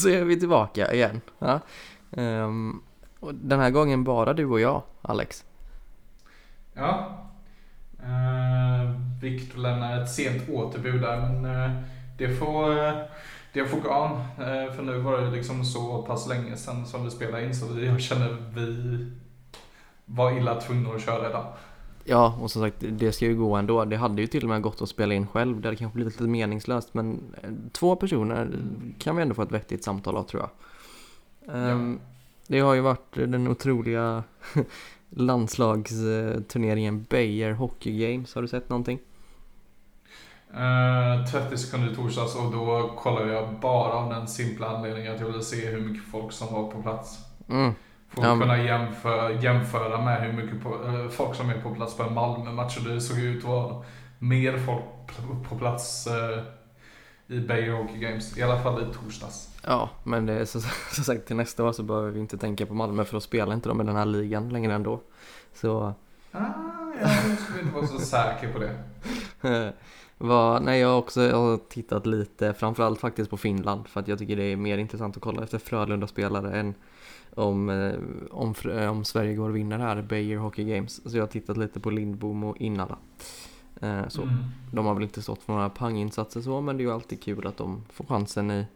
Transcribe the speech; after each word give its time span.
så 0.00 0.08
är 0.08 0.24
vi 0.24 0.40
tillbaka 0.40 0.94
igen. 0.94 1.20
Ja. 1.38 1.60
Ehm, 2.16 2.82
och 3.20 3.34
den 3.34 3.60
här 3.60 3.70
gången 3.70 4.04
bara 4.04 4.32
du 4.32 4.46
och 4.46 4.60
jag, 4.60 4.82
Alex. 5.02 5.44
Ja. 6.74 7.16
Uh, 8.02 9.00
Viktor 9.20 9.58
lämnar 9.58 10.02
ett 10.02 10.10
sent 10.10 10.48
återbud 10.48 11.00
där 11.00 11.20
men 11.20 11.44
eh, 11.44 11.70
det 12.18 12.28
får, 12.28 12.70
uh, 12.70 12.92
det 13.52 13.64
får 13.64 13.80
gå 13.80 13.90
an. 13.90 14.12
Eh, 14.38 14.72
för 14.72 14.82
nu 14.82 14.98
var 14.98 15.20
det 15.20 15.30
liksom 15.30 15.64
så 15.64 16.02
pass 16.02 16.28
länge 16.28 16.56
sedan 16.56 16.86
som 16.86 17.04
vi 17.04 17.10
spelade 17.10 17.44
in 17.44 17.54
så 17.54 17.72
vi, 17.72 17.86
jag 17.86 18.00
känner 18.00 18.36
vi 18.54 19.06
var 20.04 20.38
illa 20.38 20.60
tvungna 20.60 20.90
att 20.90 21.04
köra 21.04 21.28
idag. 21.28 21.46
Ja, 22.10 22.38
och 22.40 22.50
som 22.50 22.62
sagt, 22.62 22.76
det 22.80 23.12
ska 23.12 23.24
ju 23.24 23.36
gå 23.36 23.56
ändå. 23.56 23.84
Det 23.84 23.96
hade 23.96 24.22
ju 24.22 24.26
till 24.26 24.42
och 24.42 24.48
med 24.48 24.62
gått 24.62 24.82
att 24.82 24.88
spela 24.88 25.14
in 25.14 25.26
själv. 25.26 25.60
Det 25.60 25.68
hade 25.68 25.76
kanske 25.76 25.94
blivit 25.94 26.14
lite 26.14 26.30
meningslöst, 26.30 26.94
men 26.94 27.34
eh, 27.42 27.50
två 27.72 27.96
personer 27.96 28.50
kan 28.98 29.16
vi 29.16 29.22
ändå 29.22 29.34
få 29.34 29.42
ett 29.42 29.52
vettigt 29.52 29.84
samtal 29.84 30.16
av 30.16 30.22
tror 30.22 30.42
jag. 30.42 30.50
Ehm, 31.56 32.00
Det 32.46 32.60
har 32.60 32.74
ju 32.74 32.80
varit 32.80 33.14
den 33.14 33.48
otroliga 33.48 34.24
landslagsturneringen 35.10 37.06
Beijer 37.08 37.52
Hockey 37.52 37.98
Games. 37.98 38.34
Har 38.34 38.42
du 38.42 38.48
sett 38.48 38.68
någonting? 38.68 38.98
Uh, 40.54 41.26
30 41.26 41.58
sekunder 41.58 41.92
i 41.92 41.94
torsdags 41.94 42.36
och 42.36 42.52
då 42.52 42.92
kollade 42.96 43.32
jag 43.32 43.60
bara 43.60 43.92
av 43.92 44.10
den 44.10 44.28
simpla 44.28 44.66
anledningen 44.68 45.14
att 45.14 45.20
jag 45.20 45.26
ville 45.26 45.42
se 45.42 45.66
hur 45.66 45.80
mycket 45.80 46.04
folk 46.04 46.32
som 46.32 46.54
var 46.54 46.70
på 46.70 46.82
plats. 46.82 47.18
Mm. 47.48 47.74
För 48.10 48.20
att 48.20 48.26
Ja, 48.28 48.38
kunna 48.40 48.62
jämföra, 48.62 49.32
jämföra 49.32 50.00
med 50.04 50.22
hur 50.22 50.32
mycket 50.42 50.62
på, 50.62 50.68
eh, 50.68 51.08
folk 51.08 51.36
som 51.36 51.50
är 51.50 51.60
på 51.60 51.74
plats 51.74 51.96
på 51.96 52.02
en 52.02 52.14
Malmö-match. 52.14 52.76
Och 52.78 52.84
det 52.84 53.00
såg 53.00 53.18
ut 53.18 53.44
att 53.44 53.50
vara 53.50 53.84
mer 54.18 54.58
folk 54.58 55.48
på 55.48 55.58
plats 55.58 56.06
uh, 56.06 57.36
i 57.36 57.40
Beijer 57.40 57.72
Hockey 57.72 57.98
Games. 57.98 58.38
I 58.38 58.42
alla 58.42 58.58
fall 58.58 58.82
i 58.82 58.94
torsdags. 58.94 59.48
Ja, 59.66 59.90
men 60.04 60.26
det 60.26 60.32
är 60.32 60.44
så, 60.44 60.60
som 60.92 61.04
sagt 61.04 61.26
till 61.26 61.36
nästa 61.36 61.64
år 61.64 61.72
så 61.72 61.82
behöver 61.82 62.10
vi 62.10 62.20
inte 62.20 62.38
tänka 62.38 62.66
på 62.66 62.74
Malmö 62.74 63.04
för 63.04 63.12
då 63.12 63.20
spelar 63.20 63.54
inte 63.54 63.68
de 63.68 63.80
i 63.80 63.84
den 63.84 63.96
här 63.96 64.06
ligan 64.06 64.48
längre 64.48 64.74
ändå. 64.74 65.00
Så 65.54 65.94
Ah, 66.32 66.38
jag 67.00 67.38
skulle 67.38 67.60
inte 67.62 67.74
vara 67.74 67.86
så 67.86 67.98
säker 67.98 68.52
på 68.52 68.58
det. 68.58 68.76
Vad, 70.22 70.62
nej, 70.62 70.80
jag 70.80 70.88
har 70.88 70.98
också 70.98 71.22
jag 71.22 71.36
har 71.36 71.56
tittat 71.56 72.06
lite, 72.06 72.54
framförallt 72.54 73.00
faktiskt 73.00 73.30
på 73.30 73.36
Finland 73.36 73.88
för 73.88 74.00
att 74.00 74.08
jag 74.08 74.18
tycker 74.18 74.36
det 74.36 74.42
är 74.42 74.56
mer 74.56 74.78
intressant 74.78 75.16
att 75.16 75.22
kolla 75.22 75.42
efter 75.42 75.58
Frölunda-spelare 75.58 76.60
än 76.60 76.74
om, 77.34 77.68
eh, 77.68 77.94
om, 78.30 78.54
eh, 78.70 78.90
om 78.90 79.04
Sverige 79.04 79.34
går 79.34 79.48
och 79.48 79.56
vinner 79.56 79.78
här 79.78 80.02
Beijer 80.02 80.36
Hockey 80.38 80.64
Games. 80.64 81.10
Så 81.10 81.16
jag 81.16 81.22
har 81.22 81.28
tittat 81.28 81.56
lite 81.56 81.80
på 81.80 81.90
Lindbom 81.90 82.44
och 82.44 82.56
Innala. 82.56 82.98
Eh, 83.80 84.08
Så 84.08 84.22
Mm. 84.22 84.34
de 84.72 84.86
har 84.86 84.94
väl 84.94 85.02
inte 85.02 85.22
stått 85.22 85.42
för 85.42 85.52
några 85.52 85.70
panginsatser 85.70 86.40
så, 86.40 86.60
men 86.60 86.76
det 86.76 86.82
är 86.82 86.84
ju 86.84 86.92
alltid 86.92 87.22
kul 87.22 87.46
att 87.46 87.56
de 87.56 87.84
får 87.92 88.04
chansen 88.04 88.50
i, 88.50 88.66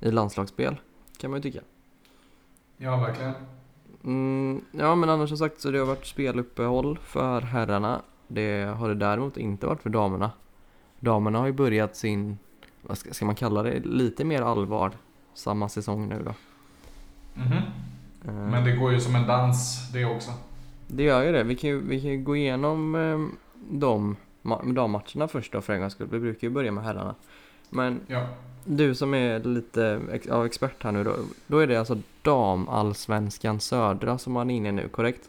i 0.00 0.10
landslagsspel, 0.10 0.76
kan 1.18 1.30
man 1.30 1.38
ju 1.38 1.42
tycka. 1.42 1.64
Ja, 2.76 2.96
verkligen. 2.96 3.32
Mm, 4.04 4.60
ja, 4.72 4.94
men 4.94 5.10
annars 5.10 5.28
som 5.28 5.38
sagt 5.38 5.60
så 5.60 5.70
det 5.70 5.78
har 5.78 5.86
varit 5.86 6.06
speluppehåll 6.06 6.98
för 6.98 7.40
herrarna. 7.40 8.02
Det 8.28 8.62
har 8.64 8.88
det 8.88 8.94
däremot 8.94 9.36
inte 9.36 9.66
varit 9.66 9.82
för 9.82 9.90
damerna. 9.90 10.30
Damerna 11.00 11.38
har 11.38 11.46
ju 11.46 11.52
börjat 11.52 11.96
sin, 11.96 12.38
vad 12.82 12.98
ska, 12.98 13.12
ska 13.14 13.24
man 13.24 13.34
kalla 13.34 13.62
det, 13.62 13.80
lite 13.80 14.24
mer 14.24 14.42
allvar 14.42 14.92
samma 15.34 15.68
säsong 15.68 16.08
nu 16.08 16.22
då. 16.24 16.34
Mhm. 17.34 17.52
Eh, 18.28 18.34
Men 18.50 18.64
det 18.64 18.72
går 18.72 18.92
ju 18.92 19.00
som 19.00 19.14
en 19.14 19.26
dans 19.26 19.90
det 19.92 20.04
också. 20.04 20.30
Det 20.86 21.02
gör 21.02 21.22
ju 21.22 21.32
det. 21.32 21.42
Vi 21.44 21.56
kan 21.56 21.70
ju, 21.70 21.80
vi 21.80 22.00
kan 22.00 22.10
ju 22.10 22.18
gå 22.22 22.36
igenom 22.36 22.94
eh, 22.94 23.18
de 23.70 24.16
ma- 24.42 24.72
dammatcherna 24.74 25.28
först 25.28 25.52
då 25.52 25.60
för 25.60 25.72
en 25.72 25.80
gångs 25.80 25.92
skull. 25.92 26.08
Vi 26.10 26.18
brukar 26.20 26.48
ju 26.48 26.54
börja 26.54 26.72
med 26.72 26.84
herrarna. 26.84 27.14
Men 27.70 28.00
Ja. 28.06 28.26
du 28.64 28.94
som 28.94 29.14
är 29.14 29.38
lite 29.44 30.00
ja, 30.28 30.46
expert 30.46 30.82
här 30.84 30.92
nu 30.92 31.04
då. 31.04 31.16
Då 31.46 31.58
är 31.58 31.66
det 31.66 31.76
alltså 31.76 31.98
damallsvenskan 32.22 33.60
södra 33.60 34.18
som 34.18 34.32
man 34.32 34.50
är 34.50 34.56
inne 34.56 34.68
i 34.68 34.72
nu, 34.72 34.88
korrekt? 34.88 35.28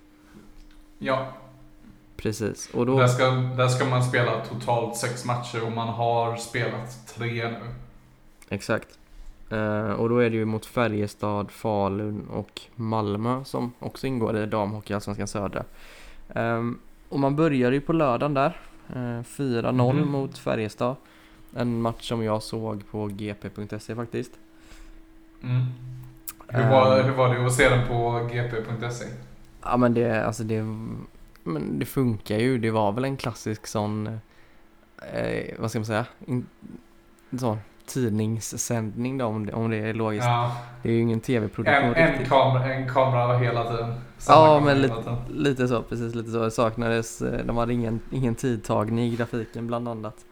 Ja, 1.00 1.28
Precis. 2.22 2.70
Och 2.74 2.86
då... 2.86 3.00
där, 3.00 3.08
ska, 3.08 3.32
där 3.32 3.68
ska 3.68 3.86
man 3.86 4.04
spela 4.04 4.32
totalt 4.46 4.98
sex 4.98 5.26
matcher 5.26 5.66
och 5.66 5.72
man 5.72 5.88
har 5.88 6.38
spelat 6.38 7.08
tre 7.16 7.50
nu. 7.50 7.58
Exakt. 8.50 8.88
Eh, 9.50 9.92
och 9.92 10.10
då 10.10 10.18
är 10.18 10.30
det 10.30 10.36
ju 10.36 10.46
mot 10.46 10.66
Färjestad, 10.66 11.52
Falun 11.52 12.28
och 12.34 12.62
Malmö 12.76 13.44
som 13.44 13.72
också 13.80 14.08
ingår 14.08 14.38
i 14.38 14.46
damhockeyallsvenskan 14.46 15.28
södra. 15.28 15.64
Ehm, 16.36 16.80
och 17.10 17.20
man 17.20 17.36
börjar 17.36 17.72
ju 17.72 17.82
på 17.82 17.94
lördagen 17.94 18.34
där. 18.34 18.60
Eh, 18.90 19.24
4-0 19.24 19.94
Mhm. 19.96 20.12
mot 20.12 20.38
Färjestad. 20.38 20.96
En 21.56 21.82
match 21.82 22.08
som 22.08 22.24
jag 22.24 22.44
såg 22.44 22.84
på 22.92 23.08
gp.se 23.08 23.96
faktiskt. 23.96 24.32
Mm. 25.44 25.62
Hur, 26.48 26.70
var, 26.70 27.00
Ehm. 27.00 27.06
hur 27.06 27.14
var 27.14 27.36
det 27.36 27.46
att 27.46 27.54
se 27.54 27.70
den 27.70 27.88
på 27.88 28.28
gp.se? 28.32 29.06
Ja 29.64 29.78
men 29.78 29.94
det, 29.94 30.26
alltså 30.26 30.44
det, 30.44 30.66
men 31.44 31.80
det 31.80 31.86
funkar 31.86 32.38
ju. 32.38 32.58
Det 32.58 32.72
var 32.72 32.92
väl 32.92 33.06
en 33.06 33.18
klassisk 33.18 33.68
sån, 33.68 34.08
eh, 35.14 35.54
vad 35.60 35.70
ska 35.70 35.80
man 35.80 35.86
säga, 35.86 36.06
In, 36.26 36.46
sån 37.40 37.58
tidningssändning 37.86 39.18
då 39.18 39.26
om 39.26 39.46
det, 39.46 39.54
om 39.54 39.70
det 39.70 39.78
är 39.78 39.94
logiskt. 39.94 40.26
Ja, 40.26 40.56
Det 40.84 40.90
är 40.90 40.94
ju 40.94 41.00
ingen 41.02 41.20
tv-produktion 41.20 41.76
en, 41.76 41.94
en, 41.96 42.26
kamera, 42.26 42.74
en 42.74 42.90
kamera 42.94 43.38
hela 43.38 43.72
tiden. 43.72 43.94
Samma 44.18 44.46
Ja, 44.48 44.60
men 44.60 44.78
hela 44.82 45.18
lite, 45.30 45.68
så, 45.68 45.82
precis 45.82 46.16
lite 46.16 46.32
så. 46.32 46.44
Det 46.44 46.52
saknades, 46.52 47.22
eh, 47.22 47.46
de 47.46 47.58
hade 47.58 47.74
ingen, 47.74 48.00
ingen 48.12 48.36
tidtagning 48.36 49.06
i 49.06 49.16
grafiken 49.16 49.68
bland 49.68 49.88
annat. 49.88 50.26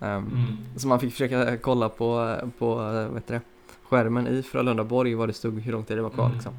Ehm, 0.00 0.24
Mm. 0.26 0.56
Så 0.76 0.88
man 0.88 1.00
fick 1.00 1.12
försöka 1.12 1.56
kolla 1.56 1.88
på, 1.88 2.36
på 2.58 2.80
eh, 2.82 3.14
heter 3.14 3.34
det, 3.34 3.40
skärmen 3.88 4.26
i 4.26 4.42
Frölunda-Borg 4.42 5.14
vad 5.14 5.28
det 5.28 5.32
stod, 5.32 5.60
hur 5.60 5.72
lång 5.72 5.84
tid 5.84 5.96
det 5.98 6.02
var 6.02 6.10
kvar 6.10 6.24
Mm. 6.24 6.34
liksom. 6.36 6.52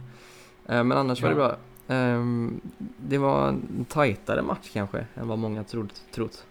Eh, 0.69 0.83
Men 0.83 0.91
annars 0.97 1.21
var 1.21 1.29
det 1.29 1.35
Ja. 1.41 1.47
bra. 1.47 1.57
Um, 1.87 2.61
Det 2.97 3.17
var 3.17 3.47
en 3.47 3.85
tajtare 3.89 4.41
match 4.41 4.69
kanske 4.73 5.05
än 5.15 5.27
vad 5.27 5.39
många 5.39 5.63
trod, 5.63 5.93
trott. 6.15 6.45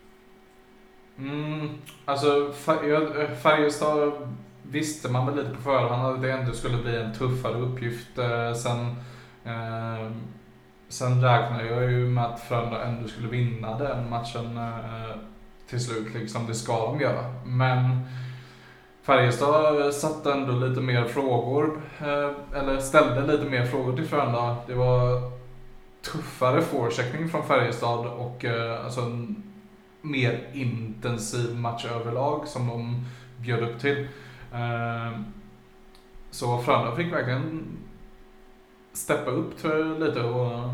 Mm, 1.18 1.68
alltså 2.04 2.52
eh, 2.66 3.30
Färjestad 3.42 4.12
visste 4.62 5.08
man 5.08 5.26
väl 5.26 5.36
lite 5.36 5.56
på 5.56 5.62
förhand 5.62 6.06
att 6.06 6.22
det 6.22 6.32
ändå 6.32 6.52
skulle 6.52 6.82
bli 6.82 6.96
en 6.96 7.14
tuffare 7.14 7.54
uppgift. 7.54 8.08
Sen, 8.62 8.86
eh, 9.44 10.12
sen 10.88 11.12
ehm, 11.12 11.22
räknade 11.22 11.66
jag 11.66 11.90
ju 11.90 12.08
med 12.08 12.24
att 12.24 12.40
Frölunda 12.40 12.84
ändå 12.84 13.08
skulle 13.08 13.28
vinna 13.28 13.78
den 13.78 14.10
matchen 14.10 14.56
eh, 14.56 15.16
till 15.68 15.84
slut. 15.84 16.14
Liksom, 16.14 16.46
det 16.46 16.54
ska 16.54 16.86
de 16.86 17.00
göra. 17.00 17.34
Men 17.44 18.00
Färjestad 19.06 19.94
satte 19.94 20.32
ändå 20.32 20.52
lite 20.52 20.80
mer 20.80 21.04
frågor, 21.04 21.80
eh, 22.00 22.58
eller 22.60 22.80
ställde 22.80 23.32
lite 23.32 23.44
mer 23.44 23.66
frågor 23.66 23.96
till 23.96 24.06
Frölunda. 24.06 24.56
Det 24.66 24.74
var 24.74 25.32
tuffare 26.02 26.62
forechecking 26.62 27.28
från 27.28 27.46
Färjestad 27.46 28.06
och 28.06 28.44
eh, 28.44 28.84
alltså 28.84 29.00
en 29.00 29.42
mer 30.02 30.50
intensiv 30.52 31.56
match 31.56 31.84
överlag 31.84 32.48
som 32.48 32.66
de 32.66 33.04
bjöd 33.36 33.62
upp 33.62 33.80
till. 33.80 34.08
Eh, 34.52 35.20
så 36.30 36.58
Frölunda 36.58 36.96
fick 36.96 37.12
verkligen 37.12 37.64
steppa 38.92 39.30
upp 39.30 39.64
lite 39.98 40.22
och 40.22 40.70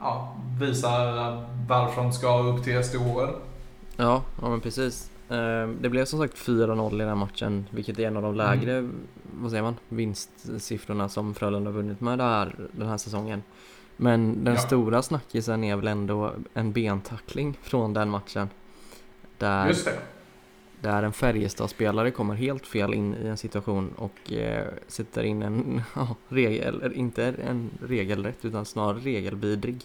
ja, 0.00 0.36
visa 0.60 0.90
varför 1.68 2.02
de 2.02 2.12
ska 2.12 2.38
upp 2.38 2.64
till 2.64 2.84
SDHL. 2.84 3.34
Ja, 3.96 4.22
ja 4.42 4.48
men 4.48 4.60
precis. 4.60 5.09
Ehm, 5.30 5.76
Det 5.82 5.88
blev 5.88 6.04
som 6.04 6.18
sagt 6.18 6.34
4-0 6.38 6.94
i 6.94 6.98
den 6.98 7.08
här 7.08 7.14
matchen, 7.14 7.66
vilket 7.70 7.98
är 7.98 8.06
en 8.06 8.16
av 8.16 8.22
de 8.22 8.34
lägre, 8.34 8.88
vad 9.40 9.50
säger 9.50 9.62
man, 9.62 9.76
vinstsiffrorna 9.88 11.08
som 11.08 11.34
Frölunda 11.34 11.70
har 11.70 11.76
vunnit 11.76 12.00
med 12.00 12.20
här, 12.20 12.54
den 12.72 12.88
här 12.88 12.96
säsongen. 12.96 13.42
Men 13.96 14.44
den 14.44 14.54
Ja. 14.54 14.60
stora 14.60 15.02
snackisen 15.02 15.64
är 15.64 15.76
väl 15.76 15.86
ändå 15.88 16.32
en 16.54 16.72
bentackling 16.72 17.58
från 17.62 17.94
den 17.94 18.10
matchen. 18.10 18.48
Där, 19.38 19.68
Just 19.68 19.84
det. 19.84 19.92
där 20.80 21.02
en 21.02 21.12
Färjestad-spelare 21.12 22.10
kommer 22.10 22.34
helt 22.34 22.66
fel 22.66 22.94
in 22.94 23.14
i 23.14 23.26
en 23.26 23.36
situation 23.36 23.90
och 23.96 24.32
eh, 24.32 24.66
sätter 24.88 25.22
in 25.22 25.42
en, 25.42 25.82
ja, 25.94 26.16
regel, 26.28 26.92
inte 26.94 27.24
en 27.48 27.70
regelrätt 27.86 28.44
utan 28.44 28.64
snarare 28.64 28.98
regelvidrig 28.98 29.76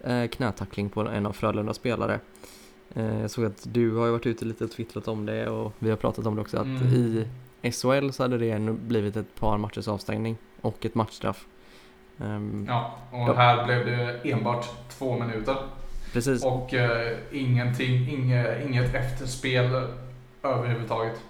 eh, 0.00 0.26
knätackling 0.26 0.88
på 0.90 1.00
en 1.00 1.26
av 1.26 1.32
Frölundas 1.32 1.76
spelare. 1.76 2.20
Eh, 2.94 3.20
jag 3.20 3.30
såg 3.30 3.44
att 3.44 3.66
du 3.72 3.96
har 3.96 4.10
varit 4.10 4.26
ute 4.26 4.44
lite 4.44 4.64
och 4.64 4.70
twittrat 4.70 5.08
om 5.08 5.26
det 5.26 5.48
och 5.48 5.72
vi 5.78 5.90
har 5.90 5.96
pratat 5.96 6.26
om 6.26 6.34
det 6.34 6.40
också 6.42 6.56
att 6.58 6.66
Mm. 6.66 6.86
i 7.62 7.70
SHL 7.72 8.10
så 8.10 8.22
hade 8.22 8.38
det 8.38 8.58
blivit 8.72 9.16
ett 9.16 9.34
par 9.40 9.58
matchers 9.58 9.88
avstängning 9.88 10.36
och 10.60 10.86
ett 10.86 10.94
matchstraff. 10.94 11.46
Ehm, 12.18 12.64
Ja, 12.68 12.98
och 13.10 13.18
Ja. 13.18 13.32
här 13.34 13.64
blev 13.66 13.86
det 13.86 14.30
enbart 14.32 14.66
två 14.90 15.18
minuter. 15.18 15.56
Precis. 16.12 16.44
Och 16.44 16.74
eh, 16.74 17.18
ingenting, 17.32 18.08
inge, 18.08 18.62
inget 18.68 18.94
efterspel 18.94 19.88
överhuvudtaget. 20.42 21.20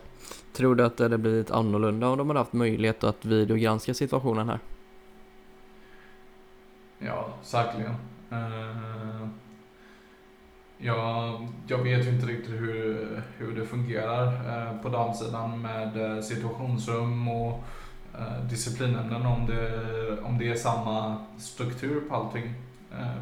Tror 0.52 0.74
du 0.74 0.84
att 0.84 0.96
det 0.96 1.04
hade 1.04 1.18
blivit 1.18 1.50
annorlunda 1.50 2.08
om 2.08 2.18
de 2.18 2.28
hade 2.28 2.40
haft 2.40 2.52
möjlighet 2.52 3.04
att 3.04 3.24
videogranska 3.24 3.94
situationen 3.94 4.48
här? 4.48 4.58
Ja, 6.98 7.28
säkerligen. 7.42 7.94
Eh, 8.30 9.11
jag, 10.82 11.48
jag 11.66 11.78
vet 11.78 12.06
ju 12.06 12.10
inte 12.10 12.26
riktigt 12.26 12.50
hur, 12.50 13.22
hur 13.38 13.56
det 13.56 13.66
fungerar 13.66 14.26
eh, 14.26 14.82
på 14.82 14.88
damsidan 14.88 15.60
med 15.62 16.16
eh, 16.16 16.22
situationsrum 16.22 17.28
och 17.28 17.64
eh, 18.18 18.44
disciplinämnen 18.50 19.26
om 19.26 19.46
det, 19.46 19.70
om 20.22 20.38
det 20.38 20.48
är 20.48 20.54
samma 20.56 21.16
struktur 21.38 22.00
på 22.08 22.14
allting 22.14 22.54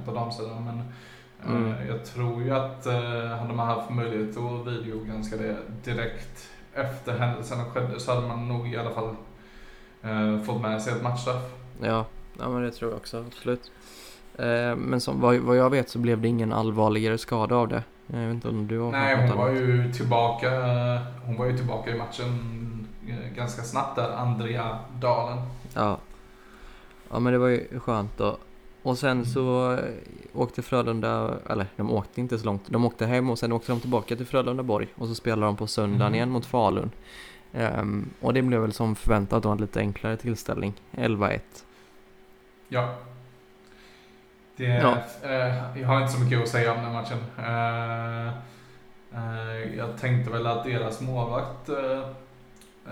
på 0.04 0.12
damsidan. 0.14 0.64
Men 0.64 0.82
Mm. 1.46 1.86
jag 1.88 2.04
tror 2.04 2.42
ju 2.42 2.50
att 2.50 2.84
hade 3.40 3.54
man 3.54 3.66
haft 3.66 3.90
möjlighet 3.90 4.36
att 4.36 4.66
videogranska 4.66 5.36
det 5.36 5.56
direkt 5.84 6.50
efter 6.74 7.18
händelserna 7.18 7.64
skedde 7.64 8.00
så 8.00 8.14
hade 8.14 8.28
man 8.28 8.48
nog 8.48 8.72
i 8.72 8.76
alla 8.76 8.90
fall 8.90 9.16
fått 10.44 10.62
med 10.62 10.82
sig 10.82 10.92
ett 10.92 11.02
matchstraff. 11.02 11.42
Ja, 11.82 12.04
ja 12.38 12.48
men 12.48 12.62
det 12.62 12.70
tror 12.70 12.90
jag 12.90 12.96
också, 12.98 13.24
absolut. 13.26 13.70
Eh, 14.38 14.76
men 14.76 15.00
som, 15.00 15.20
vad, 15.20 15.36
vad 15.36 15.56
jag 15.56 15.70
vet 15.70 15.88
så 15.88 15.98
blev 15.98 16.20
det 16.20 16.28
ingen 16.28 16.52
allvarligare 16.52 17.18
skada 17.18 17.56
av 17.56 17.68
det. 17.68 17.82
Jag 18.06 18.18
vet 18.18 18.34
inte 18.34 18.48
om 18.48 18.66
du 18.66 18.78
har 18.78 18.92
Nej, 18.92 19.16
hon 19.28 19.36
var 19.38 19.48
annat. 19.48 19.60
ju 19.60 19.92
tillbaka, 19.92 20.50
hon 21.24 21.36
var 21.36 21.46
ju 21.46 21.56
tillbaka 21.56 21.90
i 21.90 21.98
matchen 21.98 22.28
eh, 23.08 23.36
ganska 23.36 23.62
snabbt 23.62 23.96
där, 23.96 24.10
Andrea 24.16 24.78
Dalen. 25.00 25.38
Ja. 25.74 25.98
ja, 27.10 27.18
men 27.18 27.32
det 27.32 27.38
var 27.38 27.48
ju 27.48 27.80
skönt 27.80 28.18
då. 28.18 28.36
Och 28.82 28.98
sen 28.98 29.26
så 29.26 29.72
eh, 29.72 29.78
åkte 30.34 30.62
Frölunda, 30.62 31.34
eller 31.50 31.66
de 31.76 31.90
åkte 31.90 32.20
inte 32.20 32.38
så 32.38 32.44
långt. 32.46 32.62
De 32.66 32.84
åkte 32.84 33.06
hem 33.06 33.30
och 33.30 33.38
sen 33.38 33.52
åkte 33.52 33.72
de 33.72 33.80
tillbaka 33.80 34.16
till 34.16 34.26
Frölundaborg. 34.26 34.88
Och 34.94 35.08
så 35.08 35.14
spelade 35.14 35.46
de 35.46 35.56
på 35.56 35.66
söndagen 35.66 36.06
Mhm. 36.06 36.14
igen 36.14 36.30
mot 36.30 36.46
Falun. 36.46 36.90
Ehm, 37.52 38.10
och 38.20 38.34
det 38.34 38.42
blev 38.42 38.60
väl 38.60 38.72
som 38.72 38.94
förväntat 38.94 39.42
då 39.42 39.48
en 39.48 39.58
lite 39.58 39.78
enklare 39.80 40.16
tillställning. 40.16 40.72
11-1. 40.92 41.38
Ja. 42.68 42.94
Det, 44.60 44.66
Ja. 44.66 44.96
eh, 45.30 45.80
jag 45.80 45.88
har 45.88 46.00
inte 46.00 46.12
så 46.12 46.20
mycket 46.20 46.42
att 46.42 46.48
säga 46.48 46.72
om 46.74 46.82
den 46.82 46.92
matchen. 46.92 47.18
Eh, 47.38 48.26
eh, 49.14 49.76
jag 49.76 49.98
tänkte 50.00 50.30
väl 50.32 50.46
att 50.46 50.64
deras 50.64 51.00
målvakt 51.00 51.68
eh, 51.68 52.00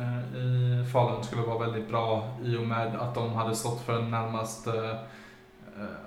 eh, 0.02 0.36
i 0.36 0.84
Falun 0.92 1.24
skulle 1.24 1.42
vara 1.42 1.58
väldigt 1.58 1.88
bra 1.88 2.28
i 2.44 2.56
och 2.56 2.62
med 2.66 2.96
att 2.96 3.14
de 3.14 3.32
hade 3.34 3.56
stått 3.56 3.80
för 3.80 4.02
närmast 4.02 4.66
eh, 4.66 4.94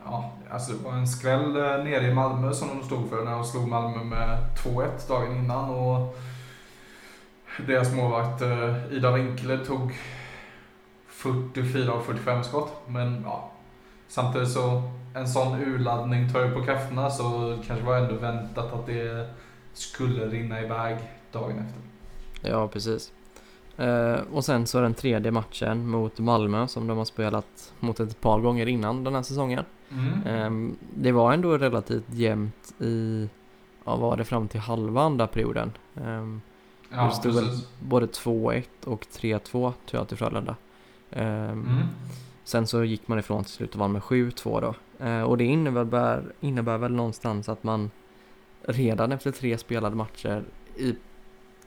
Ja, 0.05 0.31
alltså 0.51 0.71
det 0.73 0.83
var 0.83 0.93
en 0.93 1.07
skräll 1.07 1.53
nere 1.53 2.07
i 2.07 2.13
Malmö 2.13 2.53
som 2.53 2.67
de 2.67 2.85
stod 2.85 3.09
för 3.09 3.25
när 3.25 3.31
de 3.31 3.43
slog 3.43 3.67
Malmö 3.67 4.03
med 4.03 4.37
2-1 4.63 5.07
dagen 5.07 5.35
innan 5.37 5.69
och 5.69 6.17
deras 7.67 7.93
målvakt 7.95 8.41
Ida 8.91 9.11
Winkler 9.11 9.57
tog 9.65 9.93
44 11.07 11.91
av 11.91 12.01
45 12.01 12.43
skott. 12.43 12.81
Men 12.87 13.21
ja, 13.25 13.51
samtidigt 14.07 14.49
så 14.51 14.81
en 15.13 15.27
sån 15.27 15.59
urladdning 15.61 16.33
tar 16.33 16.45
ju 16.45 16.51
på 16.51 16.63
krafterna 16.63 17.09
så 17.09 17.57
kanske 17.67 17.85
var 17.85 17.97
ändå 17.97 18.15
väntat 18.15 18.73
att 18.73 18.85
det 18.85 19.29
skulle 19.73 20.25
rinna 20.27 20.61
iväg 20.61 20.97
dagen 21.31 21.59
efter. 21.59 22.49
Ja, 22.49 22.67
precis. 22.67 23.11
Eh, 23.77 24.15
och 24.31 24.45
sen 24.45 24.67
så 24.67 24.81
den 24.81 24.93
tredje 24.93 25.31
matchen 25.31 25.87
mot 25.89 26.19
Malmö 26.19 26.67
som 26.67 26.87
de 26.87 26.97
har 26.97 27.05
spelat 27.05 27.73
mot 27.79 27.99
ett 27.99 28.21
par 28.21 28.39
gånger 28.39 28.65
innan 28.67 29.03
den 29.03 29.15
här 29.15 29.21
säsongen. 29.23 29.65
Mm. 29.91 30.27
Ehm, 30.27 30.77
det 30.95 31.11
var 31.11 31.33
ändå 31.33 31.57
relativt 31.57 32.09
jämnt 32.13 32.73
i, 32.79 33.29
ja 33.85 33.91
vad 33.91 33.99
var 33.99 34.17
det 34.17 34.23
fram 34.23 34.47
till 34.47 34.59
halva 34.59 35.01
andra 35.01 35.27
perioden. 35.27 35.71
Ehm, 35.95 36.41
Ja, 36.93 37.03
det 37.05 37.11
stod 37.11 37.35
väl 37.35 37.45
precis. 37.45 37.67
både 37.79 38.05
2-1 38.05 38.63
och 38.85 39.05
3-2 39.11 39.39
tror 39.49 39.73
jag 40.01 40.07
till 40.07 40.17
Frölunda. 40.17 40.55
Ehm, 41.11 41.49
Mm. 41.49 41.77
Sen 42.43 42.67
så 42.67 42.83
gick 42.83 43.07
man 43.07 43.19
ifrån 43.19 43.43
till 43.43 43.53
slut 43.53 43.73
och 43.73 43.79
vann 43.79 43.91
med 43.91 44.01
7-2 44.01 44.61
då. 44.61 44.73
Eh, 45.01 45.21
och 45.21 45.37
det 45.37 45.43
innebär, 45.43 46.21
innebär 46.39 46.77
väl 46.77 46.91
någonstans 46.91 47.49
att 47.49 47.63
man 47.63 47.91
redan 48.61 49.11
efter 49.11 49.31
tre 49.31 49.57
spelade 49.57 49.95
matcher 49.95 50.43
i, 50.77 50.95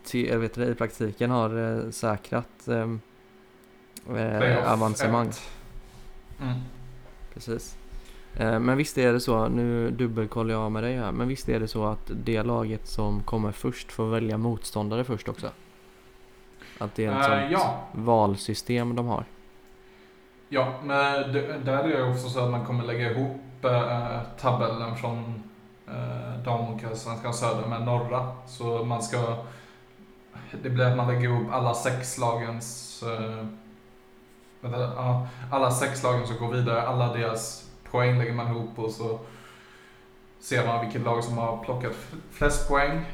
till, 0.05 0.39
vet 0.39 0.55
det, 0.55 0.67
i 0.67 0.75
praktiken 0.75 1.31
har 1.31 1.83
eh, 1.85 1.91
säkrat 1.91 2.69
ehm, 2.69 3.01
eh, 4.17 4.73
avancemang. 4.73 5.31
Mm. 6.41 6.59
Precis. 7.35 7.77
Eh, 8.37 8.59
Men 8.61 8.77
visst 8.77 8.99
är 8.99 9.13
det 9.13 9.21
så, 9.21 9.49
nu 9.49 9.91
dubbelkollar 9.91 10.55
jag 10.55 10.73
med 10.73 10.83
dig 10.83 10.97
här, 10.97 11.13
men 11.13 11.29
visst 11.29 11.49
är 11.49 11.61
det 11.61 11.69
så 11.69 11.85
att 11.87 12.11
det 12.25 12.43
laget 12.43 12.89
som 12.89 13.23
kommer 13.23 13.53
först 13.53 13.93
får 13.93 14.07
välja 14.07 14.39
motståndare 14.39 15.05
först 15.05 15.29
också? 15.29 15.51
Att 16.79 16.95
det 16.95 17.05
är 17.05 17.13
ett 17.13 17.17
Eh, 17.17 17.41
sånt 17.41 17.53
ja, 17.53 17.89
valsystem 17.93 18.97
de 18.97 19.07
har 19.07 19.25
ja, 20.49 20.75
men 20.82 21.32
det, 21.32 21.58
där 21.58 21.85
är 21.85 21.88
det 21.88 22.11
också 22.11 22.29
så 22.29 22.41
att 22.41 22.50
man 22.50 22.67
kommer 22.67 22.85
lägga 22.85 23.11
ihop 23.11 23.64
eh, 23.64 24.20
tabellen 24.41 24.96
från 24.96 25.43
eh, 25.88 26.43
damhockeyallsvenskan 26.44 27.35
söder 27.35 27.69
med 27.69 27.82
norra. 27.82 28.32
Så 28.46 28.85
man 28.85 29.02
ska... 29.02 29.37
Det 30.62 30.70
blir 30.70 30.85
att 30.85 30.96
man 30.96 31.08
lägger 31.08 31.25
ihop 31.25 31.52
alla 31.52 31.75
sex 31.75 32.19
lagens... 32.19 33.02
Eh, 33.02 33.46
vänta, 34.61 35.29
alla 35.50 35.70
sex 35.70 36.02
lagen 36.02 36.26
som 36.26 36.37
går 36.37 36.52
vidare, 36.52 36.82
alla 36.82 37.12
deras 37.12 37.70
poäng 37.90 38.19
lägger 38.19 38.32
man 38.32 38.49
ihop 38.49 38.79
och 38.79 38.90
så 38.90 39.20
ser 40.40 40.67
man 40.67 40.85
vilket 40.85 41.02
lag 41.02 41.25
som 41.25 41.38
har 41.38 41.64
plockat 41.64 41.93
flest 42.31 42.69
poäng. 42.69 43.05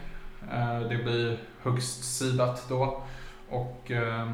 Eh, 0.53 0.81
det 0.81 0.97
blir 0.97 1.39
högst 1.63 2.19
sidat 2.19 2.69
då. 2.69 3.03
Och 3.49 3.91
eh, 3.91 4.31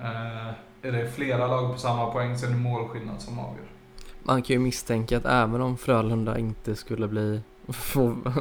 eh 0.00 0.52
är 0.82 0.92
det 0.92 1.10
flera 1.10 1.46
lag 1.46 1.72
på 1.72 1.78
samma 1.78 2.10
poäng 2.10 2.38
så 2.38 2.46
är 2.46 2.50
det 2.50 2.56
målskillnad 2.56 3.20
som 3.22 3.38
avgör. 3.38 3.64
Man 4.22 4.42
kan 4.42 4.54
ju 4.54 4.60
misstänka 4.60 5.16
att 5.16 5.24
även 5.26 5.60
om 5.60 5.76
Frölunda 5.76 6.38
inte 6.38 6.76
skulle 6.76 7.08
bli, 7.08 7.40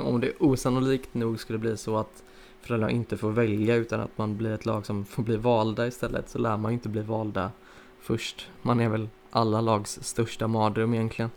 om 0.04 0.22
det 0.22 0.32
osannolikt 0.40 1.14
nog 1.14 1.40
skulle 1.40 1.60
bli 1.60 1.78
så 1.78 1.98
att 1.98 2.24
Frölunda 2.62 2.90
inte 2.90 3.18
får 3.18 3.32
välja 3.32 3.76
utan 3.76 4.00
att 4.00 4.18
man 4.18 4.38
blir 4.38 4.54
ett 4.54 4.66
lag 4.66 4.86
som 4.86 5.06
får 5.06 5.24
bli 5.24 5.38
valda 5.38 5.88
istället 5.88 6.30
så 6.30 6.38
lär 6.40 6.58
man 6.58 6.72
ju 6.72 6.74
inte 6.74 6.90
bli 6.90 7.02
valda 7.02 7.52
först. 8.02 8.50
Man 8.62 8.80
är 8.80 8.90
väl 8.90 9.10
alla 9.32 9.62
lags 9.62 10.00
största 10.04 10.48
mardröm 10.48 10.94
egentligen. 10.94 11.32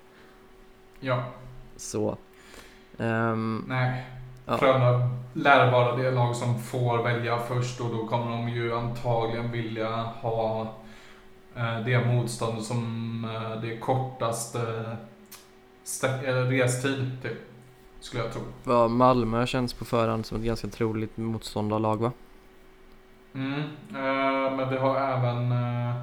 Ja, 1.00 1.22
Så. 1.76 2.16
ehm, 2.98 3.64
nej. 3.68 4.06
Ja. 4.46 4.58
Frölunda 4.58 5.08
lär 5.32 5.72
vara 5.72 5.96
det 5.96 6.10
lag 6.10 6.36
som 6.36 6.58
får 6.62 7.02
välja 7.02 7.38
först 7.38 7.80
och 7.80 7.90
då 7.90 8.06
kommer 8.06 8.30
de 8.30 8.48
ju 8.48 8.74
antagligen 8.74 9.50
vilja 9.50 9.90
ha 9.96 10.74
det 11.84 12.06
motstånd 12.06 12.62
som 12.62 13.24
eh, 13.24 13.60
det 13.60 13.76
kortaste 13.78 14.96
stä- 15.84 16.22
eller 16.24 16.44
restid 16.44 17.22
till. 17.22 17.36
Skulle 18.00 18.22
jag 18.22 18.32
tro. 18.32 18.42
vad 18.64 18.90
Malmö 18.90 19.46
känns 19.46 19.72
på 19.74 19.84
förhand 19.84 20.26
som 20.26 20.38
ett 20.38 20.44
ganska 20.44 20.68
troligt 20.68 21.16
motståndarlag 21.16 21.96
va? 21.96 22.12
Mm, 23.34 23.60
eh, 23.90 24.56
men 24.56 24.68
vi 24.68 24.76
har 24.76 24.96
även 24.96 25.52
eh, 25.52 25.96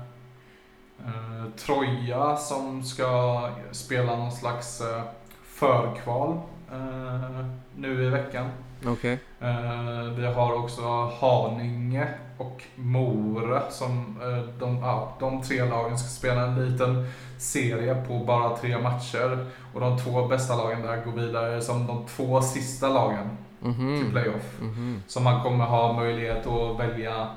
eh, 1.06 1.46
Troja 1.58 2.36
som 2.38 2.84
ska 2.84 3.50
spela 3.72 4.16
någon 4.16 4.32
slags 4.32 4.82
eh, 4.82 5.04
förkval 5.44 6.40
eh, 6.72 7.46
nu 7.76 8.04
i 8.06 8.10
veckan. 8.10 8.50
Okej. 8.86 9.20
Eh, 9.42 10.04
vi 10.18 10.26
har 10.26 10.54
också 10.54 10.82
Haninge 11.22 12.08
och 12.38 12.64
Mora 12.76 13.70
som 13.72 14.18
eh, 14.22 14.60
de, 14.60 14.78
ja, 14.78 15.14
de 15.20 15.42
tre 15.42 15.66
lagen 15.66 15.98
ska 15.98 16.08
spela 16.10 16.42
en 16.46 16.72
liten 16.72 17.08
serie 17.38 17.96
på 18.08 18.20
bara 18.20 18.58
tre 18.58 18.78
matcher. 18.78 19.46
Och 19.74 19.82
de 19.82 19.98
två 20.00 20.28
bästa 20.28 20.56
lagen 20.56 20.82
där 20.82 21.06
går 21.06 21.12
vidare 21.12 21.62
som 21.62 21.88
de 21.88 22.06
två 22.06 22.42
sista 22.42 22.90
lagen 22.90 23.38
till 23.62 23.70
Mhm. 23.70 24.12
playoff. 24.12 24.58
Mhm. 24.62 25.04
Så 25.08 25.20
man 25.22 25.44
kommer 25.44 25.66
ha 25.66 25.94
möjlighet 25.94 26.48
att 26.48 26.80
välja 26.80 27.28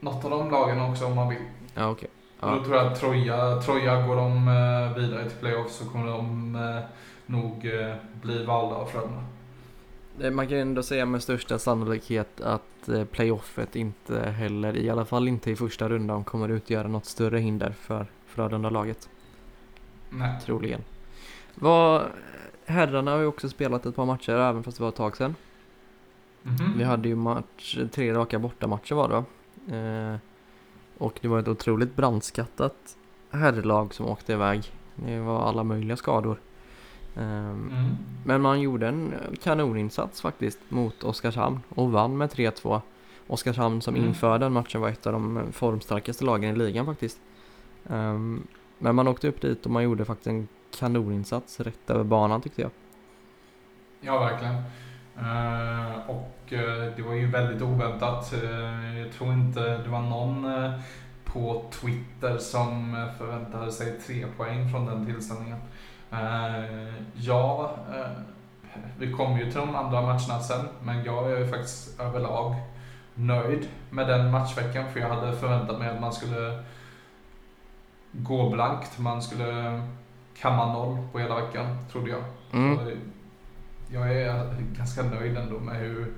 något 0.00 0.24
av 0.24 0.30
de 0.30 0.50
lagen 0.50 0.80
också 0.80 1.06
om 1.06 1.14
man 1.14 1.28
vill. 1.28 1.44
Ja. 1.74 1.86
Och 1.86 2.04
Ja. 2.40 2.48
då 2.48 2.64
tror 2.64 2.76
jag 2.76 2.86
att 2.86 3.00
Troja, 3.00 3.60
Troja 3.60 4.06
går 4.06 4.16
de 4.16 4.48
eh, 4.48 4.96
vidare 5.02 5.28
till 5.28 5.38
playoff 5.38 5.70
så 5.70 5.84
kommer 5.84 6.06
de 6.06 6.54
eh, 6.56 6.80
nog 7.26 7.66
eh, 7.66 7.94
bli 8.22 8.44
valda 8.44 8.76
av 8.76 8.86
Frölunda. 8.86 9.20
Man 10.32 10.48
kan 10.48 10.58
ändå 10.58 10.82
säga 10.82 11.06
med 11.06 11.22
största 11.22 11.58
sannolikhet 11.58 12.40
att 12.40 12.88
eh, 12.88 13.04
playoffet 13.04 13.76
inte 13.76 14.20
heller, 14.30 14.76
i 14.76 14.90
alla 14.90 15.04
fall 15.04 15.28
inte 15.28 15.50
i 15.50 15.56
första 15.56 15.88
rundan, 15.88 16.24
kommer 16.24 16.48
utgöra 16.48 16.88
något 16.88 17.06
större 17.06 17.38
hinder 17.38 17.70
för 17.80 18.06
Frölunda-laget. 18.26 19.08
Nej. 20.10 20.40
Troligen. 20.44 20.80
Vad, 21.54 22.02
herrarna 22.64 23.10
har 23.10 23.18
ju 23.18 23.26
också 23.26 23.48
spelat 23.48 23.86
ett 23.86 23.96
par 23.96 24.06
matcher 24.06 24.32
även 24.32 24.62
fast 24.62 24.76
det 24.76 24.82
var 24.82 24.88
ett 24.88 24.96
tag 24.96 25.16
sedan. 25.16 25.34
Mhm. 26.42 26.78
Vi 26.78 26.84
hade 26.84 27.08
ju 27.08 27.16
match, 27.16 27.78
tre 27.92 28.14
raka 28.14 28.38
bortamatcher 28.38 28.94
var 28.94 29.08
det 29.08 29.14
va? 29.14 29.24
eh, 29.76 30.16
Och 30.98 31.18
det 31.22 31.28
var 31.28 31.38
ett 31.38 31.48
otroligt 31.48 31.96
brandskattat 31.96 32.96
herrlag 33.30 33.94
som 33.94 34.06
åkte 34.06 34.32
iväg. 34.32 34.72
Det 34.94 35.20
var 35.20 35.42
alla 35.48 35.64
möjliga 35.64 35.96
skador. 35.96 36.40
Ehm, 37.16 37.70
Mm. 37.72 37.96
Men 38.24 38.40
man 38.40 38.60
gjorde 38.60 38.88
en 38.88 39.14
kanoninsats 39.42 40.20
faktiskt 40.20 40.58
mot 40.68 41.04
Oskarshamn 41.04 41.60
och 41.68 41.92
vann 41.92 42.16
med 42.18 42.30
3-2. 42.30 42.80
Oskarshamn 43.26 43.82
som 43.82 43.94
Mm. 43.94 44.08
inför 44.08 44.38
den 44.38 44.52
matchen 44.52 44.80
var 44.80 44.88
ett 44.88 45.06
av 45.06 45.12
de 45.12 45.42
formstarkaste 45.52 46.24
lagen 46.24 46.50
i 46.50 46.56
ligan 46.58 46.86
faktiskt. 46.86 47.18
Ehm, 47.90 48.46
men 48.78 48.94
man 48.94 49.08
åkte 49.08 49.28
upp 49.28 49.40
dit 49.40 49.64
och 49.66 49.72
man 49.72 49.82
gjorde 49.82 50.04
faktiskt 50.04 50.26
en 50.26 50.48
kanoninsats 50.78 51.60
rätt 51.60 51.90
över 51.90 52.04
banan 52.04 52.40
tyckte 52.40 52.62
jag. 52.62 52.70
Ja, 54.00 54.18
verkligen. 54.18 54.54
Uh, 55.18 56.10
och 56.10 56.52
uh, 56.52 56.96
det 56.96 57.02
var 57.02 57.14
ju 57.14 57.26
väldigt 57.26 57.62
oväntat. 57.62 58.34
Uh, 58.42 58.98
jag 58.98 59.12
tror 59.12 59.32
inte 59.32 59.60
det 59.60 59.88
var 59.88 60.00
någon 60.02 60.46
på 61.24 61.64
Twitter 61.70 62.38
som 62.38 62.96
förväntade 63.18 63.72
sig 63.72 64.00
tre 64.06 64.26
poäng 64.36 64.70
från 64.70 64.86
den 64.86 65.06
tillställningen. 65.06 65.58
Ja, 67.14 67.70
vi 68.98 69.12
kommer 69.12 69.38
ju 69.38 69.44
till 69.44 69.60
de 69.60 69.76
andra 69.76 70.00
matcherna 70.00 70.40
sen, 70.40 70.68
men 70.82 71.04
jag 71.04 71.32
är 71.32 71.38
ju 71.38 71.46
faktiskt 71.46 72.00
överlag 72.00 72.54
nöjd 73.14 73.68
med 73.90 74.08
den 74.08 74.30
matchveckan 74.30 74.92
för 74.92 75.00
jag 75.00 75.08
hade 75.08 75.36
förväntat 75.36 75.78
mig 75.78 75.88
att 75.88 76.00
man 76.00 76.12
skulle 76.12 76.62
gå 78.12 78.50
blankt. 78.50 78.98
Man 78.98 79.22
skulle 79.22 79.80
kamma 80.40 80.72
noll 80.72 80.98
på 81.12 81.18
hela 81.18 81.40
veckan, 81.40 81.76
trodde 81.92 82.10
jag. 82.10 82.22
Mm. 82.52 82.78
jag 83.88 84.14
är 84.14 84.56
ganska 84.76 85.02
nöjd 85.02 85.36
ändå 85.36 85.58
med 85.58 85.76
hur, 85.76 86.12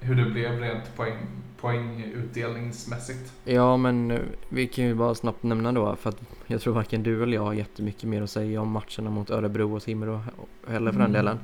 hur 0.00 0.14
det 0.14 0.30
blev 0.30 0.60
rent 0.60 0.96
poäng, 0.96 1.26
poängutdelningsmässigt. 1.60 3.32
Ja, 3.44 3.76
men 3.76 4.10
eh, 4.10 4.20
vi 4.48 4.66
kan 4.66 4.84
ju 4.84 4.94
bara 4.94 5.14
snabbt 5.14 5.42
nämna 5.42 5.72
då, 5.72 5.96
för 5.96 6.10
att 6.10 6.20
jag 6.46 6.60
tror 6.60 6.74
varken 6.74 7.02
du 7.02 7.22
eller 7.22 7.34
jag 7.34 7.44
har 7.44 7.52
jättemycket 7.52 8.08
mer 8.08 8.22
att 8.22 8.30
säga 8.30 8.60
om 8.60 8.70
matcherna 8.70 9.10
mot 9.10 9.30
Örebro 9.30 9.76
och 9.76 9.82
Timrå 9.82 10.20
heller 10.68 10.92
för 10.92 10.98
den 10.98 11.14
mm. 11.14 11.24
delen. 11.24 11.38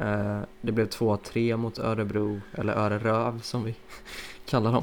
Uh, 0.00 0.42
det 0.60 0.72
blev 0.72 0.88
2-3 0.88 1.56
mot 1.56 1.78
Örebro, 1.78 2.40
eller 2.52 2.72
Öreröv 2.72 3.40
som 3.40 3.64
vi 3.64 3.74
kallar 4.46 4.72
dem. 4.72 4.82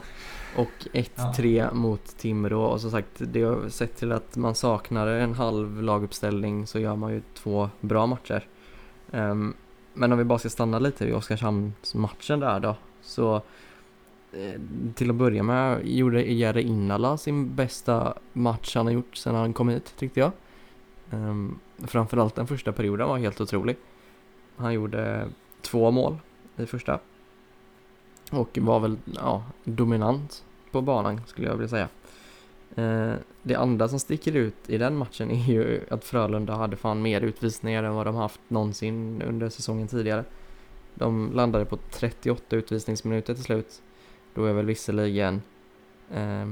Och 0.55 0.87
1-3 0.93 1.57
ja. 1.57 1.73
mot 1.73 2.17
Timrå 2.17 2.63
och 2.63 2.81
som 2.81 2.91
sagt, 2.91 3.07
det 3.17 3.41
har 3.41 3.69
sett 3.69 3.97
till 3.97 4.11
att 4.11 4.35
man 4.35 4.55
saknar 4.55 5.07
en 5.07 5.33
halv 5.33 5.83
laguppställning 5.83 6.67
så 6.67 6.79
gör 6.79 6.95
man 6.95 7.13
ju 7.13 7.21
två 7.33 7.69
bra 7.79 8.05
matcher. 8.05 8.47
Um, 9.11 9.53
men 9.93 10.11
om 10.11 10.17
vi 10.17 10.23
bara 10.23 10.39
ska 10.39 10.49
stanna 10.49 10.79
lite 10.79 11.05
vid 11.05 11.15
Oskarshamnsmatchen 11.15 12.39
där 12.39 12.59
då, 12.59 12.75
så 13.01 13.35
eh, 13.35 13.41
Eh, 14.33 14.61
till 14.95 15.09
att 15.09 15.15
börja 15.15 15.43
med 15.43 15.87
gjorde 15.87 16.23
Jere 16.23 16.61
Innala 16.61 17.17
sin 17.17 17.55
bästa 17.55 18.13
match 18.33 18.75
han 18.75 18.85
har 18.85 18.93
gjort 18.93 19.15
sedan 19.15 19.35
han 19.35 19.53
kom 19.53 19.69
hit 19.69 19.93
tyckte 19.97 20.19
jag. 20.19 20.31
Um, 21.09 21.59
framförallt 21.79 22.35
den 22.35 22.47
första 22.47 22.71
perioden 22.71 23.07
var 23.07 23.17
helt 23.17 23.41
otrolig. 23.41 23.75
Han 24.55 24.73
gjorde 24.73 25.27
två 25.61 25.91
mål 25.91 26.17
i 26.57 26.65
första 26.65 26.99
och 28.31 28.57
var 28.61 28.79
väl 28.79 28.97
ja, 29.15 29.43
dominant 29.63 30.45
på 30.71 30.81
banan 30.81 31.21
skulle 31.27 31.47
jag 31.47 31.55
vilja 31.55 31.69
säga. 31.69 31.87
Ehm, 32.75 33.15
det 33.43 33.55
andra 33.55 33.87
som 33.87 33.99
sticker 33.99 34.35
ut 34.35 34.69
i 34.69 34.77
den 34.77 34.97
matchen 34.97 35.31
är 35.31 35.51
ju 35.53 35.81
att 35.89 36.05
Frölunda 36.05 36.55
hade 36.55 36.75
fan 36.75 37.01
mer 37.01 37.21
utvisningar 37.21 37.83
än 37.83 37.95
vad 37.95 38.05
de 38.05 38.15
haft 38.15 38.39
någonsin 38.47 39.21
under 39.21 39.49
säsongen 39.49 39.87
tidigare. 39.87 40.23
De 40.93 41.31
landade 41.33 41.65
på 41.65 41.77
38 41.91 42.55
utvisningsminuter 42.55 43.33
till 43.33 43.43
slut. 43.43 43.81
Då 44.33 44.45
är 44.45 44.53
väl 44.53 44.65
visserligen 44.65 45.41
eh, 46.13 46.45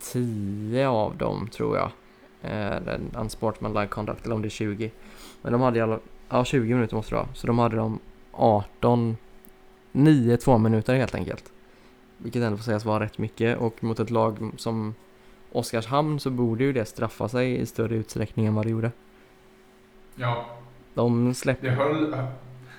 10 0.00 0.88
av 0.88 1.16
dem 1.16 1.48
tror 1.48 1.76
jag 1.76 1.90
eh, 2.42 2.94
en 2.94 3.10
unsportsmanlike 3.16 3.86
conduct 3.86 4.24
eller 4.24 4.34
om 4.34 4.42
det 4.42 4.48
är 4.48 4.50
20. 4.50 4.90
Men 5.42 5.52
de 5.52 5.60
hade 5.60 5.78
i 5.78 5.82
alla 5.82 5.98
ja 6.28 6.44
20 6.44 6.74
minuter 6.74 6.96
måste 6.96 7.14
det 7.14 7.16
vara. 7.16 7.28
Så 7.34 7.46
de 7.46 7.58
hade 7.58 7.76
de 7.76 7.98
18 8.32 9.16
9-2 9.92 10.58
minuter 10.58 10.94
helt 10.94 11.14
enkelt. 11.14 11.52
Vilket 12.18 12.42
ändå 12.42 12.56
får 12.56 12.64
sägas 12.64 12.84
vara 12.84 13.04
rätt 13.04 13.18
mycket 13.18 13.58
och 13.58 13.84
mot 13.84 14.00
ett 14.00 14.10
lag 14.10 14.52
som 14.56 14.94
Oskarshamn 15.52 16.20
så 16.20 16.30
borde 16.30 16.64
ju 16.64 16.72
det 16.72 16.84
straffa 16.84 17.28
sig 17.28 17.60
i 17.60 17.66
större 17.66 17.94
utsträckning 17.94 18.46
än 18.46 18.54
vad 18.54 18.66
det 18.66 18.70
gjorde. 18.70 18.92
Ja. 20.14 20.46
De 20.94 21.34
släppte... 21.34 21.66
Det 21.66 21.72
höll... 21.72 22.16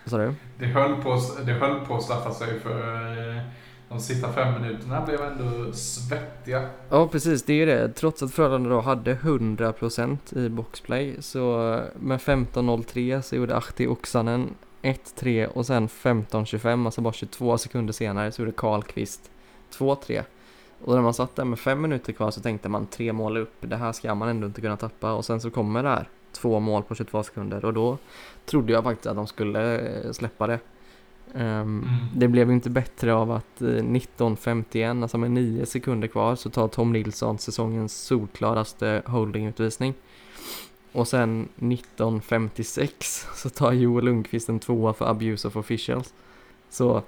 Vad 0.04 0.12
sa 0.12 0.18
du? 0.18 0.34
Det 0.60 0.66
höll, 0.66 1.02
på, 1.02 1.20
det 1.46 1.54
höll 1.54 1.86
på 1.86 1.96
att 1.96 2.04
straffa 2.04 2.34
sig 2.34 2.60
för 2.60 3.08
eh, 3.30 3.42
de 3.90 4.00
sista 4.00 4.34
fem 4.34 4.62
minuterna 4.62 5.02
blev 5.02 5.22
ändå 5.22 5.74
svettiga. 5.74 6.70
Ja 6.90 7.08
precis, 7.08 7.44
det 7.44 7.54
är 7.54 7.58
ju 7.58 7.66
det. 7.66 7.90
Trots 7.90 8.24
att 8.24 8.34
Frölunda 8.34 8.70
då 8.70 8.82
hade 8.82 9.16
100% 9.16 10.38
i 10.38 10.50
boxplay 10.50 11.16
så 11.20 11.80
med 11.96 12.20
15.03 12.20 13.22
så 13.22 13.36
gjorde 13.36 13.58
Ahti 13.58 13.88
Oksanen 13.88 14.50
1-3 14.82 15.46
och 15.46 15.66
sen 15.66 15.88
15-25, 15.88 16.86
alltså 16.86 17.02
bara 17.02 17.14
22 17.14 17.58
sekunder 17.58 17.94
senare 17.94 18.32
så 18.32 18.42
gjorde 18.42 18.52
Karlqvist 18.52 19.32
2-3. 19.78 20.24
Och 20.86 20.96
när 20.96 21.02
man 21.02 21.14
satt 21.14 21.36
där 21.36 21.46
med 21.46 21.60
fem 21.60 21.82
minuter 21.82 22.14
kvar 22.14 22.32
så 22.32 22.42
tänkte 22.42 22.70
man 22.70 22.86
tre 22.86 23.14
mål 23.14 23.38
upp, 23.38 23.54
det 23.60 23.76
här 23.76 23.92
ska 23.92 24.16
man 24.16 24.30
ändå 24.30 24.48
inte 24.48 24.62
kunna 24.62 24.78
tappa. 24.78 25.14
Och 25.14 25.26
sen 25.26 25.42
så 25.42 25.50
kommer 25.50 25.84
det 25.84 25.90
här, 25.90 26.10
två 26.34 26.60
mål 26.60 26.84
på 26.84 26.96
22 26.96 27.24
sekunder 27.24 27.66
och 27.66 27.74
då 27.74 27.98
trodde 28.46 28.74
jag 28.74 28.84
faktiskt 28.84 29.08
att 29.08 29.16
de 29.16 29.28
skulle 29.28 29.80
eh, 29.80 30.12
släppa 30.12 30.48
det. 30.48 30.60
Um, 31.34 31.42
mm. 31.42 31.84
Det 32.16 32.28
blev 32.28 32.52
inte 32.52 32.70
bättre 32.70 33.14
av 33.14 33.32
att 33.32 33.60
19.51, 33.60 34.98
eh, 34.98 35.02
alltså 35.02 35.18
med 35.18 35.32
9 35.32 35.66
sekunder 35.66 36.08
kvar, 36.08 36.36
så 36.36 36.50
tar 36.50 36.68
Tom 36.68 36.94
Nilsson 36.94 37.38
säsongens 37.38 37.94
solklaraste 37.94 39.02
holdingutvisning. 39.06 39.94
Och 40.92 41.08
sen 41.08 41.42
1956 41.42 43.28
så 43.36 43.50
tar 43.50 43.72
Joel 43.72 44.06
Lundqvist 44.06 44.50
en 44.50 44.60
tvåa 44.60 44.94
för 44.94 45.06
abuse 45.06 45.48
of 45.48 45.56
officials. 45.56 46.14
Så 46.70 47.04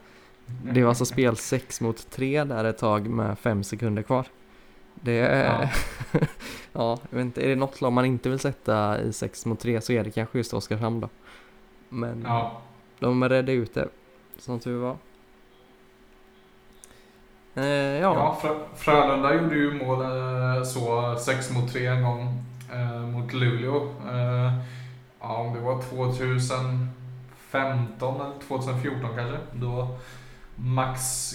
det 0.73 0.81
var 0.81 0.89
alltså 0.89 1.05
spel 1.05 1.37
6 1.37 1.81
mot 1.81 2.09
3 2.09 2.43
där 2.43 2.65
ett 2.65 2.77
tag 2.77 3.09
med 3.09 3.39
5 3.39 3.63
sekunder 3.63 4.01
kvar. 4.01 4.25
Det 5.01 5.19
är... 5.19 5.61
Ja. 5.61 5.69
ja, 6.73 6.99
jag 7.09 7.17
vet 7.17 7.25
inte, 7.25 7.45
är 7.45 7.49
det 7.49 7.55
något 7.55 7.81
lag 7.81 7.93
man 7.93 8.05
inte 8.05 8.29
vill 8.29 8.39
sätta 8.39 9.01
i 9.01 9.13
6 9.13 9.45
mot 9.45 9.59
3 9.59 9.81
så 9.81 9.93
är 9.93 10.03
det 10.03 10.11
kanske 10.11 10.37
just 10.37 10.53
Oskarshamn 10.53 10.99
då. 10.99 11.09
Men 11.89 12.23
ja. 12.27 12.61
de 12.99 13.23
räddade 13.23 13.51
ut 13.51 13.73
det, 13.73 13.89
som 14.37 14.59
tur 14.59 14.77
var. 14.77 14.97
Eh, 17.55 17.65
ja. 17.65 18.15
ja 18.15 18.37
Frö 18.41 18.55
Frölunda 18.75 19.33
gjorde 19.33 19.55
ju 19.55 19.73
mål 19.73 20.01
eh, 20.01 20.63
så 20.63 21.15
6 21.19 21.51
mot 21.51 21.73
3 21.73 21.87
en 21.87 22.03
gång 22.03 22.43
eh, 22.73 23.01
mot 23.01 23.33
Luleå. 23.33 23.75
Eh, 24.11 24.53
ja, 25.19 25.37
om 25.37 25.53
det 25.53 25.59
var 25.59 25.81
2015 25.81 28.21
eller 28.21 28.39
2014 28.47 29.09
kanske. 29.15 29.37
Då 29.53 29.97
Max, 30.55 31.33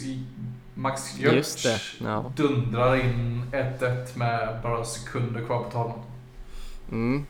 Max 0.74 1.18
Götz 1.18 2.00
no. 2.00 2.32
dundrar 2.36 2.96
in 2.96 3.42
1-1 3.52 4.18
med 4.18 4.58
bara 4.62 4.84
sekunder 4.84 5.44
kvar 5.44 5.64
på 5.64 5.70
tavlan. 5.70 5.98
Mm. 6.92 7.26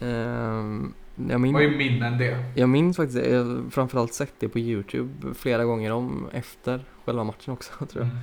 Um, 0.00 0.94
jag 1.28 1.40
min... 1.40 1.52
Vad 1.52 1.62
är 1.62 1.76
minnen 1.76 2.18
det? 2.18 2.44
Jag 2.54 2.68
minns 2.68 2.96
faktiskt, 2.96 3.26
jag 3.26 3.44
har 3.44 3.70
framförallt 3.70 4.14
sett 4.14 4.34
det 4.38 4.48
på 4.48 4.58
Youtube 4.58 5.34
flera 5.34 5.64
gånger 5.64 5.92
om 5.92 6.28
efter 6.32 6.84
själva 7.04 7.24
matchen 7.24 7.52
också 7.52 7.72
tror 7.86 7.88
jag. 7.94 8.02
Mm. 8.02 8.16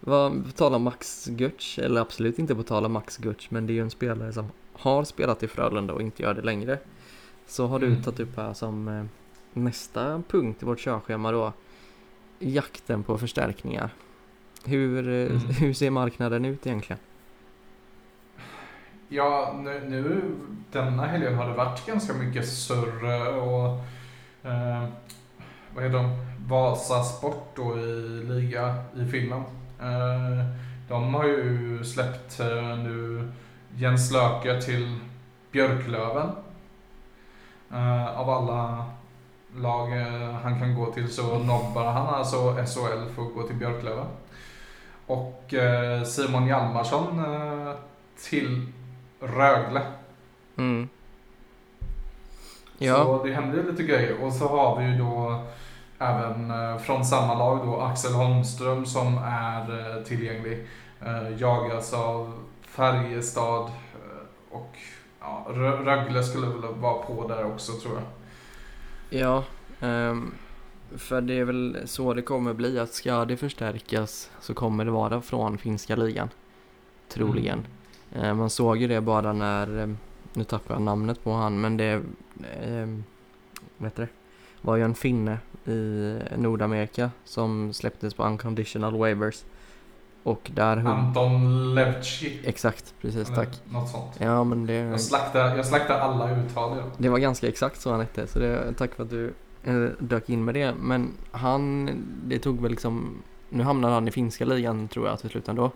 Vad, 0.00 0.44
på 0.44 0.52
tal 0.52 0.74
om 0.74 0.82
Max 0.82 1.28
Götz, 1.28 1.78
eller 1.78 2.00
absolut 2.00 2.38
inte 2.38 2.54
på 2.54 2.62
tal 2.62 2.84
om 2.84 2.92
Max 2.92 3.20
Götz, 3.24 3.50
men 3.50 3.66
det 3.66 3.72
är 3.72 3.74
ju 3.74 3.80
en 3.80 3.90
spelare 3.90 4.32
som 4.32 4.50
har 4.72 5.04
spelat 5.04 5.42
i 5.42 5.48
Frölunda 5.48 5.94
och 5.94 6.02
inte 6.02 6.22
gör 6.22 6.34
det 6.34 6.42
längre. 6.42 6.78
Så 7.46 7.66
har 7.66 7.78
du 7.78 7.86
mm. 7.86 8.02
tagit 8.02 8.20
upp 8.20 8.36
här 8.36 8.52
som 8.52 8.88
eh, 8.88 9.04
nästa 9.52 10.22
punkt 10.28 10.62
i 10.62 10.66
vårt 10.66 10.78
körschema 10.78 11.32
då, 11.32 11.52
jakten 12.38 13.02
på 13.02 13.18
förstärkningar. 13.18 13.90
Hur, 14.64 15.08
eh, 15.08 15.26
mm. 15.26 15.38
hur 15.60 15.72
ser 15.72 15.90
marknaden 15.90 16.44
ut 16.44 16.66
egentligen? 16.66 17.00
Ja, 19.08 19.54
nu, 19.58 19.82
nu 19.88 20.34
denna 20.72 21.06
helgen 21.06 21.34
har 21.34 21.48
det 21.48 21.54
varit 21.54 21.86
ganska 21.86 22.14
mycket 22.14 22.48
surr 22.48 23.04
och 23.36 23.68
eh, 24.50 24.88
vad 25.74 25.84
är 25.84 25.88
de? 25.88 26.26
Vasa 26.48 27.02
Sport 27.02 27.56
då 27.56 27.78
i 27.78 28.22
liga 28.24 28.74
i 28.96 29.04
Finland. 29.04 29.44
Eh, 29.80 30.46
de 30.88 31.14
har 31.14 31.24
ju 31.24 31.84
släppt 31.84 32.40
eh, 32.40 32.76
nu 32.78 33.28
Jens 33.74 34.12
Löke 34.12 34.60
till 34.60 34.98
Björklöven. 35.52 36.30
Eh, 37.72 38.18
av 38.18 38.30
alla 38.30 38.84
lag 39.56 39.86
han 40.42 40.60
kan 40.60 40.74
gå 40.74 40.92
till 40.92 41.12
så 41.12 41.38
nobbar 41.38 41.84
han 41.84 42.06
alltså 42.06 42.54
SHL 42.54 43.14
för 43.14 43.22
att 43.22 43.34
gå 43.34 43.42
till 43.46 43.56
Björklöven. 43.56 44.06
Och 45.06 45.54
Simon 46.06 46.46
Hjalmarsson 46.46 47.24
till 48.30 48.72
Rögle. 49.20 49.82
Mm. 50.56 50.88
Ja. 52.78 53.04
Så 53.04 53.24
det 53.24 53.32
händer 53.32 53.62
lite 53.62 53.82
grejer. 53.82 54.24
Och 54.24 54.32
så 54.32 54.48
har 54.48 54.80
vi 54.80 54.86
ju 54.86 54.98
då 54.98 55.42
även 55.98 56.50
eh, 56.50 56.78
från 56.78 57.04
samma 57.04 57.34
lag 57.34 57.66
då 57.66 57.80
Axel 57.80 58.12
Holmström 58.12 58.86
som 58.86 59.18
är 59.24 59.96
eh, 59.96 60.02
tillgänglig. 60.02 60.66
Eh, 61.00 61.40
jagas 61.40 61.94
av 61.94 62.32
Färjestad 62.62 63.70
och 64.50 64.76
ja, 65.20 65.46
Rögle 65.54 66.22
skulle 66.22 66.46
väl 66.46 66.74
vara 66.74 67.02
på 67.02 67.28
där 67.28 67.46
också 67.46 67.72
tror 67.72 67.94
jag. 67.94 68.02
Ja, 69.10 69.44
um, 69.80 70.34
för 70.96 71.20
det 71.20 71.34
är 71.34 71.44
väl 71.44 71.78
så 71.84 72.14
det 72.14 72.22
kommer 72.22 72.54
bli 72.54 72.78
att 72.78 72.92
ska 72.92 73.24
det 73.24 73.36
förstärkas 73.36 74.30
så 74.40 74.54
kommer 74.54 74.84
det 74.84 74.90
vara 74.90 75.20
från 75.20 75.58
finska 75.58 75.96
ligan. 75.96 76.28
Troligen. 77.08 77.66
Mm. 78.14 78.26
Uh, 78.26 78.34
man 78.34 78.50
såg 78.50 78.76
ju 78.76 78.88
det 78.88 79.00
bara 79.00 79.32
när, 79.32 79.96
nu 80.32 80.44
tappar 80.44 80.74
jag 80.74 80.82
namnet 80.82 81.24
på 81.24 81.32
han, 81.32 81.60
men 81.60 81.76
det 81.76 82.02
um, 82.66 83.04
vad 83.76 83.86
heter 83.90 84.02
det? 84.02 84.08
var 84.66 84.76
ju 84.76 84.82
en 84.82 84.94
finne 84.94 85.38
i 85.66 86.18
Nordamerika 86.36 87.10
som 87.24 87.72
släpptes 87.72 88.14
på 88.14 88.24
unconditional 88.24 88.96
waivers. 88.96 89.44
Och 90.26 90.50
där 90.54 90.76
hon... 90.76 90.86
Anton 90.86 91.74
Levci. 91.74 92.40
Exakt, 92.44 92.94
precis, 93.00 93.26
Eller 93.26 93.36
tack. 93.36 93.60
Något 93.72 93.88
sånt. 93.88 94.12
Ja, 94.18 94.44
men 94.44 94.66
det... 94.66 94.74
Jag 94.74 95.00
slaktar, 95.00 95.56
jag 95.56 95.66
slaktar 95.66 95.98
alla 95.98 96.36
uttal. 96.36 96.82
Det 96.98 97.08
var 97.08 97.18
ganska 97.18 97.48
exakt 97.48 97.80
så 97.80 97.90
han 97.90 98.00
hette, 98.00 98.26
så 98.26 98.38
det, 98.38 98.74
tack 98.78 98.94
för 98.94 99.02
att 99.02 99.10
du 99.10 99.34
eh, 99.64 99.74
dök 99.98 100.28
in 100.30 100.44
med 100.44 100.54
det. 100.54 100.74
Men 100.80 101.10
han, 101.30 101.90
det 102.24 102.38
tog 102.38 102.60
väl 102.60 102.70
liksom, 102.70 103.22
nu 103.48 103.62
hamnade 103.62 103.94
han 103.94 104.08
i 104.08 104.10
finska 104.10 104.44
ligan 104.44 104.88
tror 104.88 105.08
jag 105.08 105.20
till 105.20 105.30
slut 105.30 105.48
ändå. 105.48 105.70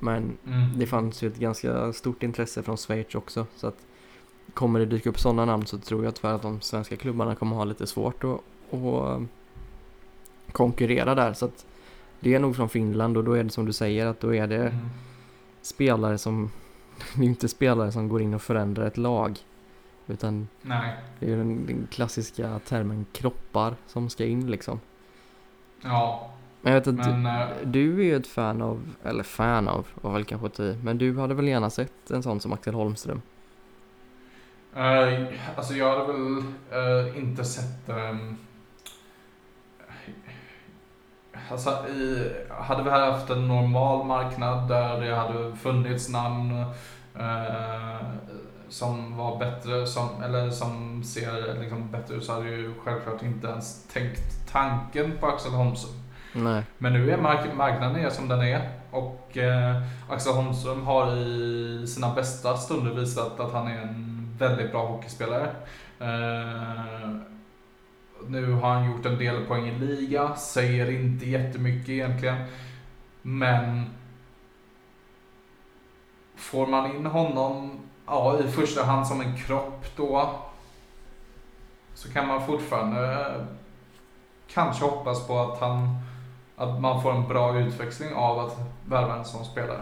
Men 0.00 0.36
Mm. 0.46 0.78
det 0.78 0.86
fanns 0.86 1.22
ju 1.22 1.28
ett 1.28 1.36
ganska 1.36 1.92
stort 1.92 2.22
intresse 2.22 2.62
från 2.62 2.76
Schweiz 2.76 3.14
också. 3.14 3.46
Så 3.56 3.66
att 3.66 3.76
kommer 4.54 4.78
det 4.78 4.86
dyka 4.86 5.10
upp 5.10 5.18
sådana 5.20 5.44
namn 5.44 5.66
så 5.66 5.78
tror 5.78 6.04
jag 6.04 6.14
tyvärr 6.14 6.34
att 6.34 6.42
de 6.42 6.60
svenska 6.60 6.96
klubbarna 6.96 7.34
kommer 7.34 7.56
ha 7.56 7.64
lite 7.64 7.86
svårt 7.86 8.24
att, 8.24 8.40
att 8.74 9.22
konkurrera 10.52 11.14
där. 11.14 11.32
Så 11.32 11.44
att 11.44 11.66
det 12.20 12.34
är 12.34 12.38
nog 12.38 12.56
från 12.56 12.68
Finland 12.68 13.16
och 13.16 13.24
då 13.24 13.32
är 13.32 13.44
det 13.44 13.50
som 13.50 13.66
du 13.66 13.72
säger 13.72 14.06
att 14.06 14.20
då 14.20 14.34
är 14.34 14.46
det 14.46 14.56
Mm. 14.68 14.88
spelare 15.62 16.18
som, 16.18 16.50
det 17.14 17.20
är 17.22 17.26
inte 17.26 17.48
spelare 17.48 17.92
som 17.92 18.08
går 18.08 18.22
in 18.22 18.34
och 18.34 18.42
förändrar 18.42 18.86
ett 18.86 18.96
lag. 18.96 19.38
Utan 20.06 20.48
Nej. 20.62 20.94
det 21.18 21.26
är 21.26 21.30
ju 21.30 21.36
den, 21.36 21.66
den 21.66 21.86
klassiska 21.90 22.58
termen 22.58 23.06
kroppar 23.12 23.74
som 23.86 24.10
ska 24.10 24.24
in 24.24 24.50
liksom. 24.50 24.80
Ja, 25.82 26.30
Men 26.62 26.72
jag 26.72 26.80
vet 26.80 26.88
att 26.88 26.94
men... 26.94 27.26
eh, 27.26 27.46
du, 27.64 27.70
du 27.94 28.00
är 28.00 28.04
ju 28.04 28.16
ett 28.16 28.26
fan 28.26 28.62
av, 28.62 28.80
eller 29.04 29.22
fan 29.22 29.68
av, 29.68 29.86
var 29.94 30.12
väl 30.12 30.24
kanske 30.24 30.46
ett 30.46 30.60
i, 30.60 30.78
men 30.82 30.98
du 30.98 31.18
hade 31.18 31.34
väl 31.34 31.48
gärna 31.48 31.70
sett 31.70 32.10
en 32.10 32.22
sån 32.22 32.40
som 32.40 32.52
Axel 32.52 32.74
Holmström? 32.74 33.22
eh, 34.76 35.28
alltså 35.56 35.74
jag 35.74 35.98
hade 35.98 36.12
väl 36.12 36.36
eh, 36.72 37.18
inte 37.18 37.44
sett... 37.44 37.88
ehm, 37.88 38.36
alltså 41.50 41.70
i, 41.88 42.32
hade 42.50 42.82
vi 42.82 42.90
haft 42.90 43.30
en 43.30 43.48
normal 43.48 44.06
marknad 44.06 44.68
där 44.68 45.00
det 45.00 45.14
hade 45.14 45.56
funnits 45.56 46.08
namn 46.08 46.64
eh, 47.18 48.06
som 48.68 49.16
var 49.16 49.38
bättre, 49.38 49.86
som, 49.86 50.08
eller 50.24 50.50
som 50.50 51.02
ser 51.04 51.60
liksom 51.60 51.90
bättre 51.90 52.14
ut 52.14 52.24
så 52.24 52.32
hade 52.32 52.48
ju 52.48 52.74
självklart 52.84 53.22
inte 53.22 53.46
ens 53.46 53.86
tänkt 53.92 54.52
tanken 54.52 55.12
på 55.20 55.26
Axel 55.26 55.52
Holmström. 55.52 55.94
Nej. 56.32 56.62
Men 56.78 56.92
nu 56.92 57.10
är 57.10 57.16
mark- 57.16 57.54
marknaden 57.56 57.96
är 57.96 58.10
som 58.10 58.28
den 58.28 58.42
är 58.42 58.70
och 58.90 59.36
eh, 59.38 59.82
Axel 60.10 60.32
Holmström 60.32 60.86
har 60.86 61.16
i 61.16 61.86
sina 61.86 62.14
bästa 62.14 62.56
stunder 62.56 62.90
visat 62.94 63.40
att 63.40 63.52
han 63.52 63.68
är 63.68 63.78
en 63.78 64.36
väldigt 64.38 64.72
bra 64.72 64.86
hockeyspelare. 64.86 65.50
Eh, 66.00 67.10
nu 68.26 68.52
har 68.52 68.74
han 68.74 68.90
gjort 68.90 69.06
en 69.06 69.18
del 69.18 69.46
poäng 69.46 69.66
i 69.68 69.78
liga, 69.78 70.36
säger 70.36 70.90
inte 70.90 71.28
jättemycket 71.30 71.88
egentligen. 71.88 72.36
Men 73.22 73.84
får 76.36 76.66
man 76.66 76.96
in 76.96 77.06
honom 77.06 77.80
ja, 78.06 78.38
i 78.38 78.48
första 78.50 78.84
hand 78.84 79.06
som 79.06 79.20
en 79.20 79.36
kropp 79.36 79.86
då 79.96 80.30
så 81.94 82.12
kan 82.12 82.28
man 82.28 82.46
fortfarande 82.46 83.20
eh, 83.20 83.44
kanske 84.54 84.84
hoppas 84.84 85.26
på 85.26 85.38
att 85.38 85.60
han 85.60 85.98
att 86.56 86.80
man 86.80 87.02
får 87.02 87.12
en 87.14 87.28
bra 87.28 87.58
utväxling 87.58 88.14
av 88.14 88.38
att 88.38 88.58
värva 88.86 89.16
en 89.16 89.24
sån 89.24 89.44
spelare. 89.44 89.80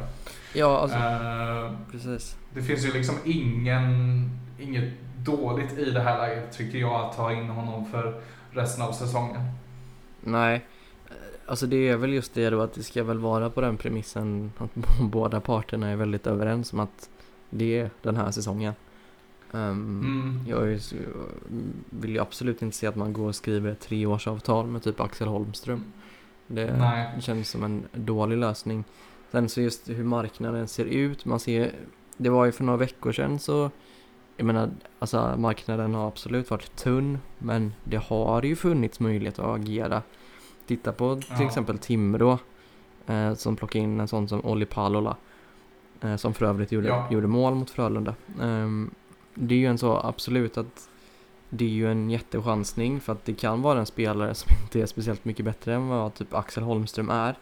Ja, 0.54 0.78
alltså, 0.78 0.96
Eh, 0.98 1.72
precis. 1.90 2.36
det 2.54 2.62
finns 2.62 2.84
ju 2.86 2.92
liksom 2.92 3.14
ingen, 3.24 4.30
inget 4.58 4.92
dåligt 5.24 5.78
i 5.78 5.90
det 5.90 6.00
här 6.00 6.18
läget 6.18 6.52
tycker 6.52 6.78
jag 6.78 6.94
att 6.94 7.16
ta 7.16 7.32
in 7.32 7.48
honom 7.48 7.84
för 7.84 8.20
resten 8.50 8.84
av 8.84 8.92
säsongen. 8.92 9.40
Nej. 10.20 10.66
Alltså 11.46 11.66
det 11.66 11.88
är 11.88 11.96
väl 11.96 12.12
just 12.12 12.34
det 12.34 12.50
då 12.50 12.60
att 12.60 12.74
det 12.74 12.82
ska 12.82 13.04
väl 13.04 13.18
vara 13.18 13.50
på 13.50 13.60
den 13.60 13.76
premissen 13.76 14.52
att 14.58 14.70
båda 15.00 15.40
parterna 15.40 15.88
är 15.88 15.96
väldigt 15.96 16.26
överens 16.26 16.72
om 16.72 16.80
att 16.80 17.10
det 17.50 17.80
är 17.80 17.90
den 18.02 18.16
här 18.16 18.30
säsongen. 18.30 18.74
Ehm, 19.52 20.00
Mm. 20.02 20.44
Jag 20.48 20.78
vill 21.90 22.10
ju 22.10 22.18
absolut 22.18 22.62
inte 22.62 22.76
se 22.76 22.86
att 22.86 22.96
man 22.96 23.12
går 23.12 23.28
och 23.28 23.34
skriver 23.34 23.70
ett 23.70 23.80
treårsavtal 23.80 24.66
med 24.66 24.82
typ 24.82 25.00
Axel 25.00 25.28
Holmström. 25.28 25.84
Det 26.46 26.76
Nej. 26.78 27.20
känns 27.20 27.48
som 27.50 27.64
en 27.64 27.84
dålig 27.92 28.36
lösning. 28.38 28.84
Sen 29.30 29.48
så 29.48 29.60
just 29.60 29.88
hur 29.88 30.04
marknaden 30.04 30.68
ser 30.68 30.84
ut, 30.84 31.24
man 31.24 31.40
ser, 31.40 31.72
det 32.16 32.28
var 32.28 32.44
ju 32.44 32.52
för 32.52 32.64
några 32.64 32.76
veckor 32.76 33.12
sedan 33.12 33.38
så, 33.38 33.70
jag 34.42 34.46
menar, 34.46 34.70
alltså 34.98 35.34
marknaden 35.38 35.94
har 35.94 36.08
absolut 36.08 36.50
varit 36.50 36.76
tunn, 36.76 37.18
men 37.38 37.74
det 37.84 37.96
har 37.96 38.42
ju 38.42 38.56
funnits 38.56 39.00
möjlighet 39.00 39.38
att 39.38 39.46
agera. 39.60 40.02
Titta 40.66 40.92
på 40.92 41.16
till 41.16 41.24
Ja. 41.38 41.46
exempel 41.46 41.78
Timrå, 41.78 42.38
eh, 43.06 43.34
som 43.34 43.56
plockade 43.56 43.84
in 43.84 44.00
en 44.00 44.08
sån 44.08 44.28
som 44.28 44.44
Olli 44.44 44.66
Palola, 44.66 45.16
eh, 46.00 46.16
som 46.16 46.34
för 46.34 46.46
övrigt 46.46 46.72
gjorde, 46.72 46.88
Ja. 46.88 47.08
gjorde 47.10 47.26
mål 47.26 47.54
mot 47.54 47.70
Frölunda. 47.70 48.14
Ehm, 48.40 48.90
det 49.34 49.54
är 49.54 49.58
ju 49.58 49.66
en 49.66 49.78
så 49.78 49.96
absolut 50.04 50.58
att 50.58 50.88
det 51.48 51.64
är 51.64 51.68
ju 51.68 51.90
en 51.90 52.10
jättechansning 52.10 53.00
för 53.00 53.12
att 53.12 53.24
det 53.24 53.34
kan 53.34 53.62
vara 53.62 53.78
en 53.78 53.86
spelare 53.86 54.34
som 54.34 54.48
inte 54.62 54.80
är 54.80 54.86
speciellt 54.86 55.24
mycket 55.24 55.44
bättre 55.44 55.74
än 55.74 55.88
vad 55.88 56.14
typ 56.14 56.34
Axel 56.34 56.62
Holmström 56.62 57.10
är. 57.10 57.34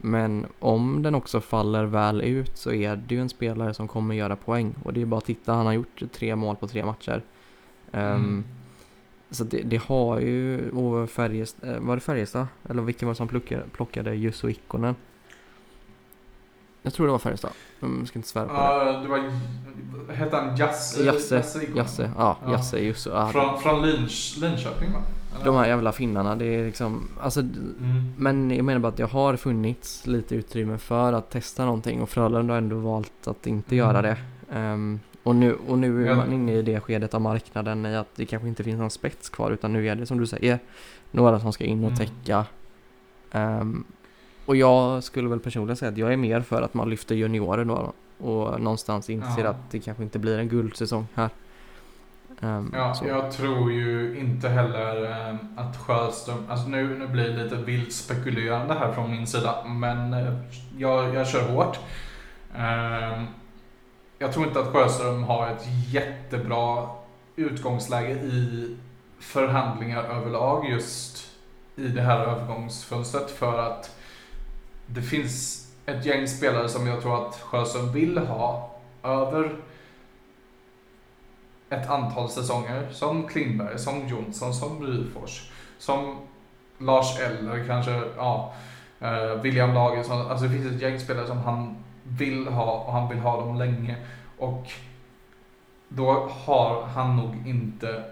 Men 0.00 0.46
om 0.58 1.02
den 1.02 1.14
också 1.14 1.40
faller 1.40 1.84
väl 1.84 2.20
ut 2.22 2.56
så 2.58 2.72
är 2.72 2.96
det 2.96 3.14
ju 3.14 3.20
en 3.20 3.28
spelare 3.28 3.74
som 3.74 3.88
kommer 3.88 4.14
göra 4.14 4.36
poäng. 4.36 4.74
Och 4.84 4.92
det 4.92 5.02
är 5.02 5.06
bara 5.06 5.18
att 5.18 5.24
titta, 5.24 5.52
han 5.52 5.66
har 5.66 5.72
gjort 5.72 6.02
tre 6.12 6.36
mål 6.36 6.56
på 6.56 6.68
tre 6.68 6.84
matcher. 6.84 7.22
Ehm, 7.92 8.14
Mm. 8.14 8.44
Så 9.32 9.44
det, 9.44 9.62
det 9.62 9.82
har 9.82 10.20
ju, 10.20 10.70
och 10.70 11.10
Färjestad, 11.10 11.78
var 11.80 11.94
det 11.96 12.00
Färjestad? 12.00 12.46
Eller 12.68 12.82
vilken 12.82 13.08
var 13.08 13.12
det 13.14 13.16
som 13.16 13.28
plockade, 13.28 13.62
plockade 13.72 14.14
Jusso 14.14 14.48
Ikkonen? 14.48 14.94
Jag 16.82 16.92
tror 16.94 17.06
det 17.06 17.12
var 17.12 17.18
Färjestad. 17.18 17.50
Jag 17.80 18.08
ska 18.08 18.18
inte 18.18 18.28
svära 18.28 18.46
på 18.48 18.84
det. 18.84 19.00
Det 19.02 19.08
var, 19.08 19.30
hette 20.14 20.36
han 20.36 20.56
Jasse? 20.56 21.04
Jasse, 21.04 21.38
Ikonen? 21.62 21.76
Jasse, 21.76 22.10
ja, 22.16 22.36
Ja. 22.44 22.52
Jasse 22.52 22.78
Jusso. 22.78 23.10
Ja, 23.10 23.28
Från, 23.28 23.58
från 23.60 23.82
Linköping 23.82 24.92
va? 24.92 25.02
De 25.44 25.56
här 25.56 25.66
jävla 25.68 25.92
finnarna, 25.92 26.36
det 26.36 26.44
är 26.44 26.66
liksom, 26.66 27.08
alltså 27.20 27.40
Mm. 27.40 28.12
Men 28.18 28.50
jag 28.50 28.64
menar 28.64 28.78
bara 28.80 28.88
att 28.88 28.96
det 28.96 29.04
har 29.04 29.36
funnits 29.36 30.06
lite 30.06 30.34
utrymme 30.34 30.78
för 30.78 31.12
att 31.12 31.30
testa 31.30 31.64
någonting 31.64 32.02
och 32.02 32.08
Frölunda 32.10 32.54
har 32.54 32.58
ändå 32.58 32.76
valt 32.78 33.28
att 33.28 33.46
inte 33.46 33.74
Mm. 33.74 33.86
göra 33.86 34.02
det. 34.02 34.16
Ehm, 34.52 35.00
och, 35.22 35.36
nu, 35.36 35.54
och 35.68 35.78
nu 35.78 36.08
är 36.08 36.14
man 36.14 36.32
inne 36.32 36.52
i 36.54 36.62
det 36.62 36.80
skedet 36.80 37.14
av 37.14 37.20
marknaden 37.20 37.86
i 37.86 37.96
att 37.96 38.08
det 38.16 38.26
kanske 38.26 38.48
inte 38.48 38.64
finns 38.64 38.78
någon 38.78 38.90
spets 38.90 39.28
kvar 39.28 39.50
utan 39.50 39.72
nu 39.72 39.88
är 39.88 39.94
det 39.96 40.06
som 40.06 40.18
du 40.18 40.26
säger 40.26 40.58
några 41.10 41.40
som 41.40 41.52
ska 41.52 41.64
in 41.64 41.84
och 41.84 41.90
Mm. 41.90 41.96
täcka. 41.98 42.44
Ehm, 43.32 43.84
och 44.46 44.56
jag 44.56 45.04
skulle 45.04 45.28
väl 45.28 45.40
personligen 45.40 45.76
säga 45.76 45.90
att 45.92 45.98
jag 45.98 46.12
är 46.12 46.16
mer 46.16 46.40
för 46.40 46.62
att 46.62 46.74
man 46.74 46.90
lyfter 46.90 47.14
juniorer 47.14 47.64
då 47.64 47.92
och 48.18 48.60
någonstans 48.60 49.10
inser 49.10 49.44
Ja. 49.44 49.50
att 49.50 49.70
det 49.70 49.78
kanske 49.78 50.02
inte 50.02 50.18
blir 50.18 50.38
en 50.38 50.48
guldsäsong 50.48 51.06
här. 51.14 51.30
Ehm, 52.42 52.72
Ja, 52.76 52.94
så. 52.94 53.06
jag 53.06 53.32
tror 53.32 53.72
ju 53.72 54.18
inte 54.18 54.48
heller 54.48 55.04
eh, 55.10 55.34
att 55.56 55.76
Sjöström, 55.76 56.46
alltså 56.48 56.68
nu, 56.68 56.98
nu 56.98 57.06
blir 57.06 57.28
det 57.28 57.44
lite 57.44 57.56
vilt 57.56 57.92
spekulerande 57.92 58.74
här 58.74 58.92
från 58.92 59.10
min 59.10 59.26
sida, 59.26 59.64
men 59.66 60.12
eh, 60.14 60.32
jag, 60.78 61.14
jag 61.14 61.28
kör 61.28 61.48
hårt. 61.48 61.78
Eh, 62.56 63.22
jag 64.18 64.32
tror 64.32 64.46
inte 64.46 64.60
att 64.60 64.72
Sjöström 64.72 65.22
har 65.22 65.48
ett 65.50 65.64
jättebra 65.88 66.88
utgångsläge 67.36 68.12
i 68.12 68.76
förhandlingar 69.18 70.02
överlag 70.04 70.68
just 70.70 71.30
i 71.76 71.88
det 71.88 72.02
här 72.02 72.18
övergångsfönstret 72.20 73.30
för 73.30 73.58
att 73.58 73.96
det 74.86 75.02
finns 75.02 75.66
ett 75.86 76.06
gäng 76.06 76.28
spelare 76.28 76.68
som 76.68 76.86
jag 76.86 77.02
tror 77.02 77.26
att 77.26 77.34
Sjöström 77.34 77.92
vill 77.92 78.18
ha 78.18 78.70
över 79.02 79.56
ett 81.70 81.90
antal 81.90 82.28
säsonger. 82.28 82.88
Som 82.90 83.28
Klingberg, 83.28 83.78
som 83.78 84.08
Jonsson, 84.08 84.54
som 84.54 84.86
Ryfors, 84.86 85.50
som 85.78 86.16
Lars 86.78 87.20
Eller 87.20 87.66
kanske, 87.66 88.02
ja, 88.16 88.54
eh, 89.00 89.42
William 89.42 89.74
Lagersson. 89.74 90.30
Alltså 90.30 90.46
det 90.46 90.50
finns 90.50 90.74
ett 90.74 90.82
gäng 90.82 91.00
spelare 91.00 91.26
som 91.26 91.38
han 91.38 91.76
vill 92.02 92.48
ha 92.48 92.84
och 92.86 92.92
han 92.92 93.08
vill 93.08 93.18
ha 93.18 93.40
dem 93.40 93.58
länge. 93.58 93.96
Och 94.38 94.72
då 95.88 96.28
har 96.44 96.82
han 96.82 97.16
nog 97.16 97.46
inte 97.46 98.04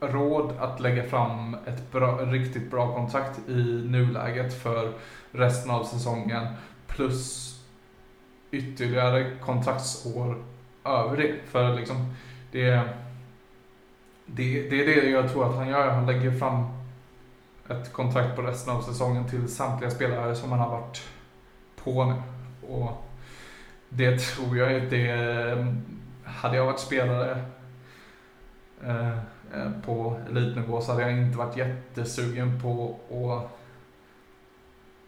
råd 0.00 0.52
att 0.60 0.80
lägga 0.80 1.02
fram 1.02 1.56
ett 1.66 1.92
bra, 1.92 2.16
riktigt 2.16 2.70
bra 2.70 2.94
kontrakt 2.94 3.48
i 3.48 3.62
nuläget 3.88 4.62
för 4.62 4.92
resten 5.32 5.70
av 5.70 5.84
säsongen. 5.84 6.46
Plus 6.86 7.54
ytterligare 8.50 9.36
kontraktsår 9.40 10.44
över 10.84 11.16
det. 11.16 11.34
För 11.46 11.74
liksom 11.74 12.14
det, 12.54 12.88
det, 14.26 14.68
det 14.70 14.82
är 14.82 14.86
det 14.86 15.10
jag 15.10 15.30
tror 15.32 15.50
att 15.50 15.56
han 15.56 15.68
gör. 15.68 15.90
Han 15.90 16.06
lägger 16.06 16.30
fram 16.30 16.66
ett 17.68 17.92
kontrakt 17.92 18.36
på 18.36 18.42
resten 18.42 18.76
av 18.76 18.82
säsongen 18.82 19.28
till 19.28 19.48
samtliga 19.48 19.90
spelare 19.90 20.34
som 20.34 20.50
han 20.50 20.60
har 20.60 20.70
varit 20.70 21.02
på 21.76 22.04
nu. 22.04 22.14
Och 22.68 23.04
det 23.88 24.20
tror 24.20 24.56
jag 24.56 24.78
inte... 24.78 25.76
Hade 26.24 26.56
jag 26.56 26.66
varit 26.66 26.80
spelare 26.80 27.44
eh, 28.84 29.18
på 29.84 30.20
elitnivå 30.30 30.80
så 30.80 30.92
hade 30.92 31.02
jag 31.02 31.12
inte 31.12 31.38
varit 31.38 31.56
jättesugen 31.56 32.60
på 32.62 32.96
att 33.10 33.58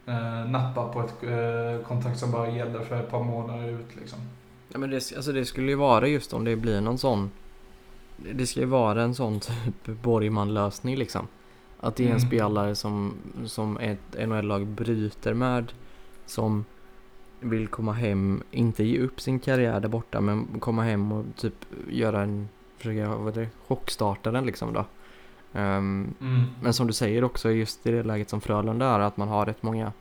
eh, 0.09 0.45
nappa 0.51 0.89
på 0.89 1.01
ett 1.01 1.23
eh, 1.23 1.87
kontrakt 1.87 2.19
som 2.19 2.31
bara 2.31 2.49
gäller 2.49 2.81
för 2.81 3.01
ett 3.01 3.11
par 3.11 3.23
månader 3.23 3.69
ut 3.69 3.97
liksom. 3.97 4.19
Ja, 4.69 4.79
men 4.79 4.91
det, 4.91 4.97
alltså 5.17 5.33
det 5.33 5.45
skulle 5.45 5.71
ju 5.71 5.75
vara 5.77 6.09
just 6.09 6.33
om 6.33 6.45
det 6.45 6.57
blir 6.57 6.81
någon 6.81 6.99
sån 6.99 7.31
Det 8.17 8.47
ska 8.47 8.61
ju 8.61 8.67
vara 8.67 9.03
en 9.03 9.15
sån 9.15 9.41
typ 9.85 9.87
Borgman-lösning 10.03 10.97
liksom 10.97 11.27
Att 11.81 11.97
det 11.97 12.03
är 12.03 12.07
en 12.11 12.17
Mm. 12.17 12.29
spelare 12.29 12.75
som, 12.75 13.15
som 13.47 13.79
ett 13.79 14.29
NHL-lag 14.29 14.67
bryter 14.67 15.35
med 15.35 15.73
Som 16.27 16.65
vill 17.41 17.69
komma 17.69 17.93
hem, 17.93 18.43
inte 18.51 18.85
ge 18.85 18.99
upp 18.99 19.21
sin 19.21 19.39
karriär 19.41 19.81
där 19.81 19.89
borta 19.89 20.21
men 20.21 20.61
komma 20.61 20.83
hem 20.83 21.13
och 21.13 21.25
typ 21.37 21.55
göra 21.91 22.23
en, 22.23 22.49
försöka, 22.79 23.17
vad 23.17 23.35
det, 23.35 23.49
chockstarta 23.67 24.31
den 24.31 24.47
liksom 24.47 24.73
då 24.73 24.85
Ehm, 25.53 26.15
Mm. 26.21 26.43
Men 26.63 26.73
som 26.73 26.87
du 26.87 26.93
säger 26.93 27.25
också 27.25 27.51
just 27.51 27.87
i 27.87 27.91
det 27.91 28.03
läget 28.03 28.31
som 28.31 28.41
Frölunda 28.41 28.87
är 28.87 29.01
att 29.01 29.17
man 29.17 29.29
har 29.29 29.47
rätt 29.47 29.63
många 29.63 29.93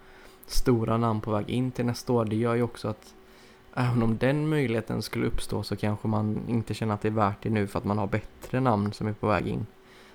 stora 0.47 0.97
namn 0.97 1.21
på 1.21 1.31
väg 1.31 1.49
in 1.49 1.71
till 1.71 1.85
nästa 1.85 2.13
år. 2.13 2.25
Det 2.25 2.35
gör 2.35 2.55
ju 2.55 2.61
också 2.61 2.87
att 2.87 3.13
även 3.75 4.03
om 4.03 4.17
den 4.17 4.49
möjligheten 4.49 5.01
skulle 5.01 5.25
uppstå 5.25 5.63
så 5.63 5.75
kanske 5.75 6.07
man 6.07 6.39
inte 6.47 6.73
känner 6.73 6.93
att 6.93 7.01
det 7.01 7.07
är 7.07 7.11
värt 7.11 7.37
det 7.41 7.49
nu 7.49 7.67
för 7.67 7.79
att 7.79 7.85
man 7.85 7.97
har 7.97 8.07
bättre 8.07 8.59
namn 8.59 8.93
som 8.93 9.07
är 9.07 9.13
på 9.13 9.27
väg 9.27 9.47
in. 9.47 9.65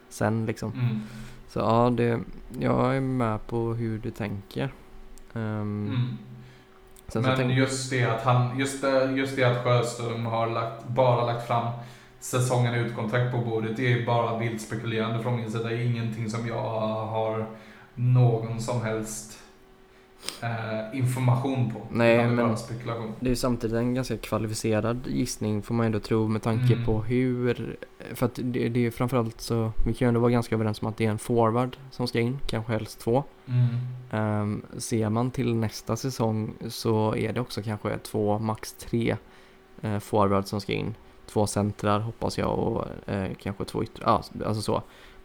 Sen 0.09 0.47
liksom. 0.47 0.73
Mm. 0.73 1.01
Så 1.49 1.59
ja, 1.59 1.91
det, 1.97 2.21
jag 2.59 2.97
är 2.97 3.01
med 3.01 3.47
på 3.47 3.75
hur 3.75 3.99
du 3.99 4.11
tänker. 4.11 4.73
Ehm, 5.35 5.89
Mm. 5.89 6.19
Men 7.15 7.37
tänk, 7.37 7.53
just 7.53 7.91
det 7.91 8.05
att 8.05 8.23
han, 8.23 8.59
just 8.59 8.83
det, 8.83 9.13
just 9.13 9.37
det 9.37 9.45
att 9.45 9.65
Sjöström 9.65 10.27
har 10.27 10.51
lagt, 10.51 10.89
bara 10.89 11.27
lagt 11.27 11.47
fram 11.47 11.67
säsongen 12.21 12.75
ut 12.75 12.97
kontrakt 12.97 13.33
på 13.33 13.39
bordet. 13.39 13.77
Det 13.77 13.93
är 13.93 14.07
bara 14.07 14.39
vilt 14.39 14.61
spekulerande 14.61 15.23
från 15.23 15.37
min 15.37 15.51
sida. 15.51 15.69
Det 15.69 15.75
är 15.75 15.87
ingenting 15.87 16.31
som 16.31 16.47
jag 16.49 16.63
har 17.07 17.47
någon 17.95 18.61
som 18.61 18.83
helst 18.83 19.39
eh, 20.43 20.99
information 20.99 21.71
på. 21.73 21.87
Nej, 21.91 22.29
men- 22.29 22.57
det 23.21 23.31
är 23.31 23.35
samtidigt 23.35 23.77
en 23.77 23.95
ganska 23.95 24.17
kvalificerad 24.17 25.07
gissning 25.07 25.63
får 25.63 25.75
man 25.75 25.87
ändå 25.87 26.01
tro 26.01 26.29
med 26.29 26.43
tanke 26.43 26.73
Mm. 26.73 26.85
på 26.85 27.03
hur 27.03 27.77
För 28.15 28.27
att 28.27 28.35
det, 28.43 28.69
det 28.69 28.87
är 28.87 28.91
framförallt 28.91 29.41
så, 29.41 29.73
vi 29.87 29.95
kan 29.95 30.07
ju 30.07 30.09
ändå 30.09 30.21
vara 30.21 30.31
ganska 30.33 30.55
överens 30.55 30.83
om 30.83 30.89
att 30.89 30.97
det 30.97 31.07
är 31.07 31.11
en 31.11 31.19
forward 31.19 31.77
som 31.91 32.09
ska 32.09 32.21
in, 32.21 32.39
kanske 32.47 32.73
helst 32.73 33.01
två. 33.01 33.25
Mm. 34.11 34.41
Um, 34.43 34.63
ser 34.79 35.09
man 35.11 35.31
till 35.31 35.55
nästa 35.55 35.97
säsong 35.97 36.53
så 36.69 37.15
är 37.17 37.33
det 37.33 37.41
också 37.41 37.63
kanske 37.63 37.99
två, 37.99 38.39
max 38.39 38.73
tre 38.73 39.17
uh, 39.85 39.99
forwards 39.99 40.49
som 40.51 40.61
ska 40.61 40.73
in. 40.73 40.95
Två 41.27 41.47
centrar 41.47 42.01
hoppas 42.01 42.39
jag 42.39 42.59
och 42.59 42.85
eh, 43.13 43.31
kanske 43.43 43.65
två 43.65 43.83
yttre, 43.83 44.03
ja, 44.07 44.23
alltså 44.47 44.63
så. 44.63 44.83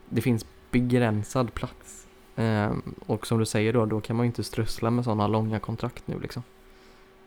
Det 0.09 0.21
finns 0.21 0.45
begränsad 0.71 1.53
plats. 1.53 2.04
Ehm, 2.35 2.81
och 3.05 3.27
som 3.27 3.39
du 3.39 3.45
säger 3.45 3.73
då, 3.73 3.85
då 3.85 4.01
kan 4.01 4.15
man 4.15 4.25
ju 4.25 4.27
inte 4.27 4.43
strössla 4.43 4.89
med 4.89 5.03
sådana 5.03 5.27
långa 5.27 5.59
kontrakt 5.59 6.07
nu 6.07 6.19
liksom. 6.19 6.43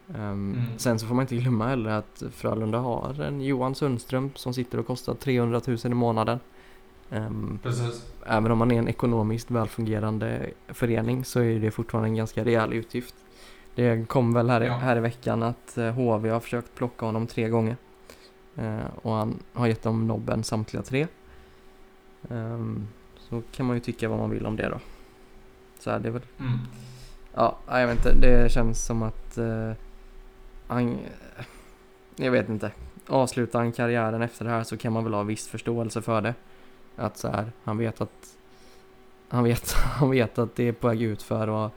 Ehm, 0.08 0.18
Mm. 0.54 0.62
Sen 0.76 0.98
så 0.98 1.06
får 1.06 1.14
man 1.14 1.22
inte 1.22 1.36
glömma 1.36 1.66
heller 1.68 1.90
att 1.90 2.22
Frölunda 2.32 2.78
har 2.78 3.20
en 3.20 3.40
Johan 3.40 3.74
Sundström 3.74 4.30
som 4.34 4.54
sitter 4.54 4.78
och 4.78 4.86
kostar 4.86 5.14
300 5.14 5.60
000 5.66 5.78
i 5.84 5.88
månaden. 5.88 6.38
Precis. 7.62 8.12
även 8.26 8.50
om 8.52 8.58
man 8.58 8.70
är 8.70 8.78
en 8.78 8.88
ekonomiskt 8.88 9.50
välfungerande 9.50 10.50
förening 10.68 11.24
så 11.24 11.40
är 11.40 11.58
det 11.60 11.70
fortfarande 11.70 12.08
en 12.08 12.14
ganska 12.16 12.44
rejäl 12.44 12.72
utgift. 12.72 13.14
Det 13.74 14.08
kom 14.08 14.32
väl 14.34 14.50
här, 14.50 14.60
i- 14.60 14.66
Ja. 14.66 14.72
här 14.72 14.96
i 14.96 15.00
veckan 15.00 15.42
att 15.42 15.78
eh, 15.78 15.90
HV 15.92 16.28
har 16.30 16.40
försökt 16.40 16.74
plocka 16.74 17.06
honom 17.06 17.26
tre 17.26 17.48
gånger. 17.48 17.76
Eh, 18.56 18.78
och 19.02 19.12
han 19.12 19.38
har 19.52 19.66
gett 19.66 19.82
dem 19.82 20.06
nobben 20.06 20.44
samtliga 20.44 20.82
tre. 20.82 21.06
Så 23.18 23.42
kan 23.52 23.66
man 23.66 23.76
ju 23.76 23.80
tycka 23.80 24.08
vad 24.08 24.18
man 24.18 24.30
vill 24.30 24.46
om 24.46 24.56
det 24.56 24.68
då. 24.68 24.78
Så 25.78 25.90
här, 25.90 25.98
det 25.98 26.08
är 26.08 26.12
väl, 26.12 26.22
Mm. 26.38 26.58
ja, 27.34 27.58
jag 27.68 27.86
vet 27.86 27.96
inte, 27.96 28.12
det 28.14 28.52
känns 28.52 28.86
som 28.86 29.02
att 29.02 29.38
eh, 29.38 29.72
han, 30.66 30.98
jag 32.16 32.30
vet 32.30 32.48
inte. 32.48 32.70
Avslutar 33.06 33.58
han 33.58 33.72
karriären 33.72 34.22
efter 34.22 34.44
det 34.44 34.50
här 34.50 34.62
så 34.64 34.76
kan 34.76 34.92
man 34.92 35.04
väl 35.04 35.14
ha 35.14 35.22
viss 35.22 35.48
förståelse 35.48 36.02
för 36.02 36.20
det. 36.20 36.34
Att 36.96 37.18
så 37.18 37.28
här, 37.28 37.52
han 37.64 37.78
vet 37.78 38.00
att 38.00 38.36
han 39.28 39.44
vet, 39.44 39.72
han 39.76 40.10
vet 40.10 40.38
att 40.38 40.56
det 40.56 40.68
är 40.68 40.72
på 40.72 40.88
väg 40.88 41.02
ut 41.02 41.22
för 41.22 41.48
och 41.48 41.70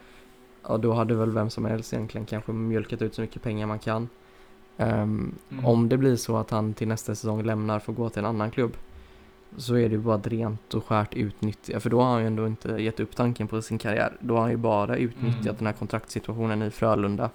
ja, 0.68 0.78
då 0.78 0.94
hade 0.94 1.16
väl 1.16 1.32
vem 1.32 1.50
som 1.50 1.66
helst 1.66 1.94
egentligen 1.94 2.26
kanske 2.26 2.52
mjölkat 2.52 3.02
ut 3.02 3.16
så 3.16 3.22
mycket 3.22 3.42
pengar 3.42 3.68
man 3.68 3.80
kan. 3.80 4.10
Ehm, 4.78 5.36
Mm. 5.50 5.66
Om 5.66 5.90
det 5.90 5.98
blir 5.98 6.16
så 6.16 6.38
att 6.38 6.50
han 6.52 6.74
till 6.74 6.88
nästa 6.88 7.16
säsong 7.16 7.44
lämnar 7.44 7.78
att 7.78 7.86
gå 7.96 8.10
till 8.10 8.20
en 8.20 8.26
annan 8.26 8.52
klubb 8.52 8.78
så 9.58 9.74
är 9.76 9.90
det 9.90 9.96
ju 9.96 9.98
bara 9.98 10.16
ett 10.18 10.28
rent 10.28 10.74
och 10.74 10.86
skärt 10.86 11.14
utnyttja, 11.14 11.80
för 11.80 11.90
då 11.90 12.02
har 12.02 12.12
han 12.12 12.22
ju 12.22 12.28
ändå 12.28 12.48
inte 12.48 12.70
gett 12.70 13.00
upp 13.00 13.16
tanken 13.16 13.48
på 13.48 13.62
sin 13.62 13.78
karriär. 13.78 14.14
Då 14.20 14.34
har 14.36 14.42
han 14.42 14.52
ju 14.52 14.58
bara 14.58 14.96
utnyttjat 14.98 15.44
Mm. 15.46 15.56
den 15.58 15.66
här 15.68 15.74
kontraktsituationen 15.74 16.62
i 16.62 16.70
Frölunda. 16.72 17.30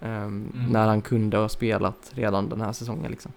ehm, 0.00 0.48
Mm. 0.54 0.66
När 0.72 0.86
han 0.88 1.00
kunde 1.02 1.36
ha 1.36 1.48
spelat 1.48 2.12
redan 2.14 2.48
den 2.48 2.60
här 2.60 2.72
säsongen 2.72 3.10
liksom. 3.10 3.32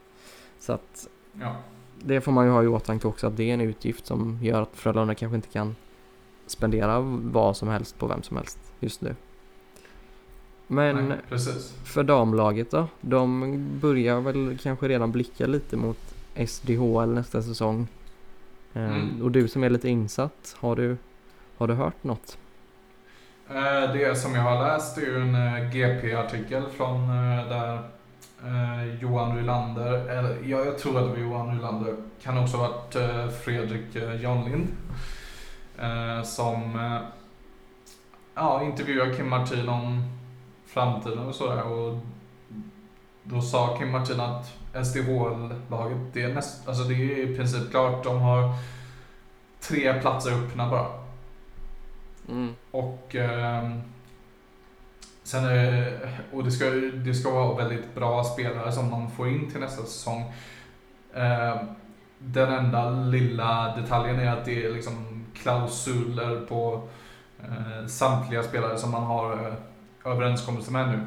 Så 0.60 0.73
att 0.73 1.08
Ja. 1.41 1.56
det 2.04 2.21
får 2.21 2.32
man 2.32 2.45
ju 2.45 2.51
ha 2.51 2.63
i 2.63 2.67
åtanke 2.67 3.08
också 3.08 3.28
att 3.28 3.38
det 3.38 3.43
är 3.49 3.54
en 3.54 3.62
utgift 3.62 4.06
som 4.06 4.39
gör 4.41 4.62
att 4.62 4.69
Frölunda 4.73 5.15
kanske 5.15 5.36
inte 5.36 5.47
kan 5.47 5.75
spendera 6.47 6.99
vad 7.23 7.58
som 7.58 7.67
helst 7.67 7.99
på 7.99 8.08
vem 8.08 8.23
som 8.23 8.38
helst 8.38 8.60
just 8.80 9.01
nu. 9.01 9.15
Men 10.67 11.08
Nej, 11.08 11.17
för 11.84 12.04
damlaget 12.04 12.71
då? 12.71 12.88
De 13.01 13.80
börjar 13.82 14.21
väl 14.21 14.58
kanske 14.63 14.88
redan 14.88 15.12
blicka 15.12 15.47
lite 15.47 15.78
mot 15.78 15.97
SDHL 16.47 17.10
nästa 17.10 17.41
säsong. 17.41 17.88
Ehm, 18.76 18.86
Mm. 18.92 19.22
Och 19.24 19.32
du 19.32 19.48
som 19.48 19.64
är 19.64 19.70
lite 19.70 19.90
insatt, 19.90 20.56
har 20.60 20.76
du, 20.76 20.98
har 21.58 21.68
du 21.68 21.74
hört 21.74 22.04
något? 22.04 22.38
Eh, 23.50 23.94
Det 23.94 24.18
som 24.18 24.36
jag 24.36 24.42
har 24.42 24.64
läst 24.68 24.98
är 24.98 25.02
ju 25.02 25.22
en 25.22 25.36
eh, 25.36 25.70
GP-artikel 25.72 26.64
från 26.78 27.02
eh, 27.10 27.50
där 27.50 27.80
Johan 29.02 29.38
Rylander, 29.38 29.94
eller 30.10 30.38
ja, 30.44 30.66
jag 30.66 30.78
tror 30.78 30.98
att 30.98 31.04
det 31.04 31.10
var 31.10 31.18
Johan 31.18 31.56
Rylander, 31.56 31.96
kan 32.24 32.38
också 32.38 32.58
ha 32.58 32.68
varit 32.68 32.96
Fredrik 33.44 33.96
Janlind, 34.22 34.68
som 36.24 36.80
ja, 38.36 38.64
intervjuar 38.64 39.14
Kim 39.14 39.30
Martin 39.30 39.70
om 39.70 40.04
framtiden 40.66 41.20
och 41.20 41.36
sådär. 41.36 41.64
Och 41.64 42.00
då 43.24 43.42
sa 43.42 43.78
Kim 43.78 43.92
Martin 43.92 44.20
att 44.20 44.54
SDHL-laget, 44.84 45.98
det 46.14 46.22
är, 46.22 46.34
näst, 46.34 46.68
alltså 46.68 46.84
det 46.84 46.94
är 46.94 47.30
i 47.32 47.36
princip 47.36 47.72
klart. 47.72 48.04
De 48.04 48.22
har 48.22 48.54
tre 49.60 50.02
platser 50.02 50.32
öppna 50.32 50.70
bara. 50.70 50.88
Och 52.72 53.16
ehm, 53.16 53.82
sen 55.24 55.46
är 55.46 56.00
och 56.34 56.44
det 56.44 56.52
ska, 56.52 56.66
det 56.94 57.14
ska 57.14 57.32
vara 57.32 57.56
väldigt 57.56 57.96
bra 57.96 58.24
spelare 58.24 58.72
som 58.72 58.92
man 58.92 59.12
får 59.12 59.28
in 59.28 59.52
till 59.52 59.60
nästa 59.60 59.84
säsong. 59.84 60.34
Ehm, 61.14 61.58
den 62.20 62.54
enda 62.54 62.90
lilla 62.90 63.76
detaljen 63.76 64.20
är 64.20 64.32
att 64.32 64.46
det 64.46 64.66
är 64.66 64.74
liksom 64.74 65.26
klausuler 65.34 66.46
på 66.46 66.88
eh, 67.44 67.88
samtliga 67.88 68.44
spelare 68.44 68.78
som 68.78 68.92
man 68.92 69.04
har 69.04 69.34
eh, 69.34 70.12
överenskommelse 70.12 70.72
med 70.72 70.88
nu. 70.88 71.00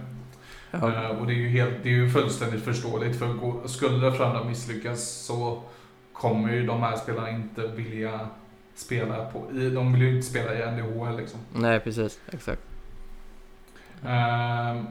Ja, 0.71 0.79
Eh, 0.79 1.21
och 1.21 1.27
det 1.27 1.33
är 1.33 1.37
ju, 1.37 1.49
helt, 1.49 1.75
det 1.83 1.89
är 1.89 1.93
ju 1.93 2.11
fullständigt 2.11 2.65
förståeligt 2.65 3.19
för 3.19 3.69
skulle 3.69 4.13
Frölunda 4.13 4.45
misslyckas 4.45 5.09
så 5.09 5.63
kommer 6.13 6.53
ju 6.53 6.67
de 6.67 6.83
här 6.83 6.97
spelarna 6.97 7.31
inte 7.31 7.67
vilja 7.67 8.21
spela 8.75 9.25
på, 9.25 9.47
de 9.51 9.93
vill 9.93 10.03
ju 10.03 10.17
inte 10.17 10.27
spela 10.27 10.55
i 10.55 10.71
NDHL 10.71 11.17
liksom. 11.17 11.41
nej 11.55 11.81
precis, 11.81 12.21
exakt. 12.33 12.63
Ehm, 14.07 14.87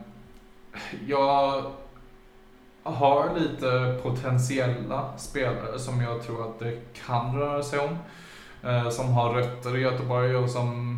jag 1.08 1.72
har 2.84 3.40
lite 3.40 4.00
potentiella 4.04 5.18
spelare 5.18 5.80
som 5.80 6.02
jag 6.02 6.24
tror 6.24 6.50
att 6.50 6.60
det 6.60 6.80
kan 7.06 7.40
röra 7.40 7.63
sig 7.63 7.80
om. 7.80 7.98
eh, 8.70 8.90
som 8.90 9.13
har 9.13 9.34
rötter 9.34 9.78
i 9.78 9.82
Göteborg 9.82 10.36
och 10.36 10.50
som 10.50 10.98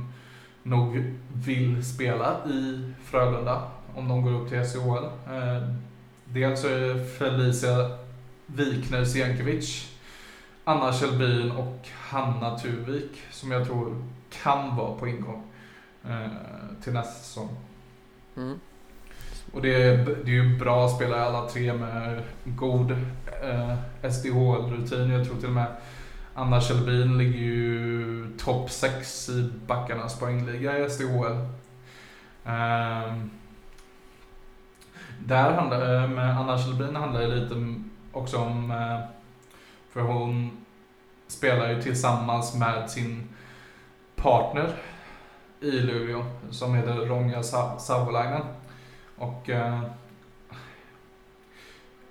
nog 0.63 1.04
vill 1.34 1.86
spela 1.86 2.36
i 2.46 2.92
Frölunda 3.06 3.62
om 3.95 4.08
de 4.08 4.21
går 4.21 4.32
upp 4.32 4.49
till 4.49 4.63
SHL. 4.63 5.06
Eh, 5.34 5.67
dels 6.25 6.63
är 6.63 6.80
det 6.80 7.06
Felicia 7.06 7.97
Wikner 8.45 9.06
Sienkiewicz, 9.06 9.91
Anna 10.63 10.93
Kjellbin 10.93 11.52
och 11.52 11.88
Hanna 11.93 12.60
Tuvik 12.60 13.12
som 13.32 13.52
jag 13.52 13.67
tror 13.67 14.04
kan 14.43 14.75
vara 14.75 14.93
på 14.93 15.08
ingång 15.08 15.43
eh, 16.04 16.84
till 16.84 16.93
nästa 16.93 17.23
säsong. 17.23 17.49
Mm. 18.38 18.60
Och 19.54 19.62
det 19.62 19.84
är, 19.84 19.97
det 19.97 20.32
är 20.32 20.43
ju 20.43 20.58
bra 20.58 20.89
spelare 20.89 21.23
alla 21.23 21.49
tre 21.49 21.73
med 21.73 22.23
god 22.45 22.91
eh, 23.43 23.75
SDHL-rutin. 24.12 25.12
Jag 25.12 25.25
tror 25.25 25.36
till 25.36 25.47
och 25.47 25.54
med 25.54 25.75
Anna 26.34 26.62
Kjellbin 26.62 27.17
ligger 27.17 27.39
ju 27.39 28.38
topp 28.38 28.71
6 28.71 29.30
i 29.30 29.49
backarnas 29.67 30.19
poängliga 30.19 30.80
i 30.80 30.89
SDHL. 30.89 31.45
Ehm, 32.45 33.30
där 35.25 35.53
handlar, 35.53 36.03
eh, 36.03 36.10
med 36.10 36.39
Anna 36.39 36.58
Kjellbin 36.58 36.95
handlar 36.95 37.21
det 37.21 37.36
lite 37.36 37.75
också 38.12 38.38
om, 38.38 38.71
eh, 38.71 38.99
för 39.89 40.01
hon 40.01 40.65
spelar 41.27 41.69
ju 41.69 41.82
tillsammans 41.82 42.55
med 42.55 42.89
sin 42.89 43.29
partner 44.15 44.75
i 45.60 45.71
Luleå 45.71 46.25
som 46.49 46.75
heter 46.75 46.93
Ronja 46.93 47.43
Savolainen. 47.77 48.41
Och 49.17 49.49
eh, 49.49 49.82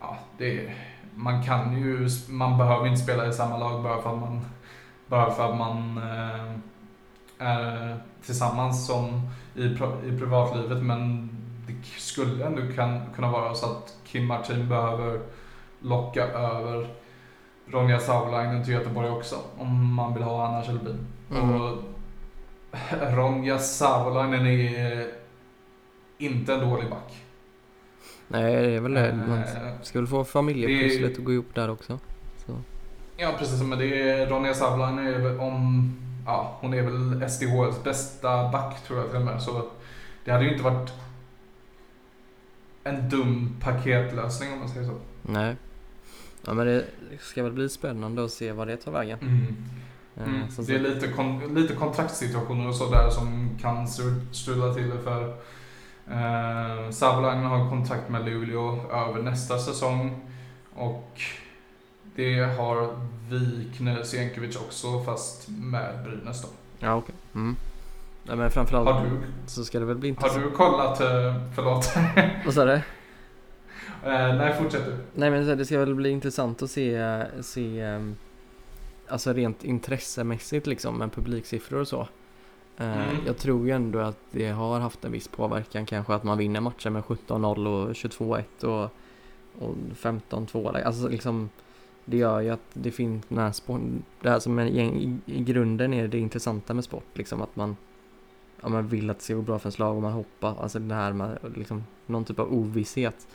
ja, 0.00 0.16
det, 0.38 0.74
man 1.14 1.42
kan 1.42 1.78
ju, 1.78 2.08
man 2.28 2.58
behöver 2.58 2.86
inte 2.86 3.00
spela 3.00 3.26
i 3.26 3.32
samma 3.32 3.58
lag 3.58 3.82
bara 3.82 4.02
för 4.02 4.10
att 4.12 4.20
man, 4.20 4.40
bara 5.06 5.30
för 5.30 5.50
att 5.50 5.58
man 5.58 6.00
är 7.38 7.96
tillsammans 8.22 8.86
som 8.86 9.30
i, 9.54 9.64
i 10.04 10.18
privatlivet 10.18 10.82
men 10.82 11.30
skulle 12.18 12.44
ändå 12.44 12.62
kan, 12.74 13.00
kunna 13.14 13.30
vara 13.30 13.54
så 13.54 13.66
att 13.66 13.96
Kim 14.04 14.26
Martin 14.26 14.68
behöver 14.68 15.20
locka 15.80 16.24
över 16.24 16.88
Ronja 17.66 18.00
Saulainen 18.00 18.64
till 18.64 18.74
Göteborg 18.74 19.10
också 19.10 19.36
om 19.58 19.94
man 19.94 20.14
vill 20.14 20.22
ha 20.22 20.46
Anna 20.46 20.64
Kjellbin. 20.64 21.06
Mm. 21.30 21.60
Och 21.60 21.78
Ronja 23.00 23.58
Saulainen 23.58 24.46
är 24.46 25.06
inte 26.18 26.54
en 26.54 26.70
dålig 26.70 26.90
back. 26.90 27.24
Nej, 28.28 28.62
det 28.62 28.76
är 28.76 28.80
väl 28.80 28.94
det. 28.94 29.14
Man 29.28 29.38
eh, 29.38 29.44
ska 29.82 29.98
väl 29.98 30.08
få 30.08 30.24
familjepusslet 30.24 31.18
att 31.18 31.24
gå 31.24 31.32
ihop 31.32 31.54
där 31.54 31.70
också. 31.70 31.98
Så. 32.46 32.52
Ja, 33.16 33.34
precis. 33.38 33.62
Men 33.62 33.78
det 33.78 34.10
är 34.10 34.26
Ronja 34.26 34.54
Saulainen 34.54 35.06
är 35.06 35.18
väl 35.18 35.38
om... 35.40 35.92
Ja, 36.26 36.58
hon 36.60 36.74
är 36.74 36.82
väl 36.82 37.30
SDHLs 37.30 37.84
bästa 37.84 38.48
back 38.48 38.84
tror 38.86 38.98
jag 38.98 39.08
till 39.08 39.16
och 39.16 39.24
med. 39.24 39.42
Så 39.42 39.62
det 40.24 40.32
hade 40.32 40.44
ju 40.44 40.52
inte 40.52 40.64
varit 40.64 40.92
en 42.88 43.08
dum 43.08 43.56
paketlösning 43.60 44.52
om 44.52 44.58
man 44.58 44.68
säger 44.68 44.86
så. 44.86 44.94
Nej. 45.22 45.56
Ja 46.46 46.54
men 46.54 46.66
det 46.66 46.84
ska 47.20 47.42
väl 47.42 47.52
bli 47.52 47.68
spännande 47.68 48.24
att 48.24 48.30
se 48.30 48.52
vad 48.52 48.68
det 48.68 48.76
tar 48.76 48.92
vägen. 48.92 49.18
Mm. 49.22 49.56
Mm. 50.16 50.46
det 50.66 50.74
är 50.74 50.78
lite, 50.78 51.08
kon 51.08 51.54
lite 51.54 51.74
kontraktssituationer 51.74 52.68
och 52.68 52.74
sådär 52.74 53.10
som 53.10 53.58
kan 53.60 53.88
strula 54.32 54.74
till 54.74 54.90
det 54.90 54.98
för 54.98 55.28
eh, 56.10 56.90
Savolang 56.90 57.44
har 57.44 57.70
kontrakt 57.70 58.08
med 58.08 58.24
Luleå 58.24 58.90
över 58.92 59.22
nästa 59.22 59.58
säsong 59.58 60.20
och 60.74 61.20
det 62.16 62.40
har 62.40 62.96
Wikner 63.28 64.02
Sienkiewicz 64.02 64.56
också 64.56 65.02
fast 65.02 65.48
med 65.48 66.04
Brynäs 66.04 66.42
då. 66.42 66.48
Ja 66.78 66.94
okej. 66.94 67.14
Okay. 67.32 67.42
Mm. 67.42 67.56
Ja, 68.28 68.36
men 68.36 68.50
framförallt 68.50 68.88
har 68.88 69.04
du, 69.04 69.20
så 69.46 69.64
ska 69.64 69.78
det 69.78 69.84
väl 69.84 69.96
bli 69.96 70.08
intressant. 70.08 70.42
Har 70.42 70.50
du 70.50 70.56
kollat, 70.56 71.00
eh, 71.00 71.34
förlåt. 71.54 71.92
Vad 72.44 72.54
sa 72.54 72.64
du? 72.64 72.72
Eh, 74.04 74.34
nej, 74.34 74.54
fortsätt 74.54 74.86
du. 74.86 74.96
Nej, 75.14 75.30
men 75.30 75.58
det 75.58 75.64
ska 75.64 75.78
väl 75.78 75.94
bli 75.94 76.10
intressant 76.10 76.62
att 76.62 76.70
se, 76.70 77.22
se 77.40 77.80
ehm, 77.80 78.16
alltså 79.08 79.32
rent 79.32 79.64
intressemässigt 79.64 80.66
liksom 80.66 80.98
med 80.98 81.12
publiksiffror 81.12 81.80
och 81.80 81.88
så. 81.88 82.08
Eh, 82.76 83.10
mm. 83.10 83.16
Jag 83.26 83.38
tror 83.38 83.66
ju 83.66 83.72
ändå 83.72 83.98
att 83.98 84.18
det 84.30 84.48
har 84.48 84.80
haft 84.80 85.04
en 85.04 85.12
viss 85.12 85.28
påverkan 85.28 85.86
kanske 85.86 86.14
att 86.14 86.24
man 86.24 86.38
vinner 86.38 86.60
matcher 86.60 86.90
med 86.90 87.02
17-0 87.02 87.66
och 87.66 87.92
22-1 87.92 88.64
och, 88.64 88.90
och 89.64 89.74
15-2. 90.00 90.82
Alltså 90.84 91.08
liksom 91.08 91.50
det 92.04 92.16
gör 92.16 92.40
ju 92.40 92.50
att 92.50 92.70
det 92.72 92.90
finns 92.90 93.24
den 93.28 93.38
här 93.38 93.52
sport, 93.52 93.80
det 94.22 94.30
här 94.30 94.38
som 94.38 94.58
är, 94.58 94.66
i, 94.66 95.16
i 95.26 95.42
grunden 95.42 95.94
är 95.94 96.08
det 96.08 96.18
intressanta 96.18 96.74
med 96.74 96.84
sport 96.84 97.04
liksom 97.14 97.42
att 97.42 97.56
man 97.56 97.76
ja, 98.62 98.68
man 98.68 98.88
vill 98.88 99.10
att 99.10 99.18
det 99.18 99.24
ska 99.24 99.34
gå 99.34 99.42
bra 99.42 99.58
för 99.58 99.66
ens 99.66 99.78
lag 99.78 99.96
och 99.96 100.02
man 100.02 100.12
hoppar. 100.12 100.62
Alltså 100.62 100.78
det 100.78 100.94
här 100.94 101.12
med 101.12 101.38
liksom, 101.56 101.84
någon 102.06 102.24
typ 102.24 102.38
av 102.38 102.52
ovisshet 102.52 103.26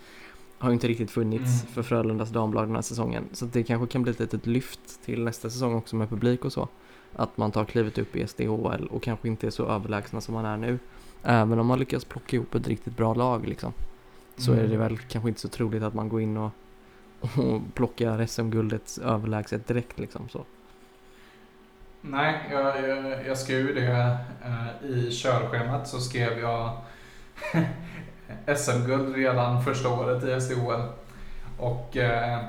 har 0.57 0.69
ju 0.69 0.73
inte 0.73 0.88
riktigt 0.88 1.12
funnits 1.12 1.62
mm. 1.62 1.73
för 1.73 1.83
Frölundas 1.83 2.29
damlag 2.29 2.67
den 2.67 2.75
här 2.75 2.81
säsongen. 2.81 3.23
Så 3.31 3.45
det 3.45 3.63
kanske 3.63 3.91
kan 3.91 4.03
bli 4.03 4.12
ett 4.12 4.19
litet 4.19 4.45
lyft 4.47 5.03
till 5.05 5.23
nästa 5.23 5.49
säsong 5.49 5.75
också 5.75 5.95
med 5.95 6.09
publik 6.09 6.45
och 6.45 6.53
så. 6.53 6.67
Att 7.15 7.38
man 7.38 7.51
tar 7.51 7.65
klivet 7.65 7.97
upp 7.97 8.15
i 8.15 8.27
SDHL 8.27 8.88
och 8.91 9.03
kanske 9.03 9.27
inte 9.27 9.47
är 9.47 9.51
så 9.51 9.65
överlägsna 9.65 10.21
som 10.21 10.33
man 10.33 10.45
är 10.45 10.57
nu. 10.57 10.79
Även 11.23 11.59
om 11.59 11.67
man 11.67 11.79
lyckas 11.79 12.05
plocka 12.05 12.36
ihop 12.36 12.55
ett 12.55 12.67
riktigt 12.67 12.97
bra 12.97 13.13
lag 13.13 13.47
liksom. 13.47 13.73
Så 14.38 14.51
mm. 14.51 14.65
är 14.65 14.69
det 14.69 14.77
väl 14.77 14.97
kanske 14.97 15.29
inte 15.29 15.41
så 15.41 15.47
troligt 15.47 15.83
att 15.83 15.93
man 15.93 16.09
går 16.09 16.21
in 16.21 16.38
och, 16.38 16.51
och 17.21 17.62
plockar 17.73 18.25
SM-guldet 18.25 18.99
överlägset 19.03 19.67
direkt 19.67 19.99
liksom 19.99 20.29
så. 20.29 20.45
Nej, 22.05 22.49
jag, 22.51 22.89
jag, 22.89 23.27
jag 23.27 23.37
skrev 23.37 23.59
ju 23.59 23.73
det 23.73 24.17
eh, 24.45 24.89
i 24.89 25.11
körschemat 25.11 25.87
så 25.87 25.99
skrev 25.99 26.39
jag 26.39 26.77
SM-guld 28.57 29.15
redan 29.15 29.63
första 29.63 29.89
året 29.89 30.23
i 30.23 30.41
SDHL. 30.41 30.81
Och 31.57 31.97
eh, 31.97 32.39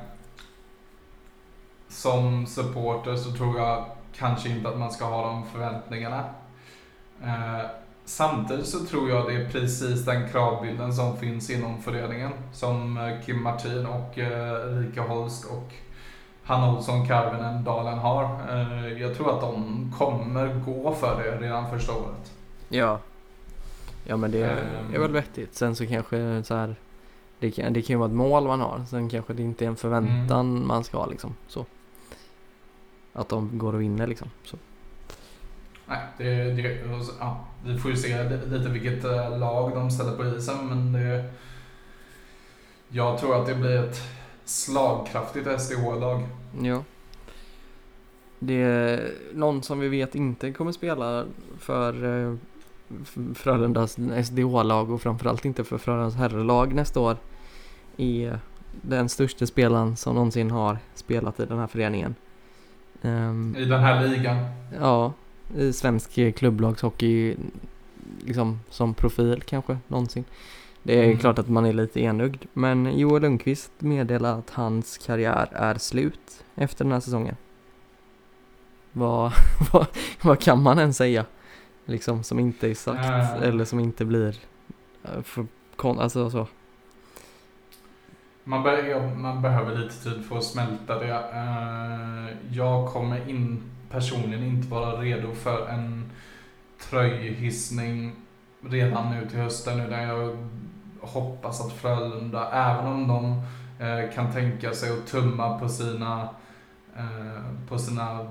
som 1.89 2.47
supporter 2.47 3.17
så 3.17 3.31
tror 3.31 3.59
jag 3.59 3.85
kanske 4.17 4.49
inte 4.49 4.69
att 4.69 4.79
man 4.79 4.93
ska 4.93 5.05
ha 5.05 5.27
de 5.27 5.47
förväntningarna. 5.47 6.25
Eh, 7.23 7.67
samtidigt 8.05 8.67
så 8.67 8.85
tror 8.85 9.11
jag 9.11 9.27
det 9.27 9.35
är 9.35 9.49
precis 9.49 10.05
den 10.05 10.29
kravbilden 10.29 10.93
som 10.93 11.17
finns 11.17 11.51
inom 11.51 11.83
föreningen. 11.83 12.33
Som 12.53 12.99
eh, 12.99 13.25
Kim 13.27 13.43
Martin 13.43 13.87
och 13.87 14.19
eh, 14.19 14.79
Rika 14.79 15.03
Holst 15.03 15.45
och 15.45 15.73
Hanna 16.45 16.73
Olsson, 16.73 17.07
Karvinen, 17.07 17.65
Dalen 17.65 17.99
har. 17.99 18.25
Eh, 18.25 19.03
jag 19.03 19.17
tror 19.17 19.35
att 19.35 19.41
de 19.41 19.93
kommer 19.99 20.55
gå 20.55 20.95
för 20.95 21.23
det 21.23 21.47
redan 21.47 21.71
första 21.71 21.93
året. 21.93 22.33
Ja. 22.69 23.01
Ja 24.05 24.17
men 24.17 24.31
det 24.31 24.43
är 24.95 24.99
väl 24.99 25.13
vettigt. 25.13 25.55
Sen 25.55 25.77
så 25.77 25.87
kanske 25.87 26.43
så 26.43 26.55
här. 26.55 26.77
Det 27.39 27.51
kan, 27.51 27.73
det 27.73 27.83
kan 27.83 27.95
ju 27.95 27.99
vara 27.99 28.09
ett 28.09 28.15
mål 28.15 28.47
man 28.47 28.61
har. 28.61 28.85
Sen 28.91 29.09
kanske 29.09 29.33
det 29.33 29.43
inte 29.43 29.65
är 29.65 29.69
en 29.69 29.77
förväntan 29.77 30.57
mm. 30.57 30.69
man 30.69 30.85
ska 30.85 30.99
ha 30.99 31.07
liksom. 31.07 31.35
Så. 31.49 31.67
Att 33.13 33.29
de 33.29 33.59
går 33.59 33.73
och 33.73 33.81
vinner 33.81 34.07
liksom. 34.07 34.31
Så. 34.45 34.57
Nej, 35.87 35.99
det, 36.19 36.53
det, 36.53 36.81
ja, 37.21 37.45
vi 37.65 37.79
får 37.79 37.91
ju 37.91 37.97
se 37.97 38.29
lite 38.29 38.69
vilket 38.69 39.05
eh, 39.05 39.39
lag 39.39 39.75
de 39.75 39.91
ställer 39.91 40.17
på 40.17 40.27
isen 40.27 40.69
men 40.69 40.93
det, 40.93 41.25
jag 42.89 43.19
tror 43.19 43.41
att 43.41 43.47
det 43.47 43.55
blir 43.55 43.85
ett 43.85 44.03
slagkraftigt 44.45 45.61
SDH-lag. 45.61 46.23
Ja. 46.63 46.83
Det 48.39 48.63
är 48.63 49.13
någon 49.33 49.63
som 49.63 49.81
vi 49.81 49.89
vet 49.89 50.15
inte 50.15 50.53
kommer 50.53 50.73
spela 50.73 51.25
för 51.59 52.05
eh, 52.05 52.35
Frölundas 53.35 53.99
SDH-lag 54.27 54.91
och 54.91 55.03
framförallt 55.03 55.45
inte 55.45 55.65
för 55.65 55.79
Frölundas 55.79 56.15
herrlag 56.15 56.75
nästa 56.75 57.01
år 57.01 57.17
är 57.97 58.39
den 58.83 59.09
största 59.09 59.47
spelaren 59.47 59.97
som 59.97 60.15
någonsin 60.15 60.51
har 60.51 60.79
spelat 60.95 61.41
i 61.41 61.47
den 61.47 61.59
här 61.59 61.67
föreningen. 61.67 62.15
Um, 63.03 63.57
I 63.57 63.65
den 63.65 63.81
här 63.81 64.09
ligan? 64.09 64.37
Ja, 64.81 65.13
i 65.57 65.73
svensk 65.73 66.37
klubblagshockey 66.37 67.37
liksom 68.25 68.61
som 68.71 68.95
profil 68.95 69.43
kanske 69.47 69.79
någonsin. 69.89 70.25
Det 70.87 70.99
är 70.99 71.05
mm. 71.05 71.19
klart 71.19 71.39
att 71.39 71.49
man 71.49 71.67
är 71.67 71.73
lite 71.73 72.01
enögd, 72.01 72.45
men 72.53 72.99
Joel 72.99 73.23
Lundqvist 73.23 73.73
meddelar 73.79 74.39
att 74.39 74.51
hans 74.51 74.99
karriär 74.99 75.49
är 75.53 75.75
slut 75.75 76.45
efter 76.55 76.85
den 76.85 76.93
här 76.93 77.01
säsongen. 77.01 77.37
Vad, 78.93 79.33
vad, 79.73 79.87
vad 80.23 80.41
kan 80.41 80.63
man 80.63 80.79
än 80.79 80.95
säga? 80.95 81.25
Liksom 81.85 82.23
som 82.23 82.39
inte 82.39 82.71
är 82.71 82.75
sagt 82.75 83.05
äh. 83.05 83.43
eller 83.43 83.65
som 83.65 83.81
inte 83.81 84.05
blir 84.05 84.37
eh, 85.05 85.23
för 85.23 85.47
alltså 85.83 86.31
så. 86.31 86.47
Man, 88.45 88.63
be 88.63 89.17
man 89.17 89.43
behöver 89.43 89.79
lite 89.79 89.95
tid 90.03 90.25
för 90.25 90.39
att 90.39 90.45
smälta 90.45 90.99
det. 90.99 91.13
Uh, 91.13 92.57
jag 92.57 92.89
kommer 92.89 93.29
in 93.29 93.63
personligen 93.91 94.45
inte 94.45 94.69
vara 94.69 95.01
redo 95.01 95.35
för 95.35 95.69
en 95.69 96.11
tröjhissning 96.91 98.13
redan 98.61 99.11
nu 99.11 99.29
till 99.29 99.39
hösten 99.39 99.81
utan 99.81 100.03
jag 100.03 100.37
hoppas 101.07 101.61
att 101.61 101.73
Frölunda, 101.73 102.51
även 102.53 102.87
om 102.87 103.09
de 103.09 103.43
eh, 103.87 104.15
kan 104.15 104.33
tänka 104.33 104.73
sig 104.73 104.91
att 104.91 105.07
tumma 105.07 105.59
på 105.59 105.69
sina, 105.69 106.29
eh, 106.97 107.69
på 107.69 107.79
sina 107.79 108.27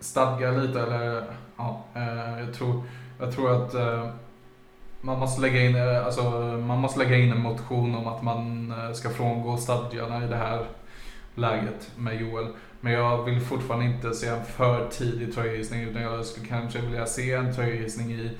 stadgar 0.00 0.52
lite, 0.52 0.80
eller 0.80 1.24
ja, 1.56 1.84
eh, 1.94 2.40
jag, 2.40 2.54
tror, 2.54 2.82
jag 3.20 3.32
tror 3.32 3.52
att 3.52 3.74
man 5.00 5.18
måste, 5.18 5.40
lägga 5.40 5.60
in, 5.60 5.76
alltså, 6.04 6.22
man 6.66 6.78
måste 6.78 6.98
lägga 6.98 7.16
in 7.16 7.32
en 7.32 7.42
motion 7.42 7.94
om 7.94 8.06
att 8.06 8.22
man 8.22 8.74
ska 8.94 9.10
frångå 9.10 9.56
stadgarna 9.56 10.24
i 10.24 10.28
det 10.28 10.36
här 10.36 10.66
läget 11.34 11.90
med 11.96 12.20
Joel. 12.20 12.46
Men 12.80 12.92
jag 12.92 13.24
vill 13.24 13.40
fortfarande 13.40 13.86
inte 13.86 14.14
se 14.14 14.28
en 14.28 14.44
för 14.44 14.88
tidig 14.88 15.34
tröjgissning. 15.34 15.82
utan 15.82 16.02
jag 16.02 16.26
skulle 16.26 16.46
kanske 16.46 16.80
vilja 16.80 17.06
se 17.06 17.32
en 17.32 17.54
tröjgissning 17.54 18.12
i 18.12 18.30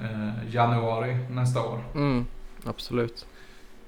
eh, 0.00 0.54
januari 0.54 1.18
nästa 1.30 1.62
år. 1.62 1.80
Mm. 1.94 2.26
Absolut. 2.64 3.26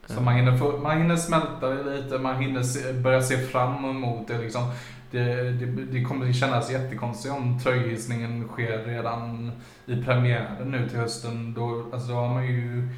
Så 0.06 0.20
man 0.20 0.34
hinner, 0.34 0.56
få, 0.56 0.78
man 0.78 0.98
hinner 0.98 1.16
smälta 1.16 1.70
det 1.70 1.96
lite, 1.96 2.18
man 2.18 2.36
hinner 2.36 2.62
se, 2.62 2.92
börja 2.92 3.22
se 3.22 3.38
fram 3.38 3.84
emot 3.84 4.28
det. 4.28 4.38
Liksom. 4.38 4.62
Det, 5.10 5.50
det, 5.50 5.66
det 5.66 6.04
kommer 6.04 6.32
kännas 6.32 6.70
jättekonstigt 6.70 7.34
om 7.34 7.58
tröjhissningen 7.60 8.48
sker 8.48 8.84
redan 8.84 9.52
i 9.86 10.02
premiären 10.02 10.70
nu 10.70 10.88
till 10.88 10.98
hösten. 10.98 11.54
Då, 11.54 11.86
alltså 11.92 12.08
då 12.08 12.14
har 12.14 12.28
man 12.28 12.46
ju... 12.46 12.88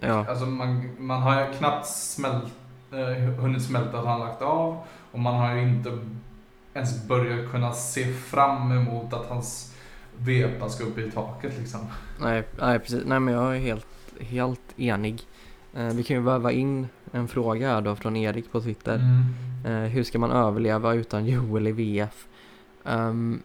Ja. 0.00 0.26
Alltså 0.28 0.46
man, 0.46 0.90
man 0.98 1.22
har 1.22 1.52
knappt 1.52 1.86
smält, 1.86 2.52
eh, 2.92 3.34
hunnit 3.34 3.62
smälta 3.62 3.98
att 3.98 4.06
han 4.06 4.20
lagt 4.20 4.42
av 4.42 4.78
och 5.12 5.18
man 5.18 5.34
har 5.34 5.54
ju 5.54 5.62
inte 5.62 5.98
ens 6.74 7.08
börjat 7.08 7.50
kunna 7.50 7.72
se 7.72 8.12
fram 8.12 8.72
emot 8.72 9.12
att 9.12 9.26
hans 9.26 9.73
vepa 10.18 10.68
ska 10.68 10.84
upp 10.84 10.98
i 10.98 11.10
taket 11.10 11.52
liksom. 11.58 11.80
Nej, 12.20 12.42
nej 12.60 12.78
precis. 12.78 13.02
Nej 13.06 13.20
men 13.20 13.34
jag 13.34 13.56
är 13.56 13.60
helt, 13.60 13.86
helt 14.20 14.60
enig. 14.76 15.22
Eh, 15.74 15.86
vi 15.88 16.02
kan 16.02 16.16
ju 16.16 16.22
väva 16.22 16.52
in 16.52 16.86
en 17.12 17.28
fråga 17.28 17.68
här 17.74 17.80
då 17.80 17.96
från 17.96 18.16
Erik 18.16 18.52
på 18.52 18.60
Twitter. 18.60 18.94
Mm. 19.64 19.84
Eh, 19.84 19.88
hur 19.90 20.02
ska 20.04 20.18
man 20.18 20.30
överleva 20.30 20.94
utan 20.94 21.26
Joel 21.26 21.66
i 21.66 21.72
VF? 21.72 22.26
Um, 22.82 23.42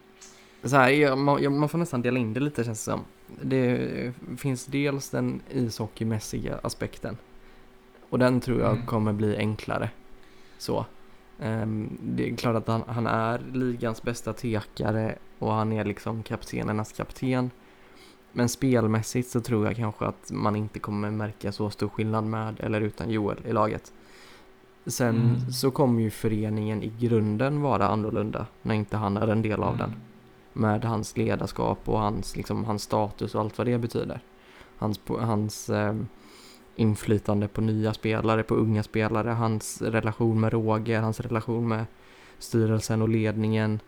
så 0.63 0.75
här, 0.75 0.89
jag, 0.89 1.17
man, 1.17 1.57
man 1.59 1.69
får 1.69 1.77
nästan 1.77 2.01
dela 2.01 2.19
in 2.19 2.33
det 2.33 2.39
lite 2.39 2.63
känns 2.63 2.85
det 2.85 2.91
som. 2.91 3.01
Det 3.41 4.13
finns 4.37 4.65
dels 4.65 5.09
den 5.09 5.41
ishockeymässiga 5.51 6.59
aspekten. 6.63 7.17
Och 8.09 8.19
den 8.19 8.41
tror 8.41 8.59
jag 8.61 8.71
Mm. 8.71 8.85
kommer 8.85 9.13
bli 9.13 9.37
enklare. 9.37 9.89
Så. 10.57 10.85
Ehm, 11.41 11.97
det 12.01 12.29
är 12.29 12.35
klart 12.35 12.55
att 12.55 12.67
han, 12.67 12.83
han 12.87 13.07
är 13.07 13.41
ligans 13.53 14.03
bästa 14.03 14.33
tekare 14.33 15.15
och 15.39 15.53
han 15.53 15.71
är 15.71 15.85
liksom 15.85 16.23
kaptenernas 16.23 16.91
kapten. 16.91 17.51
Men 18.31 18.49
spelmässigt 18.49 19.29
så 19.29 19.41
tror 19.41 19.65
jag 19.65 19.75
kanske 19.75 20.05
att 20.05 20.31
man 20.31 20.55
inte 20.55 20.79
kommer 20.79 21.11
märka 21.11 21.51
så 21.51 21.69
stor 21.69 21.89
skillnad 21.89 22.23
med 22.23 22.59
eller 22.59 22.81
utan 22.81 23.09
Joel 23.09 23.37
i 23.45 23.53
laget. 23.53 23.93
Sen 24.85 25.15
Mm. 25.15 25.51
så 25.51 25.71
kommer 25.71 26.01
ju 26.01 26.09
föreningen 26.09 26.83
i 26.83 26.91
grunden 26.99 27.61
vara 27.61 27.87
annorlunda 27.87 28.45
när 28.61 28.75
inte 28.75 28.97
han 28.97 29.17
är 29.17 29.27
en 29.27 29.41
del 29.41 29.63
av 29.63 29.77
den. 29.77 29.93
Med 30.53 30.85
hans 30.85 31.17
ledarskap 31.17 31.89
och 31.89 31.99
hans, 31.99 32.35
liksom, 32.35 32.65
hans 32.65 32.83
status 32.83 33.35
och 33.35 33.41
allt 33.41 33.57
vad 33.57 33.67
det 33.67 33.77
betyder. 33.77 34.19
Hans, 34.77 34.99
hans 35.07 35.69
eh, 35.69 35.95
inflytande 36.79 37.47
på 37.47 37.61
nya 37.61 37.93
spelare, 37.93 38.43
på 38.43 38.55
unga 38.55 38.83
spelare, 38.83 39.29
hans 39.29 39.81
relation 39.81 40.39
med 40.39 40.53
Roger, 40.53 41.01
hans 41.01 41.19
relation 41.19 41.67
med 41.67 41.85
styrelsen 42.39 43.01
och 43.01 43.09
ledningen, 43.09 43.79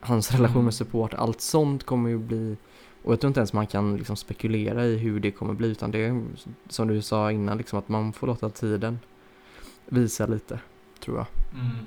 hans 0.00 0.32
relation 0.32 0.56
Mm. 0.56 0.64
med 0.64 0.74
support, 0.74 1.14
allt 1.14 1.40
sånt 1.40 1.84
kommer 1.84 2.10
ju 2.10 2.18
bli 2.18 2.56
och 3.04 3.12
jag 3.12 3.20
tror 3.20 3.28
inte 3.28 3.40
ens 3.40 3.52
man 3.52 3.66
kan 3.66 3.96
liksom 3.96 4.16
spekulera 4.16 4.84
i 4.86 4.96
hur 4.96 5.20
det 5.20 5.30
kommer 5.30 5.54
bli 5.54 5.68
utan 5.68 5.90
det 5.90 5.98
är 5.98 6.22
som 6.68 6.88
du 6.88 7.02
sa 7.02 7.32
innan 7.32 7.58
liksom 7.58 7.78
att 7.78 7.88
man 7.88 8.12
får 8.12 8.26
låta 8.26 8.50
tiden 8.50 8.98
visa 9.86 10.26
lite, 10.26 10.58
tror 11.04 11.16
jag. 11.16 11.26
Mm. 11.54 11.86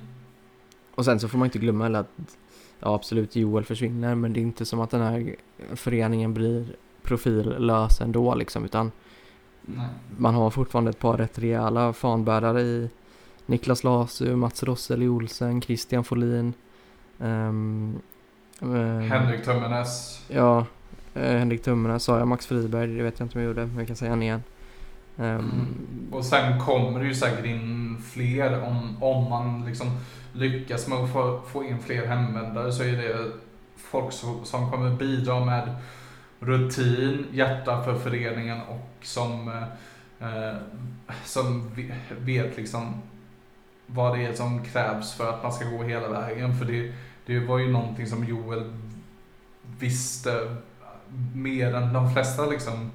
Och 0.94 1.04
sen 1.04 1.20
så 1.20 1.28
får 1.28 1.38
man 1.38 1.46
inte 1.46 1.58
glömma 1.58 1.84
heller 1.84 2.00
att 2.00 2.38
ja 2.80 2.94
absolut 2.94 3.36
Joel 3.36 3.64
försvinner 3.64 4.14
men 4.14 4.32
det 4.32 4.40
är 4.40 4.42
inte 4.42 4.64
som 4.64 4.80
att 4.80 4.90
den 4.90 5.02
här 5.02 5.36
föreningen 5.74 6.34
blir 6.34 6.76
profillös 7.02 8.00
ändå 8.00 8.34
liksom 8.34 8.64
utan 8.64 8.92
Nej. 9.66 9.86
man 10.16 10.34
har 10.34 10.50
fortfarande 10.50 10.90
ett 10.90 10.98
par 10.98 11.16
rätt 11.16 11.38
rejäla 11.38 11.92
fanbärare 11.92 12.60
i 12.60 12.90
Niklas 13.46 13.84
Lasu, 13.84 14.36
Mats 14.36 14.62
Rosseli 14.62 15.08
Olsen, 15.08 15.62
Christian 15.62 16.04
Folin 16.04 16.54
ehm, 17.20 17.98
ehm, 18.60 19.10
Henrik 19.10 19.44
Tömmernes. 19.44 20.24
Ja, 20.28 20.66
eh, 21.14 21.22
Henrik 21.38 21.62
Tummerna 21.62 21.98
sa 21.98 22.18
jag, 22.18 22.28
Max 22.28 22.46
Friberg, 22.46 22.86
det 22.96 23.02
vet 23.02 23.18
jag 23.18 23.26
inte 23.26 23.38
om 23.38 23.42
jag 23.42 23.48
gjorde, 23.48 23.66
men 23.66 23.78
jag 23.78 23.86
kan 23.86 23.96
säga 23.96 24.10
han 24.10 24.22
igen. 24.22 24.42
Ehm, 25.16 25.38
Mm. 25.38 26.12
Och 26.12 26.24
sen 26.24 26.60
kommer 26.60 27.00
det 27.00 27.06
ju 27.06 27.14
säkert 27.14 27.46
in 27.46 27.98
fler 28.12 28.62
om, 28.62 29.02
om 29.02 29.30
man 29.30 29.64
liksom 29.66 29.86
lyckas 30.32 30.88
med 30.88 30.98
att 30.98 31.12
få, 31.12 31.40
få 31.52 31.64
in 31.64 31.78
fler 31.78 32.06
hemvändare 32.06 32.72
så 32.72 32.82
är 32.82 32.92
det 32.92 33.16
folk 33.76 34.12
som, 34.12 34.44
som 34.44 34.70
kommer 34.70 34.90
bidra 34.90 35.44
med 35.44 35.76
rutin, 36.40 37.26
hjärta 37.32 37.82
för 37.84 37.98
föreningen 37.98 38.60
och 38.60 39.06
som, 39.06 39.48
eh, 40.20 40.54
som 41.24 41.70
vet 42.18 42.56
liksom 42.56 43.02
vad 43.86 44.18
det 44.18 44.26
är 44.26 44.32
som 44.32 44.64
krävs 44.64 45.14
för 45.14 45.30
att 45.30 45.42
man 45.42 45.52
ska 45.52 45.64
gå 45.64 45.82
hela 45.82 46.08
vägen. 46.08 46.58
För 46.58 46.64
det, 46.64 46.92
det 47.26 47.40
var 47.40 47.58
ju 47.58 47.72
någonting 47.72 48.06
som 48.06 48.24
Joel 48.24 48.72
visste 49.78 50.56
mer 51.34 51.74
än 51.74 51.92
de 51.92 52.12
flesta 52.12 52.46
liksom. 52.46 52.90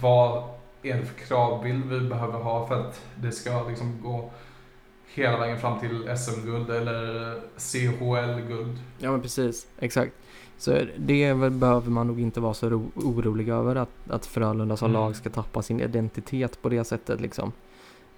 Vad 0.00 0.44
är 0.82 0.96
det 0.96 1.06
för 1.06 1.26
kravbild 1.26 1.84
vi 1.84 2.00
behöver 2.00 2.38
ha 2.38 2.66
för 2.68 2.80
att 2.80 3.00
det 3.14 3.32
ska 3.32 3.68
liksom 3.68 4.02
gå 4.02 4.30
hela 5.14 5.38
vägen 5.38 5.60
fram 5.60 5.80
till 5.80 6.16
SM-guld 6.16 6.70
eller 6.70 7.34
CHL-guld. 7.58 8.78
ja 8.98 9.10
men 9.10 9.22
precis, 9.22 9.66
exakt. 9.78 10.12
Så 10.62 10.78
det 10.98 11.32
väl- 11.34 11.50
behöver 11.50 11.90
man 11.90 12.06
nog 12.06 12.20
inte 12.20 12.40
vara 12.40 12.54
så 12.54 12.70
ro- 12.70 12.90
orolig 12.94 13.48
över 13.48 13.76
att, 13.76 14.10
att 14.10 14.26
Frölunda 14.26 14.76
som 14.76 14.90
Mm. 14.90 15.00
lag 15.00 15.16
ska 15.16 15.30
tappa 15.30 15.62
sin 15.62 15.80
identitet 15.80 16.62
på 16.62 16.68
det 16.68 16.84
sättet 16.84 17.20
liksom. 17.20 17.52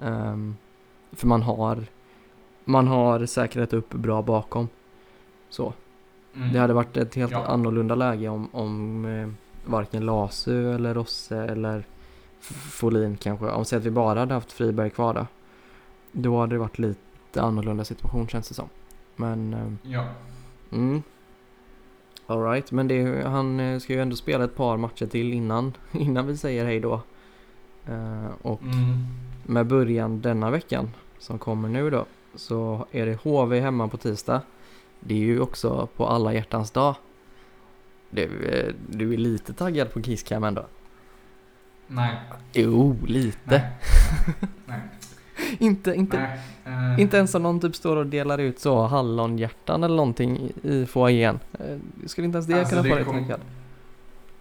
Ehm, 0.01 0.57
för 1.13 1.27
man 1.27 1.43
har, 1.43 1.85
man 2.65 2.87
har 2.89 3.27
säkrat 3.27 3.73
upp 3.73 3.91
bra 3.95 4.23
bakom. 4.23 4.69
Så. 5.49 5.73
Mm. 6.35 6.53
Det 6.53 6.59
hade 6.59 6.73
varit 6.75 6.97
ett 6.97 7.15
helt 7.15 7.33
Ja. 7.33 7.45
annorlunda 7.47 7.95
läge 7.95 8.29
om, 8.29 8.49
om 8.53 9.05
eh, 9.05 9.29
varken 9.71 10.07
Lasu 10.07 10.75
eller 10.75 10.95
Rosse 10.95 11.37
eller 11.45 11.85
Folin 12.71 13.17
kanske. 13.17 13.47
Om 13.47 13.65
säg 13.65 13.79
att 13.79 13.85
vi 13.85 13.91
bara 13.91 14.19
hade 14.21 14.35
haft 14.35 14.53
Friberg 14.53 14.91
kvar 14.91 15.15
då. 15.15 15.27
Då 16.13 16.41
hade 16.41 16.55
det 16.55 16.59
varit 16.59 16.79
lite 16.79 17.43
annorlunda 17.43 17.85
situation 17.85 18.29
känns 18.29 18.49
det 18.49 18.55
som. 18.55 18.69
Men, 19.17 19.55
eh, 19.55 19.91
Ja. 19.93 20.05
mm. 20.73 21.03
Alright, 22.27 22.73
men 22.73 22.89
det, 22.89 23.29
han 23.29 23.61
eh, 23.61 23.79
ska 23.79 23.93
ju 23.93 24.01
ändå 24.03 24.17
spela 24.17 24.45
ett 24.45 24.57
par 24.57 24.77
matcher 24.77 25.07
till 25.07 25.33
innan, 25.33 25.73
innan 25.93 26.27
vi 26.27 26.37
säger 26.37 26.65
hej 26.65 26.81
då. 26.81 27.01
Eh, 27.89 28.27
och 28.43 28.63
Mm. 28.63 29.05
med 29.43 29.67
början 29.67 30.21
denna 30.21 30.51
veckan 30.51 30.91
som 31.19 31.39
kommer 31.39 31.69
nu 31.69 31.91
då 31.91 32.07
så 32.35 32.87
är 32.93 33.07
det 33.07 33.15
HV 33.23 33.61
hemma 33.61 33.89
på 33.89 33.97
tisdag. 33.97 34.41
Det 35.01 35.15
är 35.15 35.19
ju 35.19 35.41
också 35.41 35.89
på 35.97 36.07
alla 36.07 36.33
hjärtans 36.33 36.71
dag. 36.71 36.95
Du, 38.11 38.47
eh, 38.49 38.75
du 38.89 39.13
är 39.13 39.17
lite 39.17 39.53
taggad 39.53 39.93
på 39.93 40.03
Kisscam 40.03 40.45
ändå? 40.45 40.67
Nej. 41.87 42.17
Jo, 42.53 42.97
lite. 43.07 43.39
Nej. 43.45 43.71
Nej. 44.67 44.81
inte, 45.65 45.95
inte, 45.95 46.17
Nej. 46.65 46.95
Eh, 46.95 47.01
inte 47.01 47.17
ens 47.17 47.35
om 47.35 47.43
någon 47.43 47.61
typ 47.61 47.77
står 47.77 47.97
och 47.97 48.07
delar 48.07 48.39
ut 48.39 48.59
så 48.59 48.83
hallonhjärtan 48.87 49.85
eller 49.85 49.97
någonting 49.97 50.51
i- 50.63 50.87
foajén. 50.87 51.39
Eh, 51.53 51.77
Skulle 52.07 52.25
inte 52.25 52.37
ens 52.37 52.47
det 52.47 52.59
Alltså, 52.59 52.75
kunna 52.83 52.89
få 52.89 52.95
dig 52.95 53.05
taggad? 53.05 53.41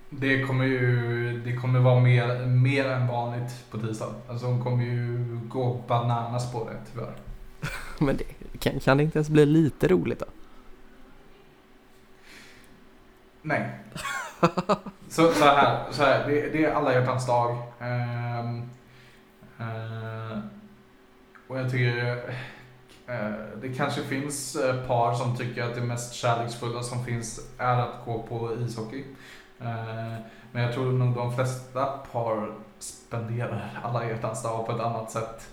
Det 0.09 0.43
kommer 0.43 0.65
ju 0.65 1.41
det 1.45 1.55
kommer 1.55 1.79
vara 1.79 1.99
mer, 1.99 2.45
mer 2.45 2.85
än 2.85 3.07
vanligt 3.07 3.65
på 3.71 3.77
tisdag. 3.77 4.13
Alltså 4.29 4.45
hon 4.45 4.63
kommer 4.63 4.83
ju 4.83 5.17
gå 5.47 5.81
bananas 5.87 6.51
på 6.51 6.69
det 6.69 6.77
tyvärr. 6.91 7.13
Men 7.99 8.17
det, 8.17 8.23
kan, 8.59 8.79
kan 8.79 8.97
det 8.97 9.03
inte 9.03 9.17
ens 9.17 9.29
bli 9.29 9.45
lite 9.45 9.87
roligt 9.87 10.19
då? 10.19 10.25
Nej. 13.41 13.69
så, 15.09 15.31
så 15.31 15.45
här, 15.45 15.79
så 15.91 16.03
här 16.03 16.27
det, 16.27 16.49
det 16.49 16.65
är 16.65 16.73
alla 16.73 16.93
hjärtans 16.93 17.27
dag. 17.27 17.51
Eh, 17.79 18.49
och 21.53 21.59
jag 21.59 21.71
tycker 21.71 22.17
eh, 23.07 23.31
det 23.61 23.73
kanske 23.77 24.01
finns 24.01 24.55
eh, 24.55 24.87
par 24.87 25.13
som 25.13 25.37
tycker 25.37 25.63
att 25.63 25.75
det 25.75 25.81
mest 25.81 26.13
kärleksfulla 26.13 26.83
som 26.83 27.05
finns 27.05 27.51
är 27.57 27.79
att 27.79 28.05
gå 28.05 28.21
på 28.21 28.57
ishockey. 28.59 29.03
Eh, 29.59 30.13
men 30.51 30.63
jag 30.63 30.73
tror 30.73 30.91
nog 30.91 31.15
de 31.15 31.35
flesta 31.35 31.85
par 31.85 32.53
spenderar 32.79 33.79
alla 33.83 34.09
hjärtans 34.09 34.43
dag 34.43 34.65
på 34.65 34.71
ett 34.71 34.81
annat 34.81 35.11
sätt. 35.11 35.49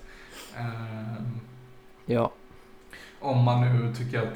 Ja, 2.07 2.33
om 3.20 3.45
man 3.45 3.61
nu 3.61 3.95
tycker 3.95 4.22
att 4.22 4.35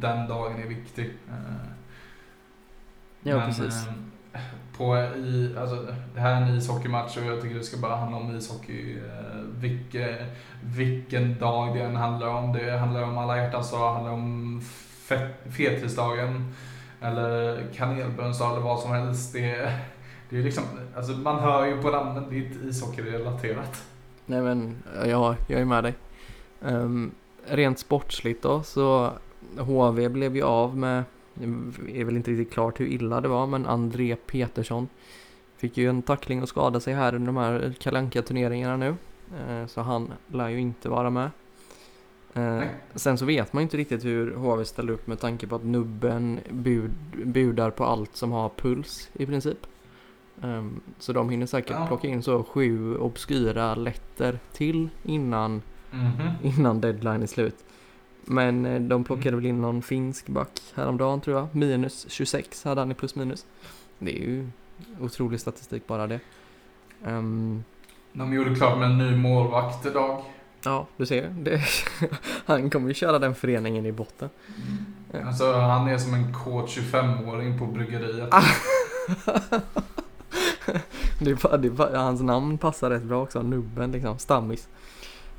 den 0.00 0.28
dagen 0.28 0.62
är 0.62 0.66
viktig. 0.66 1.10
Ja 3.22 3.36
men, 3.36 3.46
precis. 3.46 3.86
På 4.76 4.96
i, 5.16 5.56
alltså, 5.60 5.86
det 6.14 6.20
här 6.20 6.42
är 6.42 6.46
en 6.46 6.56
ishockeymatch 6.56 7.16
och 7.16 7.24
jag 7.24 7.42
tycker 7.42 7.56
det 7.56 7.64
ska 7.64 7.76
bara 7.76 7.96
handla 7.96 8.16
om 8.16 8.36
ishockey. 8.36 8.96
Eh, 8.98 9.40
vilke, 9.60 10.26
vilken 10.62 11.38
dag 11.38 11.74
det 11.74 11.82
än 11.82 11.96
handlar 11.96 12.28
om. 12.28 12.52
Det 12.52 12.78
handlar 12.78 13.02
om 13.02 13.18
alla 13.18 13.36
hjärtans 13.36 13.70
dag, 13.70 13.80
det 13.80 13.94
handlar 13.94 14.12
om 14.12 14.60
fet- 15.08 15.52
fettisdagen. 15.56 16.54
Eller 17.00 17.62
kanelbönsdag 17.74 18.50
eller 18.52 18.60
vad 18.60 18.80
som 18.80 18.90
helst. 18.90 19.32
Det, 19.32 19.72
det 20.30 20.38
är 20.38 20.42
liksom, 20.42 20.64
alltså 20.96 21.12
man 21.12 21.38
hör 21.38 21.66
ju 21.66 21.82
på 21.82 21.90
namnen, 21.90 22.26
det 22.30 22.36
är 22.36 22.46
inte 22.46 22.66
ishockeyrelaterat. 22.68 23.82
Nej 24.26 24.40
men, 24.40 24.82
ja, 25.06 25.36
jag 25.48 25.60
är 25.60 25.64
med 25.64 25.84
dig. 25.84 25.94
Um, 26.60 27.10
rent 27.46 27.78
sportsligt 27.78 28.42
då 28.42 28.62
så 28.62 29.10
HV 29.58 30.08
blev 30.08 30.36
ju 30.36 30.42
av 30.42 30.76
med, 30.76 31.04
det 31.34 32.00
är 32.00 32.04
väl 32.04 32.16
inte 32.16 32.30
riktigt 32.30 32.52
klart 32.54 32.80
hur 32.80 32.86
illa 32.86 33.20
det 33.20 33.28
var, 33.28 33.46
men 33.46 33.66
André 33.66 34.16
Petersson 34.16 34.88
fick 35.56 35.76
ju 35.76 35.88
en 35.88 36.02
tackling 36.02 36.42
och 36.42 36.48
skada 36.48 36.80
sig 36.80 36.94
här 36.94 37.14
under 37.14 37.26
de 37.26 37.36
här 37.36 37.74
kalanka 37.80 38.22
turneringarna 38.22 38.76
nu. 38.76 38.94
Eh, 39.48 39.66
så 39.66 39.80
han 39.80 40.12
lär 40.26 40.48
ju 40.48 40.60
inte 40.60 40.88
vara 40.88 41.10
med. 41.10 41.30
Eh, 42.34 42.62
sen 42.94 43.18
så 43.18 43.24
vet 43.24 43.52
man 43.52 43.60
ju 43.60 43.62
inte 43.62 43.76
riktigt 43.76 44.04
hur 44.04 44.34
HV 44.34 44.64
ställer 44.64 44.92
upp 44.92 45.06
med 45.06 45.20
tanke 45.20 45.46
på 45.46 45.54
att 45.56 45.64
nubben 45.64 46.40
bud, 46.50 46.90
budar 47.24 47.70
på 47.70 47.84
allt 47.84 48.16
som 48.16 48.32
har 48.32 48.48
puls 48.48 49.10
i 49.12 49.26
princip. 49.26 49.58
Ehm, 50.42 50.80
så 50.98 51.12
de 51.12 51.30
hinner 51.30 51.46
säkert 51.46 51.76
Ja. 51.80 51.86
plocka 51.86 52.08
in 52.08 52.22
så 52.22 52.42
sju 52.44 52.96
obskyra 52.96 53.74
letter 53.74 54.38
till 54.52 54.88
innan 55.02 55.62
Mhm. 55.90 56.28
innan 56.42 56.80
deadline 56.80 57.22
är 57.22 57.26
slut. 57.26 57.64
Men 58.24 58.66
eh, 58.66 58.80
de 58.80 59.04
plockade 59.04 59.28
Mm. 59.28 59.40
väl 59.40 59.46
in 59.48 59.60
någon 59.60 59.82
finsk 59.82 60.28
back 60.28 60.60
häromdagen 60.74 61.20
tror 61.20 61.36
jag. 61.38 61.48
Minus 61.56 62.06
26 62.10 62.64
hade 62.64 62.80
han 62.80 62.90
i 62.92 62.94
plus 62.94 63.14
minus. 63.14 63.46
Det 63.98 64.16
är 64.16 64.20
ju 64.22 64.48
otrolig 65.00 65.40
statistik 65.40 65.86
bara 65.86 66.06
det. 66.06 66.20
Ehm, 67.04 67.64
De 68.12 68.32
gjorde 68.32 68.54
klart 68.54 68.78
med 68.78 68.86
en 68.90 68.98
ny 68.98 69.16
målvakt 69.16 69.86
idag. 69.86 70.22
ja, 70.64 70.86
du 70.96 71.06
ser. 71.06 71.28
Det, 71.28 71.60
han 72.46 72.70
kommer 72.70 72.88
ju 72.88 72.94
köra 72.94 73.18
den 73.18 73.34
föreningen 73.34 73.86
i 73.86 73.92
botten. 73.92 74.30
Ja. 75.12 75.24
Alltså 75.26 75.52
han 75.52 75.88
är 75.88 75.98
som 75.98 76.14
en 76.14 76.34
kåt 76.34 76.68
25-åring 76.70 77.58
på 77.58 77.66
bryggeriet. 77.66 78.30
det 81.18 81.30
är 81.30 81.42
bara, 81.42 81.56
det 81.56 81.68
är 81.68 81.72
bara, 81.72 81.98
hans 81.98 82.20
namn 82.22 82.58
passar 82.58 82.90
rätt 82.90 83.02
bra 83.02 83.22
också, 83.22 83.42
nubben 83.42 83.92
liksom, 83.92 84.18
stammis. 84.18 84.68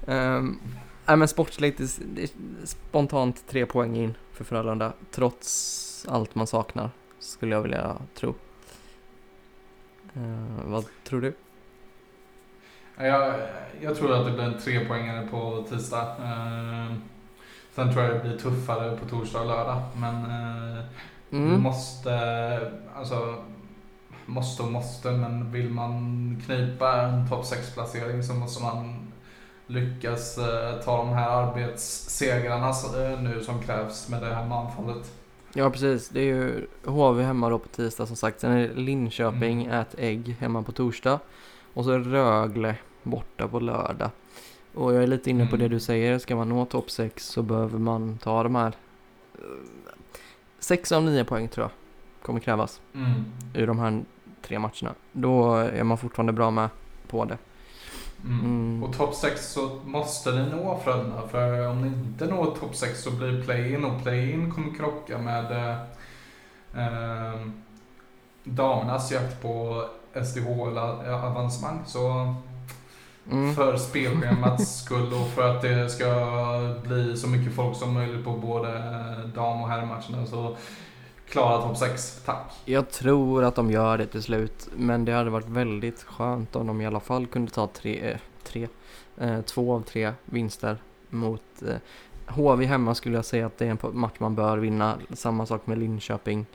Um, 0.06 0.60
nej 1.06 1.18
men 1.18 1.28
sportsligt, 1.28 1.82
spontant 2.64 3.48
tre 3.48 3.66
poäng 3.66 3.96
in 3.96 4.14
för 4.32 4.44
Frölunda, 4.44 4.94
trots 5.12 6.06
allt 6.10 6.36
man 6.36 6.48
saknar, 6.48 6.90
skulle 7.20 7.56
jag 7.56 7.62
vilja 7.62 7.98
tro. 8.16 8.36
Eh, 10.16 10.66
vad 10.66 10.86
tror 11.04 11.22
du? 11.22 11.34
Jag, 12.98 13.34
jag 13.82 13.96
tror 13.98 14.14
att 14.14 14.26
det 14.26 14.32
blir 14.32 14.44
en 14.44 14.60
trepoängare 14.60 15.28
på 15.28 15.66
tisdag. 15.70 16.08
Eh, 16.20 16.94
sen 17.76 17.94
tror 17.94 18.04
jag 18.06 18.14
det 18.16 18.20
blir 18.20 18.38
tuffare 18.38 18.98
på 18.98 19.06
torsdag 19.06 19.40
och 19.40 19.48
lördag. 19.48 19.82
Men 19.96 20.16
eh, 20.26 20.84
Mm. 21.32 21.62
måste, 21.62 22.72
alltså, 22.96 23.44
måste 24.26 24.64
och 24.64 24.72
måste, 24.72 25.12
men 25.12 25.52
vill 25.52 25.70
man 25.70 26.42
knipa 26.46 27.02
en 27.02 27.30
topp 27.30 27.46
6-placering 27.46 28.24
så 28.24 28.34
måste 28.34 28.64
man 28.64 29.03
lyckas 29.74 30.38
eh, 30.38 30.80
ta 30.86 30.98
de 30.98 31.10
här 31.10 31.30
arbetssegrarna 31.30 32.70
eh, 32.70 33.22
nu 33.22 33.44
som 33.44 33.62
krävs 33.64 34.10
med 34.10 34.22
det 34.22 34.34
här 34.36 34.46
manfallet. 34.48 35.12
Ja 35.54 35.70
precis, 35.70 36.10
det 36.10 36.20
är 36.20 36.26
ju 36.26 36.68
HV 36.86 37.24
hemma 37.24 37.50
då 37.50 37.60
på 37.60 37.68
tisdag 37.68 38.06
som 38.06 38.16
sagt. 38.16 38.40
Sen 38.40 38.52
är 38.52 38.68
det 38.68 38.74
Linköping, 38.76 39.66
Mm. 39.66 39.80
ät 39.80 39.96
ägg 39.98 40.36
hemma 40.40 40.64
på 40.64 40.72
torsdag. 40.72 41.20
Och 41.74 41.86
så 41.86 41.92
är 41.92 42.00
Rögle 42.00 42.76
borta 43.04 43.48
på 43.48 43.60
lördag. 43.60 44.10
Och 44.74 44.94
jag 44.94 45.04
är 45.04 45.08
lite 45.08 45.30
inne 45.30 45.46
på 45.48 45.56
Mm. 45.56 45.60
det 45.70 45.76
du 45.76 45.80
säger, 45.80 46.20
ska 46.20 46.36
man 46.36 46.50
nå 46.50 46.66
topp 46.66 46.92
6 46.92 47.26
så 47.26 47.42
behöver 47.42 47.80
man 47.80 48.18
ta 48.18 48.44
de 48.44 48.56
här 48.56 48.74
6 50.60 50.92
av 50.92 51.04
9 51.04 51.24
poäng 51.26 51.48
tror 51.48 51.64
jag 51.64 51.72
kommer 52.26 52.40
krävas 52.40 52.82
Mm. 52.96 53.24
ur 53.54 53.68
de 53.68 53.80
här 53.80 54.04
tre 54.42 54.60
matcherna. 54.60 54.94
Då 55.12 55.56
är 55.56 55.84
man 55.84 55.98
fortfarande 55.98 56.34
bra 56.34 56.52
med 56.52 56.70
på 57.08 57.26
det. 57.26 57.38
Mm. 58.26 58.46
Mm. 58.46 58.84
Och 58.84 58.98
topp 58.98 59.16
6 59.16 59.52
så 59.52 59.80
måste 59.86 60.32
ni 60.32 60.52
nå 60.52 60.80
Frölunda. 60.84 61.28
För 61.32 61.68
om 61.68 61.82
ni 61.82 61.88
inte 61.88 62.26
når 62.26 62.46
topp 62.46 62.76
6 62.76 63.04
så 63.04 63.12
blir 63.12 63.44
play-in 63.44 63.86
och 63.86 64.04
play-in 64.04 64.52
kommer 64.52 64.76
krocka 64.76 65.18
med 65.18 65.52
eh, 65.52 65.78
eh, 66.84 67.40
damernas 68.44 69.12
jakt 69.12 69.42
på 69.42 69.86
SDH-avancemang. 70.14 71.84
Så 71.86 72.36
Mm. 73.32 73.56
för 73.56 73.78
spelschemats 73.78 74.76
skull 74.86 75.14
och 75.14 75.28
för 75.28 75.56
att 75.56 75.62
det 75.62 75.90
ska 75.90 76.06
bli 76.84 77.18
så 77.18 77.28
mycket 77.28 77.56
folk 77.56 77.78
som 77.78 77.94
möjligt 77.94 78.26
på 78.26 78.32
både 78.32 78.70
dam 79.36 79.62
och 79.62 79.70
herrmatcherna 79.70 80.26
så 80.26 80.56
klara 81.34 81.62
topp 81.62 81.78
6, 81.78 82.22
tack. 82.26 82.52
Jag 82.66 82.90
tror 82.92 83.44
att 83.44 83.56
de 83.56 83.72
gör 83.72 83.98
det 83.98 84.06
till 84.08 84.24
slut, 84.24 84.68
men 84.76 85.06
det 85.06 85.12
hade 85.12 85.30
varit 85.30 85.50
väldigt 85.50 86.04
skönt 86.04 86.56
om 86.56 86.68
de 86.68 86.82
i 86.82 86.86
alla 86.86 87.00
fall 87.00 87.28
kunde 87.28 87.52
ta 87.52 87.68
tre, 87.68 88.10
eh, 88.12 88.18
tre 88.44 88.68
eh, 89.18 89.42
två 89.42 89.74
av 89.74 89.82
tre 89.82 90.14
vinster 90.26 90.78
mot 91.10 91.42
eh, 91.68 91.76
HV 92.28 92.66
hemma 92.66 92.96
skulle 92.96 93.16
jag 93.16 93.26
säga 93.26 93.46
att 93.46 93.58
det 93.58 93.66
är 93.66 93.70
en 93.70 94.00
match 94.00 94.14
man 94.18 94.36
bör 94.36 94.58
vinna. 94.58 94.98
Samma 95.14 95.46
sak 95.46 95.68
med 95.68 95.78
Linköping 95.78 96.46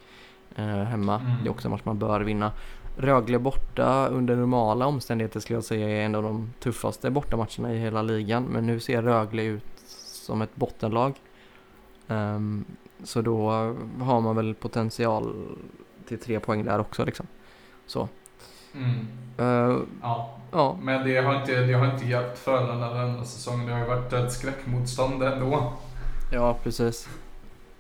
eh, 0.57 0.65
hemma, 0.65 1.15
Mm. 1.21 1.33
det 1.43 1.49
är 1.49 1.51
också 1.51 1.69
en 1.69 1.73
match 1.73 1.85
man 1.85 1.99
bör 1.99 2.21
vinna. 2.21 2.53
Rögle 2.97 3.39
borta 3.39 4.09
under 4.09 4.37
normala 4.37 4.87
omständigheter 4.87 5.41
skulle 5.41 5.57
jag 5.57 5.65
säga 5.65 5.89
är 5.89 6.05
en 6.05 6.15
av 6.15 6.23
de 6.23 6.53
tuffaste 6.61 7.11
bortamatcherna 7.11 7.75
i 7.75 7.79
hela 7.79 8.03
ligan, 8.03 8.45
men 8.45 8.67
nu 8.67 8.81
ser 8.81 9.03
Rögle 9.03 9.43
ut 9.43 9.65
som 10.25 10.43
ett 10.43 10.57
bottenlag. 10.57 11.15
Ehm, 12.09 12.65
så 13.05 13.23
då 13.23 13.51
har 14.01 14.21
man 14.21 14.37
väl 14.37 14.55
potential 14.55 15.35
till 16.09 16.19
tre 16.19 16.41
poäng 16.41 16.65
där 16.65 16.79
också 16.81 17.05
liksom. 17.05 17.27
Så. 17.87 18.09
Mm. 18.75 19.07
Eh, 19.39 19.79
Ja. 20.03 20.39
ja, 20.53 20.79
Men 20.83 21.07
det 21.07 21.17
har 21.17 21.41
inte, 21.41 21.61
det 21.61 21.73
har 21.73 21.93
inte 21.95 22.07
hjälpt 22.07 22.39
Frölunda 22.39 22.95
den 22.95 23.11
här 23.17 23.25
säsongen. 23.25 23.67
Det 23.67 23.73
har 23.73 23.81
ju 23.81 23.87
varit 23.87 24.13
ett 24.13 24.33
skräckmotstånd 24.33 25.23
ändå. 25.23 25.73
ja 26.33 26.59
precis. 26.63 27.09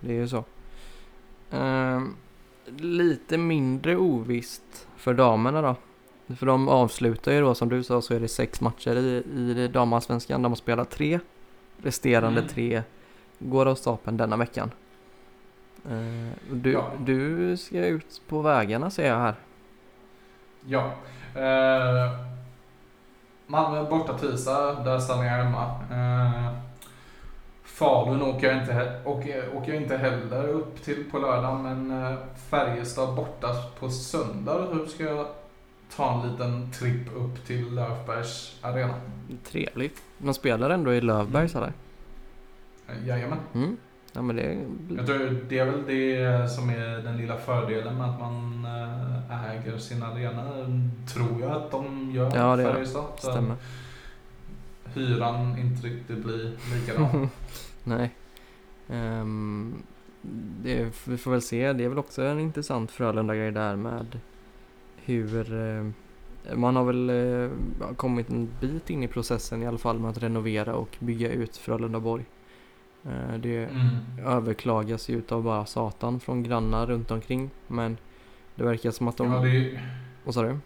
Det 0.00 0.10
är 0.12 0.16
ju 0.16 0.28
så. 0.28 0.44
Ehm, 1.50 2.14
lite 2.76 3.38
mindre 3.38 3.96
ovisst 3.96 4.86
för 4.96 5.14
damerna 5.14 5.62
då. 5.62 5.76
För 6.34 6.46
de 6.46 6.68
avslutar 6.68 7.32
ju 7.32 7.40
då 7.40 7.54
som 7.54 7.68
du 7.68 7.82
sa 7.82 8.02
så 8.02 8.14
är 8.14 8.20
det 8.20 8.28
sex 8.28 8.60
matcher 8.60 8.96
i, 8.96 9.24
i 9.36 9.68
damallsvenskan. 9.72 10.42
De 10.42 10.52
har 10.52 10.56
spelat 10.56 10.90
tre. 10.90 11.20
Resterande 11.82 12.40
Mm. 12.40 12.48
tre 12.54 12.82
går 13.38 13.66
av 13.66 13.74
stapeln 13.74 14.16
denna 14.16 14.36
veckan. 14.36 14.70
Eh, 15.90 16.32
du, 16.50 16.72
Ja. 16.72 16.90
du 16.98 17.56
ska 17.56 17.86
ut 17.86 18.22
på 18.28 18.42
vägarna 18.42 18.90
ser 18.90 19.06
jag 19.06 19.18
här. 19.18 19.34
Ja. 20.66 20.90
Eh, 21.34 22.18
Malmö 23.46 23.90
borta 23.90 24.18
tisdag, 24.18 24.84
där 24.84 24.98
stannar 24.98 25.24
jag 25.24 25.30
hemma. 25.44 25.64
Eh, 25.90 26.52
Falun 27.64 28.22
åker 28.22 28.46
jag, 28.52 28.62
inte, 28.62 29.00
åker, 29.04 29.56
åker 29.56 29.72
jag 29.72 29.82
inte 29.82 29.96
heller 29.96 30.48
upp 30.48 30.82
till 30.82 31.10
på 31.10 31.18
lördag, 31.18 31.60
men 31.60 32.02
eh, 32.04 32.14
Färjestad 32.50 33.14
borta 33.16 33.48
på 33.80 33.88
söndag. 33.90 34.66
Hur 34.72 34.86
ska 34.86 35.04
jag 35.04 35.26
ta 35.96 36.12
en 36.22 36.30
liten 36.30 36.72
tripp 36.72 37.16
upp 37.16 37.46
till 37.46 37.74
Löfbergs 37.74 38.56
arena? 38.62 38.94
Trevligt. 39.44 40.02
De 40.18 40.34
spelar 40.34 40.70
ändå 40.70 40.94
i 40.94 41.00
Lövbergs 41.00 41.54
eller? 41.56 41.72
Eh, 42.88 43.06
Jajamän. 43.06 43.38
Mm. 43.54 43.76
Ja 44.12 44.22
men 44.22 44.36
det 44.36 44.66
Jag 44.96 45.06
tror 45.06 45.36
det 45.48 45.58
är 45.58 45.64
väl 45.64 45.86
det 45.86 46.50
som 46.50 46.70
är 46.70 47.02
den 47.02 47.16
lilla 47.16 47.36
fördelen 47.36 47.98
med 47.98 48.10
att 48.10 48.20
man 48.20 48.64
eh, 48.64 49.50
äger 49.50 49.78
sin 49.78 50.02
arena. 50.02 50.44
Tror 51.14 51.40
jag 51.40 51.50
att 51.50 51.70
de 51.70 52.10
gör. 52.12 52.36
Ja, 52.36 52.56
det. 52.56 52.62
Färjestad. 52.62 53.04
Så 53.18 53.30
stämmer. 53.30 53.56
Hyran 54.94 55.58
inte 55.58 55.86
riktigt 55.86 56.24
blir 56.24 56.56
likadan. 56.74 57.28
Nej. 57.84 58.10
Ehm, 58.88 59.82
det, 60.62 60.92
vi 61.04 61.16
får 61.16 61.30
väl 61.30 61.42
se. 61.42 61.72
Det 61.72 61.84
är 61.84 61.88
väl 61.88 61.98
också 61.98 62.22
en 62.22 62.40
intressant 62.40 62.90
Frölunda-grej 62.90 63.50
där 63.50 63.76
med 63.76 64.20
hur 64.96 65.54
eh, 65.54 65.86
man 66.56 66.76
har 66.76 66.84
väl 66.84 67.10
eh, 67.10 67.94
kommit 67.96 68.30
en 68.30 68.48
bit 68.60 68.90
in 68.90 69.02
i 69.02 69.08
processen 69.08 69.62
i 69.62 69.66
alla 69.66 69.78
fall 69.78 69.98
med 69.98 70.10
att 70.10 70.22
renovera 70.22 70.74
och 70.74 70.96
bygga 70.98 71.30
ut 71.30 71.56
Frölundaborg. 71.56 72.22
Eh, 72.22 72.37
det 73.38 73.64
Mm. 73.64 73.88
överklagas 74.26 75.08
ju 75.08 75.16
utav 75.18 75.42
bara 75.42 75.66
satan 75.66 76.20
från 76.20 76.42
grannar 76.42 76.86
runt 76.86 77.10
omkring 77.10 77.50
men 77.66 77.96
det 78.54 78.64
verkar 78.64 78.90
som 78.90 79.08
att 79.08 79.16
de... 79.16 79.32
Ja, 79.32 79.40
det, 79.40 79.80
Vad 80.24 80.34
sa 80.34 80.42
du? 80.42 80.58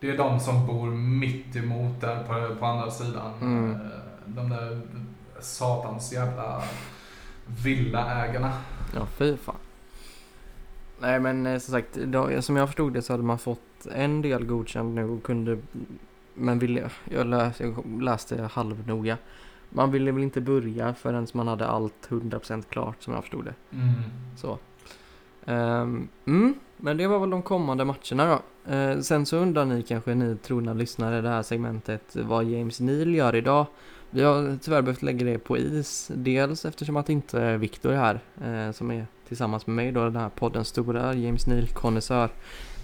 det 0.00 0.10
är 0.10 0.16
de 0.16 0.40
som 0.40 0.66
bor 0.66 0.90
mitt 0.90 1.56
emot 1.56 2.00
där 2.00 2.22
på, 2.22 2.54
på 2.56 2.66
andra 2.66 2.90
sidan. 2.90 3.32
Mm. 3.40 3.70
Eh, 3.72 3.78
De 4.26 4.48
där 4.48 4.80
satans 5.40 6.12
jävla 6.12 6.62
villaägarna. 7.46 8.52
Ja, 8.94 9.06
fy 9.06 9.36
fan. 9.36 9.54
Nej 11.00 11.20
men 11.20 11.46
eh, 11.46 11.58
som 11.58 11.72
sagt, 11.72 11.94
då, 11.94 12.42
som 12.42 12.56
jag 12.56 12.68
förstod 12.68 12.92
det 12.92 13.02
så 13.02 13.12
hade 13.12 13.22
man 13.22 13.38
fått 13.38 13.86
en 13.94 14.22
del 14.22 14.44
godkänd 14.46 14.94
nu 14.94 15.04
och 15.04 15.22
kunde 15.22 15.58
men 16.34 16.58
ville, 16.58 16.90
jag, 17.10 17.26
läs, 17.26 17.60
jag 17.60 18.02
läste 18.02 18.48
halvnoga. 18.52 19.18
Man 19.72 19.90
ville 19.90 20.12
väl 20.12 20.22
inte 20.22 20.40
börja 20.40 20.94
förrän 20.94 21.26
man 21.32 21.48
hade 21.48 21.66
allt 21.66 22.08
100% 22.08 22.62
klart 22.68 23.02
som 23.02 23.14
jag 23.14 23.22
förstod 23.22 23.44
det. 23.44 23.54
Mm. 23.72 23.92
Så. 24.36 24.58
Ehm, 25.46 26.08
mm, 26.26 26.54
men 26.76 26.96
det 26.96 27.06
var 27.06 27.18
väl 27.18 27.30
de 27.30 27.42
kommande 27.42 27.84
matcherna 27.84 28.26
då. 28.26 28.72
Eh, 28.72 29.00
sen 29.00 29.26
så 29.26 29.36
undrar 29.36 29.64
ni 29.64 29.82
kanske, 29.82 30.14
ni 30.14 30.36
trogna 30.36 30.74
lyssnare, 30.74 31.20
det 31.20 31.28
här 31.28 31.42
segmentet, 31.42 32.16
vad 32.16 32.44
James 32.44 32.80
Neal 32.80 33.14
gör 33.14 33.34
idag. 33.34 33.66
Vi 34.10 34.22
har 34.22 34.58
tyvärr 34.62 34.82
behövt 34.82 35.02
lägga 35.02 35.26
det 35.26 35.38
på 35.38 35.58
is, 35.58 36.10
dels 36.14 36.64
eftersom 36.64 36.96
att 36.96 37.08
inte 37.08 37.56
Viktor 37.56 37.92
är 37.92 37.96
här, 37.96 38.20
eh, 38.44 38.72
som 38.72 38.90
är 38.90 39.06
tillsammans 39.28 39.66
med 39.66 39.76
mig 39.76 39.92
då, 39.92 40.04
den 40.04 40.16
här 40.16 40.28
poddens 40.28 40.68
stora 40.68 41.14
James 41.14 41.46
Neal 41.46 41.66
konnässör. 41.66 42.30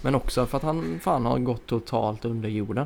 Men 0.01 0.15
också 0.15 0.45
för 0.45 0.57
att 0.57 0.63
han 0.63 0.99
fan 1.01 1.25
har 1.25 1.39
gått 1.39 1.65
totalt 1.65 2.25
under 2.25 2.49
jorden. 2.49 2.85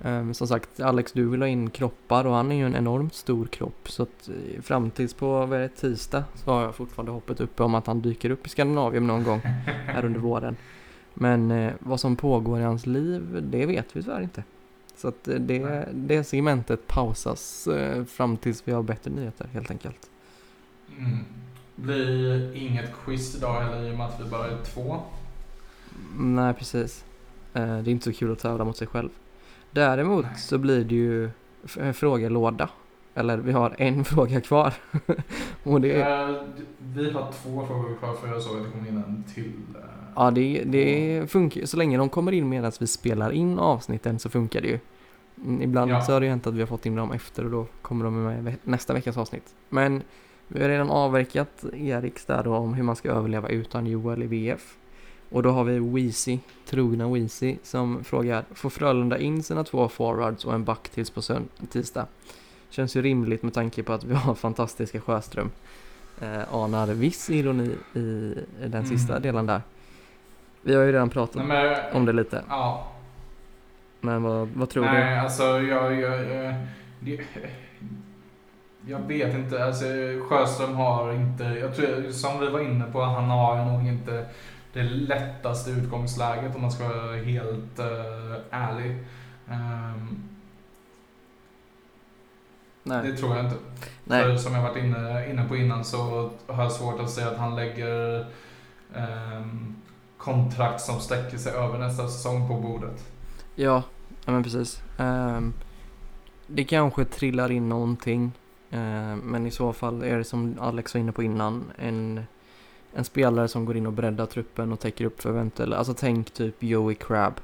Eh, 0.00 0.32
som 0.32 0.48
sagt, 0.48 0.80
Alex 0.80 1.12
du 1.12 1.28
vill 1.28 1.40
ha 1.40 1.48
in 1.48 1.70
kroppar 1.70 2.24
och 2.24 2.34
han 2.34 2.52
är 2.52 2.56
ju 2.56 2.66
en 2.66 2.76
enormt 2.76 3.14
stor 3.14 3.46
kropp. 3.46 3.88
Så 3.90 4.02
att 4.02 4.28
eh, 4.28 4.62
fram 4.62 4.90
tills 4.90 5.14
på 5.14 5.46
vad 5.46 5.52
är 5.52 5.62
det, 5.62 5.68
tisdag 5.68 6.24
så 6.34 6.50
har 6.50 6.62
jag 6.62 6.74
fortfarande 6.74 7.12
hoppet 7.12 7.40
uppe 7.40 7.62
om 7.62 7.74
att 7.74 7.86
han 7.86 8.00
dyker 8.00 8.30
upp 8.30 8.46
i 8.46 8.50
Skandinavien 8.50 9.06
någon 9.06 9.24
gång 9.24 9.40
här 9.86 10.04
under 10.04 10.20
våren. 10.20 10.56
Men 11.14 11.50
eh, 11.50 11.72
vad 11.78 12.00
som 12.00 12.16
pågår 12.16 12.60
i 12.60 12.62
hans 12.62 12.86
liv, 12.86 13.46
det 13.50 13.66
vet 13.66 13.96
vi 13.96 14.02
tyvärr 14.02 14.22
inte. 14.22 14.44
Så 14.96 15.08
att 15.08 15.28
eh, 15.28 15.34
det, 15.34 15.88
det 15.92 16.24
segmentet 16.24 16.86
pausas 16.86 17.68
fram 18.08 18.36
tills 18.36 18.68
vi 18.68 18.72
har 18.72 18.82
bättre 18.82 19.10
nyheter 19.10 19.48
helt 19.52 19.70
enkelt. 19.70 20.10
Mm. 20.98 21.18
Blir 21.76 22.54
inget 22.56 22.90
quiz 23.04 23.36
idag 23.36 23.60
heller 23.60 23.88
i 23.88 23.92
och 23.92 23.98
med 23.98 24.06
att 24.06 24.20
vi 24.20 24.30
bara 24.30 24.46
är 24.46 24.64
två. 24.64 25.00
Nej, 26.18 26.54
precis. 26.54 27.04
Det 27.52 27.60
är 27.60 27.88
inte 27.88 28.04
så 28.04 28.12
kul 28.12 28.32
att 28.32 28.38
tävla 28.38 28.64
mot 28.64 28.76
sig 28.76 28.86
själv. 28.86 29.10
Däremot 29.74 30.26
så 30.36 30.58
blir 30.58 30.84
det 30.84 30.94
ju 30.94 31.30
frågelåda. 31.92 32.68
Eller 33.14 33.36
vi 33.36 33.52
har 33.52 33.74
en 33.78 34.04
fråga 34.14 34.40
kvar. 34.40 34.74
Och 35.62 35.80
det 35.80 36.00
är, 36.02 36.28
Eh, 36.28 36.42
vi 36.94 37.10
har 37.10 37.32
två 37.32 37.66
frågor 37.66 37.96
kvar 37.98 38.14
för 38.14 38.28
jag 38.28 38.42
såg 38.42 38.56
att 38.58 38.64
det 38.64 38.70
kom 38.70 38.86
in 38.86 38.96
en 38.96 39.24
till. 39.34 39.52
eh. 39.74 39.80
ja, 40.16 40.30
det, 40.30 40.62
det 40.66 41.30
funkar. 41.30 41.66
Så 41.66 41.76
länge 41.76 41.98
de 41.98 42.08
kommer 42.08 42.32
in 42.32 42.48
medan 42.48 42.72
vi 42.80 42.86
spelar 42.86 43.30
in 43.32 43.58
avsnitten 43.58 44.18
så 44.18 44.30
funkar 44.30 44.60
det 44.60 44.68
ju. 44.68 44.78
Mm, 45.44 45.62
Ibland 45.62 45.90
Ja. 45.90 46.00
så 46.00 46.12
har 46.12 46.20
det 46.20 46.26
ju 46.26 46.30
hänt 46.30 46.46
att 46.46 46.54
vi 46.54 46.60
har 46.60 46.66
fått 46.66 46.86
in 46.86 46.94
dem 46.96 47.12
efter 47.12 47.44
och 47.44 47.50
då 47.50 47.66
kommer 47.82 48.04
de 48.04 48.22
med 48.24 48.48
i 48.54 48.56
nästa 48.62 48.92
veckas 48.94 49.16
avsnitt. 49.16 49.54
Men 49.68 50.02
vi 50.48 50.62
har 50.62 50.68
redan 50.68 50.90
avverkat 50.90 51.64
Eriks 51.72 52.24
där 52.24 52.42
då 52.44 52.54
om 52.54 52.74
hur 52.74 52.82
man 52.82 52.96
ska 52.96 53.10
överleva 53.10 53.48
utan 53.48 53.86
Joel 53.86 54.22
i 54.22 54.26
VF. 54.26 54.76
Och 55.34 55.42
då 55.42 55.50
har 55.50 55.64
vi 55.64 55.78
Weezy, 55.78 56.38
trogna 56.66 57.08
Weezy, 57.08 57.56
som 57.62 58.04
frågar 58.04 58.44
Får 58.54 58.70
Frölunda 58.70 59.18
in 59.18 59.42
sina 59.42 59.64
två 59.64 59.88
forwards 59.88 60.44
och 60.44 60.54
en 60.54 60.64
back 60.64 60.88
tills 60.88 61.10
på 61.10 61.20
sönd- 61.20 61.48
tisdag? 61.70 62.06
Känns 62.70 62.96
ju 62.96 63.02
rimligt 63.02 63.42
med 63.42 63.54
tanke 63.54 63.82
på 63.82 63.92
att 63.92 64.04
vi 64.04 64.14
har 64.14 64.34
fantastiska 64.44 65.00
Sjöström. 65.00 65.50
Eh, 66.20 66.54
anar 66.54 66.86
viss 66.86 67.30
ironi 67.30 67.70
i, 67.94 67.98
i 68.64 68.68
den 68.68 68.86
sista 68.86 69.12
Mm. 69.12 69.22
delen 69.22 69.46
där. 69.46 69.62
Vi 70.62 70.74
har 70.74 70.82
ju 70.82 70.92
redan 70.92 71.10
pratat 71.10 71.46
Nej, 71.46 71.46
men, 71.46 71.96
om 71.96 72.06
det 72.06 72.12
lite, 72.12 72.42
Ja, 72.48 72.92
men 74.00 74.22
vad, 74.22 74.48
vad 74.48 74.68
tror 74.70 74.84
Nej, 74.84 75.18
alltså 75.18 75.42
jag... 75.42 75.94
jag, 76.00 76.20
jag, 76.30 76.54
det, 77.00 77.20
jag 78.86 78.98
vet 78.98 79.34
inte. 79.34 79.64
Alltså, 79.64 79.84
Sjöström 80.28 80.74
har 80.74 81.12
inte... 81.12 81.44
Jag 81.44 81.76
tror, 81.76 82.10
som 82.10 82.40
vi 82.40 82.48
var 82.50 82.60
inne 82.60 82.84
på, 82.84 83.02
han 83.02 83.24
har 83.30 83.64
nog 83.64 83.86
inte 83.86 84.26
det 84.74 84.82
lättaste 84.82 85.70
utgångsläget 85.70 86.54
om 86.54 86.62
man 86.62 86.72
ska 86.72 86.88
vara 86.88 87.16
helt 87.16 87.78
uh, 87.78 88.36
ärlig. 88.50 88.96
Du? 89.46 89.54
Nej. 92.90 93.10
det 93.10 93.16
tror 93.16 93.36
jag 93.36 93.44
inte. 93.44 93.56
Nej. 94.04 94.22
För 94.22 94.36
som 94.36 94.54
jag 94.54 94.62
varit 94.62 94.84
inne, 94.84 95.30
inne 95.30 95.48
på 95.48 95.56
innan 95.56 95.84
så 95.84 96.30
har 96.46 96.62
jag 96.62 96.72
svårt 96.72 97.00
att 97.00 97.10
säga 97.10 97.28
att 97.28 97.38
han 97.38 97.56
lägger 97.56 98.26
ehm, 98.94 99.76
kontrakt 100.18 100.80
som 100.80 101.00
sträcker 101.00 101.38
sig 101.38 101.52
över 101.52 101.78
nästa 101.78 102.08
säsong 102.08 102.48
på 102.48 102.54
bordet. 102.54 103.04
Ja, 103.54 103.82
ja 104.24 104.32
men 104.32 104.42
precis. 104.42 104.82
Ehm, 104.98 105.52
det 106.46 106.64
kanske 106.64 107.04
trillar 107.04 107.50
in 107.50 107.68
någonting. 107.68 108.32
ehm, 108.70 109.18
men 109.18 109.46
i 109.46 109.50
så 109.50 109.72
fall 109.72 110.02
är 110.02 110.18
det 110.18 110.24
som 110.24 110.56
Alex 110.60 110.94
var 110.94 111.00
inne 111.00 111.12
på 111.12 111.22
innan. 111.22 111.72
En, 111.76 112.24
en 112.94 113.04
spelare 113.04 113.48
som 113.48 113.64
går 113.64 113.76
in 113.76 113.86
och 113.86 113.92
breddar 113.92 114.26
truppen 114.26 114.72
och 114.72 114.80
täcker 114.80 115.04
upp 115.04 115.22
för 115.22 115.30
eventuella. 115.30 115.76
Alltså 115.76 115.94
tänk 115.94 116.30
typ 116.30 116.62
Joey 116.62 116.94
Crab. 116.94 117.34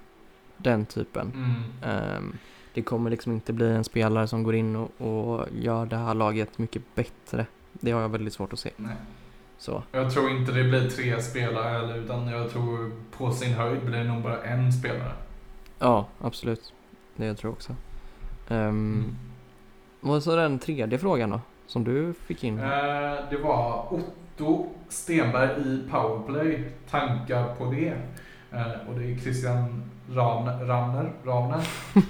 Den 0.57 0.86
typen. 0.86 1.32
Mm. 1.34 1.62
Ehm, 1.94 2.36
det 2.74 2.82
kommer 2.82 3.11
liksom 3.11 3.32
inte 3.32 3.53
bli 3.53 3.68
en 3.70 3.84
spelare 3.84 4.28
som 4.28 4.42
går 4.42 4.55
in 4.55 4.76
och, 4.76 4.90
och 5.01 5.46
gör 5.53 5.86
det 5.86 5.96
här 5.96 6.14
laget 6.14 6.59
mycket 6.59 6.82
bättre. 6.94 7.46
Det 7.72 7.90
har 7.90 8.01
jag 8.01 8.09
väldigt 8.09 8.32
svårt 8.32 8.53
att 8.53 8.59
se. 8.59 8.70
Nej. 8.76 8.94
Så. 9.59 9.82
Jag 9.92 10.12
tror 10.12 10.30
inte 10.30 10.53
det 10.53 10.64
blir 10.64 10.90
tre 10.90 11.22
spelare 11.22 11.68
heller, 11.68 11.96
utan 11.96 12.28
jag 12.28 12.51
tror 12.51 12.92
på 13.11 13.32
sin 13.32 13.53
höjd 13.53 13.84
blir 13.84 13.98
det 13.98 14.05
nog 14.05 14.22
bara 14.22 14.42
en 14.42 14.72
spelare. 14.72 15.12
Ja, 15.78 16.07
absolut. 16.20 16.72
Det 17.16 17.26
jag 17.26 17.38
tror 17.38 17.51
jag 17.51 17.55
också. 17.55 17.76
Um, 18.48 19.16
Vad 20.01 20.22
sa 20.22 20.36
den 20.36 20.59
tredje 20.59 20.98
frågan 20.98 21.30
då? 21.30 21.40
Som 21.66 21.84
du 21.84 22.14
fick 22.14 22.44
in? 22.44 22.59
Eh, 22.59 22.64
det 23.30 23.38
var 23.42 24.01
Otto 24.41 24.66
Stenberg 24.88 25.51
i 25.61 25.91
Powerplay. 25.91 26.64
Tankar 26.91 27.55
på 27.59 27.64
det? 27.64 27.88
Eh, 28.53 28.88
och 28.88 28.99
det 28.99 29.12
är 29.12 29.18
Christian 29.18 29.82
Ramner. 30.12 30.64
Ramner, 30.64 31.12
Ramner. 31.24 31.61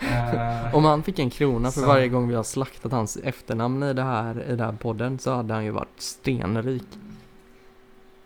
Eh, 0.00 0.74
Om 0.74 0.84
han 0.84 1.02
fick 1.02 1.18
en 1.18 1.30
krona 1.30 1.70
för 1.70 1.80
Så- 1.80 1.86
varje 1.86 2.08
gång 2.08 2.28
vi 2.28 2.34
har 2.34 2.42
slaktat 2.42 2.92
hans 2.92 3.16
efternamn 3.16 3.82
i, 3.82 3.92
det 3.92 4.02
här, 4.02 4.42
i 4.42 4.48
den 4.56 4.60
här 4.60 4.72
podden 4.72 5.18
så 5.18 5.34
hade 5.34 5.54
han 5.54 5.64
ju 5.64 5.70
varit 5.70 6.00
stenrik. 6.00 6.84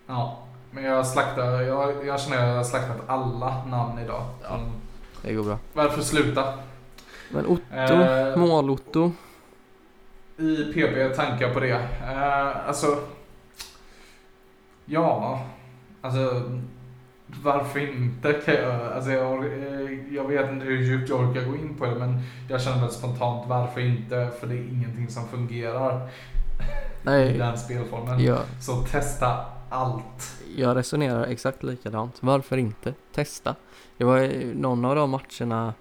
ja, 0.07 0.39
men 0.71 0.85
jag 0.85 1.07
slaktar, 1.07 1.61
jag, 1.63 2.07
jag 2.07 2.21
känner 2.21 2.37
att 2.43 2.49
jag 2.49 2.57
har 2.57 2.65
slaktat 2.65 2.97
alla 3.07 3.65
namn 3.65 3.99
idag. 3.99 4.23
Ja. 4.43 4.61
Det 5.23 5.35
går 5.35 5.45
bra. 5.45 5.59
Varför 5.73 6.03
sluta? 6.03 6.45
Men 7.31 7.47
Otto, 7.47 7.75
Eh, 7.75 8.37
mål-Otto. 8.37 9.13
I 10.39 10.57
PP 10.73 11.15
tankar 11.17 11.55
på 11.55 11.61
det. 11.61 11.71
Eh, 12.09 12.69
alltså... 12.69 12.87
Ja, 14.89 15.41
alltså... 16.01 16.43
Varför 17.43 17.81
inte? 17.97 18.33
Kan 18.33 18.55
jag, 18.55 18.93
alltså 18.93 19.11
jag, 19.11 19.45
eh, 19.45 20.15
jag 20.15 20.29
vet 20.29 20.51
inte 20.51 20.65
hur 20.67 20.79
djupt 20.83 21.09
jag 21.09 21.21
orkar 21.21 21.45
gå 21.45 21.57
in 21.57 21.75
på 21.79 21.87
det 21.87 21.95
men 21.95 22.21
jag 22.49 22.61
känner 22.63 22.81
väl 22.81 22.91
spontant 22.91 23.45
varför 23.49 23.81
inte? 23.81 24.31
För 24.41 24.47
det 24.47 24.55
är 24.55 24.69
ingenting 24.69 25.09
som 25.09 25.29
fungerar 25.29 25.97
i 26.09 26.09
Nej, 27.03 27.39
den 27.39 27.59
spelformen. 27.59 28.25
jag, 28.25 28.39
Så 28.61 28.83
testa 28.83 29.45
allt. 29.71 30.43
jag 30.57 30.77
resonerar 30.77 31.25
exakt 31.27 31.63
likadant. 31.63 32.17
Varför 32.21 32.57
inte? 32.57 32.95
Testa. 33.15 33.55
Det 33.97 34.05
var 34.05 34.55
någon 34.55 34.85
av 34.85 34.97
de 34.97 35.11
matcherna, 35.11 35.75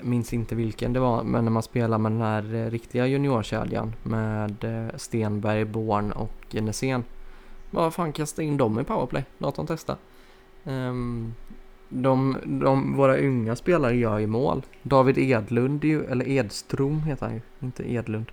minns 0.00 0.32
inte 0.32 0.54
vilken 0.54 0.92
det 0.92 1.00
var, 1.00 1.22
men 1.22 1.44
när 1.44 1.52
man 1.52 1.62
spelar 1.62 1.98
med 1.98 2.12
den 2.12 2.20
här 2.22 2.54
eh, 2.54 2.70
riktiga 2.70 3.06
juniorkedjan 3.06 3.94
med 4.02 4.64
eh, 4.64 4.96
Stenberg, 4.96 5.64
Born 5.64 6.12
och 6.12 6.54
Nässén. 6.54 7.04
Vad 7.74 7.94
fan 7.94 8.12
kasta 8.12 8.42
in 8.42 8.56
dem 8.56 8.80
i 8.80 8.84
powerplay? 8.84 9.24
Låt 9.38 9.56
dem 9.56 9.66
testa. 9.66 9.96
Um, 10.64 11.34
de, 11.88 12.36
de, 12.44 12.96
våra 12.96 13.18
unga 13.18 13.56
spelare 13.56 13.96
gör 13.96 14.18
ju 14.18 14.26
mål. 14.26 14.62
David 14.82 15.18
Edlund, 15.18 15.84
ju, 15.84 16.04
eller 16.04 16.28
Edström 16.28 17.02
heter 17.02 17.26
han 17.26 17.34
ju, 17.34 17.40
inte 17.60 17.92
Edlund. 17.92 18.32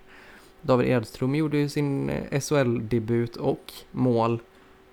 David 0.60 0.88
Edström 0.88 1.34
gjorde 1.34 1.58
ju 1.58 1.68
sin 1.68 2.10
eh, 2.10 2.40
SHL-debut 2.40 3.36
och 3.36 3.72
mål 3.90 4.40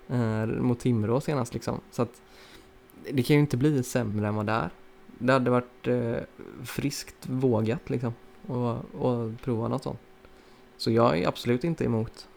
eh, 0.08 0.46
mot 0.46 0.80
Timrå 0.80 1.20
senast 1.20 1.54
liksom. 1.54 1.80
Så 1.90 2.02
att 2.02 2.22
det 3.10 3.22
kan 3.22 3.36
ju 3.36 3.40
inte 3.40 3.56
bli 3.56 3.82
sämre 3.82 4.28
än 4.28 4.34
vad 4.34 4.46
det 4.46 4.52
är. 4.52 4.70
Det 5.18 5.32
hade 5.32 5.50
varit 5.50 5.86
eh, 5.86 6.16
friskt 6.64 7.28
vågat 7.28 7.90
liksom 7.90 8.14
och, 8.46 8.76
och 8.94 9.40
prova 9.42 9.68
något 9.68 9.82
sånt. 9.82 10.00
Så 10.76 10.90
jag 10.90 11.18
är 11.18 11.28
absolut 11.28 11.64
inte 11.64 11.84
emot. 11.84 12.28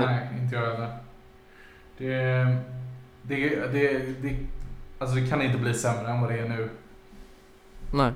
Nej, 0.00 0.28
inte 0.42 0.54
jag 0.56 0.62
heller. 0.72 0.96
Det, 1.98 2.56
det, 3.22 3.48
det, 3.72 3.98
det, 4.22 4.36
alltså 4.98 5.16
det 5.16 5.26
kan 5.28 5.42
inte 5.42 5.58
bli 5.58 5.74
sämre 5.74 6.10
än 6.12 6.20
vad 6.20 6.30
det 6.30 6.38
är 6.38 6.48
nu. 6.48 6.68
Nej. 7.92 8.12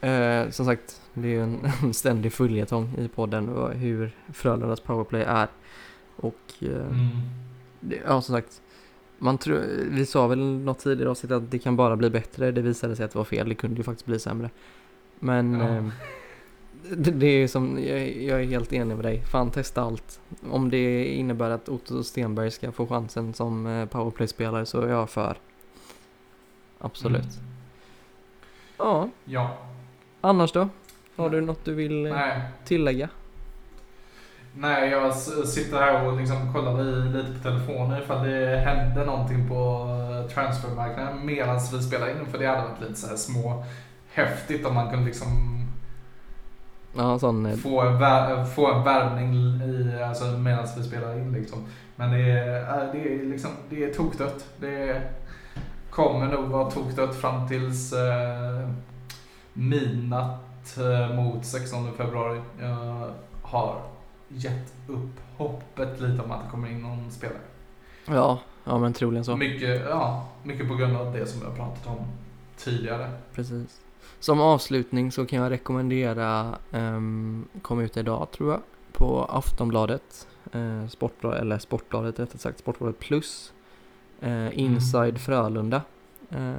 Eh, 0.00 0.50
som 0.50 0.66
sagt, 0.66 1.00
det 1.14 1.28
är 1.28 1.32
ju 1.32 1.42
en, 1.42 1.60
en 1.82 1.94
ständig 1.94 2.32
följetong 2.32 2.94
i 2.98 3.08
podden 3.08 3.70
hur 3.76 4.10
Frölundas 4.32 4.80
powerplay 4.80 5.22
är. 5.22 5.48
Och 6.16 6.36
eh, 6.60 6.68
Mm. 6.68 7.08
det, 7.80 8.00
ja, 8.06 8.20
som 8.22 8.34
sagt, 8.34 8.62
man 9.18 9.38
tror, 9.38 9.60
vi 9.90 10.06
sa 10.06 10.26
väl 10.26 10.38
något 10.38 10.78
tidigare 10.78 11.10
avsnitt 11.10 11.32
att 11.32 11.50
det 11.50 11.58
kan 11.58 11.76
bara 11.76 11.96
bli 11.96 12.10
bättre. 12.10 12.50
Det 12.52 12.62
visade 12.62 12.96
sig 12.96 13.04
att 13.04 13.10
det 13.12 13.18
var 13.18 13.24
fel. 13.24 13.48
Det 13.48 13.54
kunde 13.54 13.76
ju 13.76 13.82
faktiskt 13.82 14.06
bli 14.06 14.18
sämre. 14.18 14.50
Men 15.18 15.52
Ja. 15.54 15.68
eh, 15.68 15.84
det, 16.90 17.26
är 17.26 17.48
som, 17.48 17.78
jag, 17.84 18.42
är 18.42 18.46
helt 18.46 18.72
enig 18.72 18.96
med 18.96 19.04
dig. 19.04 19.22
Fan 19.22 19.50
testa 19.50 19.82
allt. 19.82 20.20
Om 20.50 20.70
det 20.70 21.04
innebär 21.04 21.50
att 21.50 21.68
Otto 21.68 22.02
Stenberg 22.04 22.50
ska 22.50 22.72
få 22.72 22.86
chansen 22.86 23.34
som 23.34 23.66
eh, 23.66 23.86
powerplay-spelare 23.86 24.66
så 24.66 24.80
är 24.80 24.88
jag 24.88 25.10
för. 25.10 25.36
Absolut. 26.78 27.22
Mm. 27.22 27.28
Ja, 28.78 29.08
Ja. 29.24 29.56
annars 30.20 30.52
då? 30.52 30.68
Har 31.16 31.30
du 31.30 31.40
något 31.40 31.64
du 31.64 31.74
vill 31.74 32.06
eh, 32.06 32.12
Nej. 32.12 32.40
tillägga? 32.64 33.08
Nej, 34.54 34.90
jag 34.90 35.14
sitter 35.14 35.76
här 35.76 36.06
och 36.06 36.16
liksom 36.20 36.52
kollar 36.52 36.84
lite 37.12 37.32
på 37.38 37.42
telefonen 37.42 38.02
ifall 38.02 38.26
det 38.28 38.56
händer 38.56 39.06
någonting 39.06 39.48
på 39.48 39.86
eh, 40.24 40.34
transfermarknaden 40.34 41.26
medan 41.26 41.60
vi 41.72 41.82
spelar 41.82 42.10
in. 42.10 42.26
För 42.26 42.38
det 42.38 42.46
hade 42.46 42.68
varit 42.68 42.80
lite 42.80 42.94
så 42.94 43.16
små 43.16 43.64
häftigt 44.12 44.66
om 44.66 44.74
man 44.74 44.90
kunde 44.90 45.06
liksom 45.06 45.61
Ja, 46.92 47.18
sån... 47.18 47.46
eh, 47.46 47.56
få 47.56 47.80
en, 47.80 47.98
vär, 47.98 48.44
få 48.44 48.72
en 48.72 48.84
värvning 48.84 49.34
i, 49.62 50.02
alltså 50.02 50.24
medan 50.24 50.66
vi 50.76 50.82
spelar 50.82 51.18
in 51.18 51.32
liksom. 51.32 51.58
Men 51.96 52.10
det 52.10 52.30
är, 52.30 52.84
äh, 52.84 52.92
det 52.92 53.14
är 53.14 53.26
liksom, 53.26 53.50
det 53.70 53.84
är 53.84 53.94
tokdött. 53.94 54.46
Det 54.60 55.02
kommer 55.90 56.26
nog 56.26 56.44
vara 56.44 56.70
tokdött 56.70 57.14
fram 57.14 57.48
tills 57.48 57.92
eh, 57.92 58.68
midnatt 59.52 60.78
eh, 60.78 61.14
mot 61.16 61.44
16 61.44 61.92
februari. 61.96 62.40
Jag 62.60 63.10
har 63.42 63.82
gett 64.28 64.74
upp 64.88 65.20
hoppet 65.36 66.00
lite 66.00 66.22
om 66.22 66.30
att 66.30 66.44
det 66.44 66.50
kommer 66.50 66.68
in 66.68 66.82
någon 66.82 67.10
spelare. 67.10 67.38
Ja, 68.06 68.38
ja 68.64 68.78
men 68.78 68.92
troligen 68.92 69.24
så. 69.24 69.36
Mycket, 69.36 69.82
ja, 69.88 70.28
mycket 70.42 70.68
på 70.68 70.74
grund 70.74 70.96
av 70.96 71.12
det 71.12 71.26
som 71.26 71.42
jag 71.42 71.56
pratat 71.56 71.86
om 71.86 72.06
tidigare. 72.56 73.10
Precis. 73.34 73.81
Som 74.22 74.40
avslutning 74.40 75.12
så 75.12 75.26
kan 75.26 75.42
jag 75.42 75.50
rekommendera, 75.50 76.58
um, 76.70 77.48
kom 77.62 77.80
ut 77.80 77.96
idag 77.96 78.28
tror 78.30 78.50
jag, 78.50 78.60
på 78.92 79.24
Aftonbladet, 79.24 80.28
uh, 80.54 80.86
Sportbladet, 80.88 81.40
eller 81.40 81.58
Sportbladet 81.58 82.18
rättare 82.18 82.38
sagt, 82.38 82.58
Sportbladet 82.58 82.98
Plus, 82.98 83.52
uh, 84.22 84.58
Inside 84.58 85.08
mm. 85.08 85.18
Frölunda. 85.18 85.82
Uh, 86.32 86.54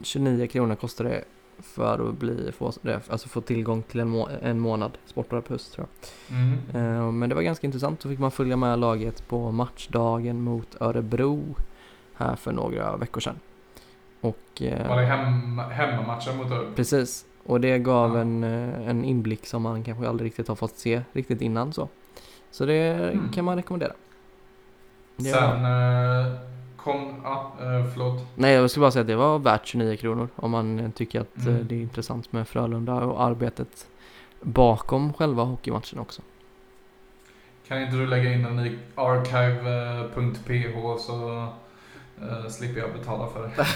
29 0.00 0.46
kronor 0.46 0.74
kostar 0.74 1.04
det 1.04 1.24
för 1.58 2.08
att 2.08 2.18
bli, 2.18 2.52
få, 2.52 2.72
alltså 3.08 3.28
få 3.28 3.40
tillgång 3.40 3.82
till 3.82 4.00
en, 4.00 4.08
må, 4.08 4.28
en 4.42 4.60
månad 4.60 4.98
Sportbladet 5.06 5.46
Plus 5.46 5.70
tror 5.70 5.86
jag. 5.86 6.38
Mm. 6.38 6.86
Uh, 6.86 7.12
men 7.12 7.28
det 7.28 7.34
var 7.34 7.42
ganska 7.42 7.66
intressant, 7.66 8.00
då 8.00 8.08
fick 8.08 8.18
man 8.18 8.30
följa 8.30 8.56
med 8.56 8.78
laget 8.78 9.28
på 9.28 9.52
matchdagen 9.52 10.40
mot 10.40 10.76
Örebro 10.80 11.54
här 12.14 12.36
för 12.36 12.52
några 12.52 12.96
veckor 12.96 13.20
sedan. 13.20 13.38
Och, 14.24 14.62
var 14.88 14.96
det 14.96 15.06
hem, 15.06 15.58
hemmamatchen 15.58 16.36
mot 16.36 16.50
Örebro? 16.50 16.74
Precis, 16.76 17.26
och 17.46 17.60
det 17.60 17.78
gav 17.78 18.14
ja. 18.14 18.20
en, 18.20 18.44
uh, 18.44 18.88
en 18.88 19.04
inblick 19.04 19.46
som 19.46 19.62
man 19.62 19.84
kanske 19.84 20.08
aldrig 20.08 20.26
riktigt 20.26 20.48
har 20.48 20.54
fått 20.54 20.76
se 20.76 21.02
riktigt 21.12 21.40
innan 21.40 21.72
så. 21.72 21.88
Så 22.50 22.66
det 22.66 22.94
mm. 22.94 23.32
kan 23.32 23.44
man 23.44 23.56
rekommendera. 23.56 23.92
Sen 25.16 25.66
Kom, 26.84 27.14
ja, 27.24 27.52
eh, 27.60 27.84
förlåt. 27.92 28.26
Nej, 28.34 28.54
jag 28.54 28.70
skulle 28.70 28.80
bara 28.80 28.90
säga 28.90 29.00
att 29.00 29.06
det 29.06 29.16
var 29.16 29.38
värt 29.38 29.66
29 29.66 29.96
kronor 29.96 30.28
om 30.36 30.50
man 30.50 30.92
tycker 30.92 31.20
att 31.20 31.38
eh, 31.38 31.46
mm. 31.46 31.66
det 31.68 31.74
är 31.74 31.80
intressant 31.80 32.32
med 32.32 32.48
Frölunda 32.48 32.94
och 32.94 33.22
arbetet 33.22 33.88
bakom 34.40 35.12
själva 35.12 35.42
hockeymatchen 35.42 35.98
också. 35.98 36.22
Kan 37.68 37.82
inte 37.82 37.96
du 37.96 38.06
lägga 38.06 38.32
in 38.32 38.42
den 38.42 38.58
i 38.60 38.78
archive.ph 38.94 40.76
så 40.98 41.48
uh, 42.22 42.48
slipper 42.48 42.80
jag 42.80 42.92
betala 42.92 43.30
för 43.30 43.42
det. 43.42 43.66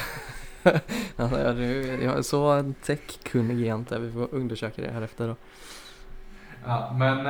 alltså, 1.16 1.40
jag, 1.40 1.58
jag 2.02 2.18
är 2.18 2.22
så 2.22 2.72
tech-kunnig 2.84 3.60
egentligen. 3.60 4.02
Vi 4.02 4.12
får 4.12 4.34
undersöka 4.34 4.82
det 4.82 4.90
här 4.90 5.02
efter 5.02 5.28
då. 5.28 5.36
Ja, 6.66 6.96
men 6.98 7.26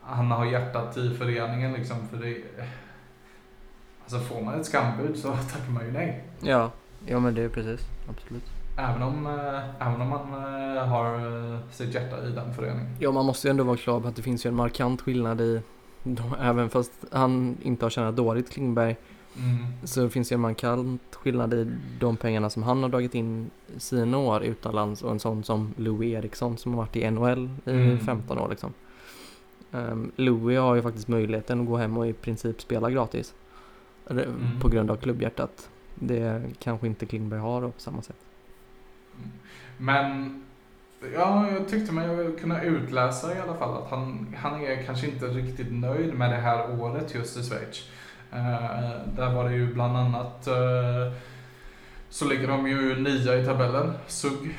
han 0.00 0.30
har 0.30 0.44
hjärtat 0.46 0.96
i 0.96 1.14
föreningen. 1.14 1.72
Liksom, 1.72 2.08
för 2.08 2.16
det, 2.16 2.36
alltså 4.02 4.18
får 4.18 4.42
man 4.42 4.60
ett 4.60 4.66
skambud 4.66 5.16
så 5.16 5.28
tackar 5.52 5.70
man 5.70 5.84
ju 5.84 5.92
nej. 5.92 6.24
Ja, 6.40 6.70
ja 7.06 7.20
men 7.20 7.34
det 7.34 7.42
är 7.42 7.48
precis. 7.48 7.80
Absolut. 8.10 8.44
Även 8.78 9.02
om, 9.02 9.26
äh, 9.26 9.88
även 9.88 10.00
om 10.00 10.08
man 10.08 10.34
äh, 10.76 10.86
har 10.86 11.14
äh, 11.14 11.58
sitt 11.70 11.94
hjärta 11.94 12.26
i 12.26 12.30
den 12.30 12.54
föreningen. 12.54 12.96
Ja, 12.98 13.10
man 13.12 13.26
måste 13.26 13.48
ju 13.48 13.50
ändå 13.50 13.64
vara 13.64 13.76
klar 13.76 14.00
på 14.00 14.08
att 14.08 14.16
det 14.16 14.22
finns 14.22 14.46
ju 14.46 14.48
en 14.48 14.54
markant 14.54 15.00
skillnad 15.00 15.40
i, 15.40 15.62
de, 16.02 16.34
även 16.40 16.70
fast 16.70 16.92
han 17.12 17.56
inte 17.62 17.84
har 17.84 17.90
tjänat 17.90 18.16
dåligt 18.16 18.50
Klingberg, 18.50 18.96
mm. 19.38 19.66
så 19.84 20.10
finns 20.10 20.28
det 20.28 20.34
en 20.34 20.40
markant 20.40 21.14
skillnad 21.14 21.54
i 21.54 21.72
de 22.00 22.16
pengarna 22.16 22.50
som 22.50 22.62
han 22.62 22.82
har 22.82 22.90
dragit 22.90 23.14
in 23.14 23.50
sina 23.76 24.18
år 24.18 24.42
utomlands 24.42 25.02
och 25.02 25.10
en 25.10 25.20
sån 25.20 25.44
som 25.44 25.74
Louis 25.76 26.14
Eriksson 26.14 26.56
som 26.56 26.72
har 26.72 26.78
varit 26.78 26.96
i 26.96 27.10
NHL 27.10 27.50
i 27.64 27.70
mm. 27.70 27.98
15 27.98 28.38
år 28.38 28.48
liksom. 28.48 28.72
Um, 29.70 30.12
Louis 30.16 30.58
har 30.58 30.74
ju 30.74 30.82
faktiskt 30.82 31.08
möjligheten 31.08 31.60
att 31.60 31.66
gå 31.66 31.76
hem 31.76 31.96
och 31.96 32.06
i 32.06 32.12
princip 32.12 32.60
spela 32.60 32.90
gratis. 32.90 33.34
Mm. 34.10 34.60
På 34.60 34.68
grund 34.68 34.90
av 34.90 34.96
klubbhjärtat. 34.96 35.70
Det 35.94 36.42
kanske 36.58 36.86
inte 36.86 37.06
Klingberg 37.06 37.40
har 37.40 37.60
på 37.60 37.80
samma 37.80 38.02
sätt. 38.02 38.16
Men 39.76 40.42
ja, 41.14 41.50
jag 41.50 41.68
tyckte 41.68 41.92
mig 41.92 42.36
kunna 42.40 42.62
utläsa 42.62 43.36
i 43.36 43.38
alla 43.38 43.54
fall 43.54 43.82
att 43.82 43.90
han, 43.90 44.34
han 44.38 44.60
är 44.64 44.82
kanske 44.82 45.06
inte 45.06 45.26
riktigt 45.26 45.72
nöjd 45.72 46.14
med 46.14 46.30
det 46.30 46.36
här 46.36 46.80
året 46.80 47.14
just 47.14 47.36
i 47.36 47.42
Schweiz. 47.42 47.88
Uh, 48.32 49.14
där 49.16 49.34
var 49.34 49.44
det 49.44 49.54
ju 49.54 49.74
bland 49.74 49.96
annat 49.96 50.48
uh, 50.48 51.12
så 52.08 52.28
ligger 52.28 52.48
de 52.48 52.68
ju 52.68 53.00
nia 53.00 53.36
i 53.36 53.44
tabellen, 53.44 53.92
SUG. 54.06 54.56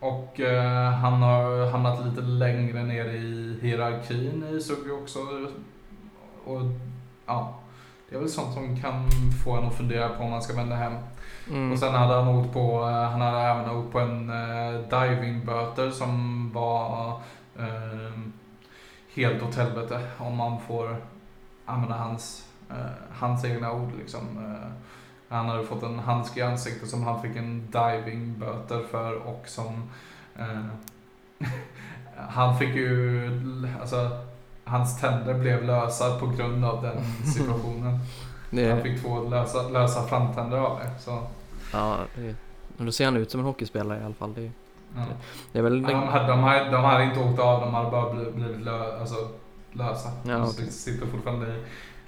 Och 0.00 0.40
uh, 0.40 0.90
han 0.90 1.22
har 1.22 1.70
hamnat 1.70 2.06
lite 2.06 2.20
längre 2.20 2.82
ner 2.82 3.04
i 3.04 3.58
hierarkin 3.62 4.44
i 4.44 4.60
SUG 4.60 4.92
också. 5.02 5.18
Och 6.44 6.60
ja, 7.26 7.60
det 8.08 8.16
är 8.16 8.20
väl 8.20 8.28
sånt 8.28 8.54
som 8.54 8.80
kan 8.80 9.10
få 9.44 9.56
en 9.56 9.64
att 9.64 9.74
fundera 9.74 10.08
på 10.08 10.24
om 10.24 10.30
man 10.30 10.42
ska 10.42 10.56
vända 10.56 10.76
hem. 10.76 10.94
Mm. 11.50 11.72
Och 11.72 11.78
sen 11.78 11.94
hade 11.94 12.14
han 12.14 12.28
åkt 12.28 12.52
på, 12.52 12.80
eh, 12.80 13.10
han 13.10 13.20
hade 13.20 13.38
även 13.38 13.70
åkt 13.70 13.92
på 13.92 14.00
en 14.00 14.32
divingböter 14.90 15.90
som 15.90 16.50
var 16.52 17.12
uh, 17.58 18.18
helt 19.14 19.42
åt 19.42 19.54
helvete 19.54 20.00
om 20.18 20.36
man 20.36 20.60
får 20.60 20.96
använda 21.64 21.96
hans, 21.96 22.48
hans 23.10 23.44
egna 23.44 23.72
ord 23.72 23.92
liksom. 23.98 24.38
Uh, 24.38 24.70
han 25.28 25.48
hade 25.48 25.64
fått 25.64 25.82
en 25.82 25.98
handske 25.98 26.40
i 26.40 26.42
ansiktet 26.42 26.88
som 26.88 27.02
han 27.02 27.22
fick 27.22 27.36
en 27.36 27.70
divingböter 27.70 28.82
för 28.90 29.14
och 29.14 29.42
som 29.46 29.90
han 32.16 32.58
fick 32.58 32.74
ju, 32.74 33.30
alltså 33.80 34.10
hans 34.64 35.00
tänder 35.00 35.34
blev 35.34 35.64
lösa 35.64 36.18
på 36.18 36.26
grund 36.26 36.64
av 36.64 36.82
den 36.82 37.04
situationen. 37.34 37.98
Det... 38.50 38.70
Han 38.70 38.82
fick 38.82 39.02
två 39.02 39.28
lösa, 39.28 39.68
lösa 39.68 40.06
framtänder 40.06 40.58
av 40.58 40.78
det. 40.78 40.90
Så. 40.98 41.26
Ja, 41.72 41.98
det, 42.16 42.34
då 42.76 42.92
ser 42.92 43.04
han 43.04 43.16
ut 43.16 43.30
som 43.30 43.40
en 43.40 43.46
hockeyspelare 43.46 44.00
i 44.00 44.04
alla 44.04 44.14
fall. 44.14 44.34
Det, 44.34 44.50
ja. 44.96 45.02
det, 45.52 45.58
är 45.58 45.62
väl 45.62 45.82
ja, 45.82 45.88
de, 45.88 46.08
hade, 46.08 46.26
de, 46.26 46.42
hade, 46.42 46.70
de 46.70 46.84
hade 46.84 47.04
inte 47.04 47.20
åkt 47.20 47.38
av, 47.38 47.60
de 47.60 47.74
hade 47.74 47.90
bara 47.90 48.12
blivit 48.12 48.60
lö, 48.60 49.00
alltså, 49.00 49.28
lösa. 49.72 50.08
Ja, 50.22 50.32
de 50.32 50.42
okay. 50.42 50.66
sitter 50.66 51.06
fortfarande 51.06 51.46
i 51.46 51.62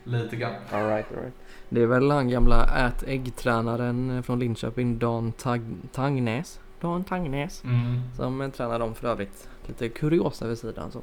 lite 0.07 0.37
grann. 0.37 0.55
All 0.73 0.89
right, 0.89 1.07
all 1.13 1.23
right. 1.23 1.35
Det 1.69 1.83
är 1.83 1.87
väl 1.87 2.11
han 2.11 2.29
gamla 2.29 2.65
ät 2.65 3.03
äggtränaren 3.07 4.23
från 4.23 4.39
Linköping, 4.39 4.99
Dan 4.99 5.33
Tag 5.33 5.61
Tangnäs. 5.93 6.61
Dan 6.81 7.05
Tangnäs. 7.05 7.65
Mm. 7.65 8.01
Som 8.17 8.53
tränar 8.57 8.79
dem 8.79 8.95
för 8.95 9.09
övrigt. 9.09 9.49
Lite 9.67 9.89
kuriosa 9.89 10.47
vid 10.47 10.59
sidan 10.59 10.91
så. 10.91 11.01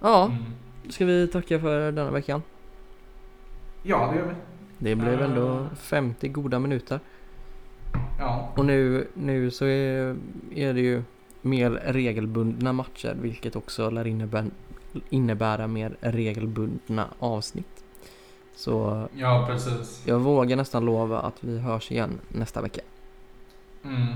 Ja, 0.00 0.26
mm. 0.26 0.44
ska 0.88 1.04
vi 1.04 1.28
tacka 1.28 1.60
för 1.60 1.92
denna 1.92 2.10
veckan? 2.10 2.42
Ja, 3.82 4.10
det 4.12 4.18
gör 4.18 4.26
vi. 4.26 4.34
Det 4.78 4.94
blev 4.94 5.22
ändå 5.22 5.66
50 5.76 6.28
goda 6.28 6.58
minuter. 6.58 7.00
Ja. 8.18 8.52
Och 8.56 8.64
nu, 8.64 9.08
nu 9.14 9.50
så 9.50 9.64
är, 9.64 10.16
är 10.54 10.74
det 10.74 10.80
ju 10.80 11.02
mer 11.42 11.70
regelbundna 11.70 12.72
matcher 12.72 13.16
vilket 13.20 13.56
också 13.56 13.90
lär 13.90 14.06
innebära, 14.06 14.46
innebära 15.10 15.66
mer 15.66 15.96
regelbundna 16.00 17.08
avsnitt. 17.18 17.79
Så 18.60 19.08
Ja, 19.16 19.44
precis. 19.48 20.02
jag 20.06 20.18
vågar 20.18 20.56
nästan 20.56 20.84
lova 20.84 21.18
att 21.20 21.34
vi 21.44 21.58
hörs 21.58 21.90
igen 21.92 22.18
nästa 22.28 22.62
vecka. 22.62 22.80
Mm. 23.84 24.06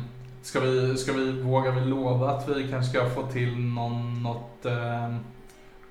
Ska 0.42 0.60
vi, 0.60 0.96
ska 0.96 1.12
vi, 1.12 1.42
vågar 1.42 1.72
vi 1.72 1.80
lova 1.80 2.30
att 2.30 2.48
vi 2.48 2.68
kanske 2.70 2.90
ska 2.98 3.10
få 3.10 3.22
till 3.26 3.58
någon, 3.58 4.22
något 4.22 4.66
eh, 4.66 5.14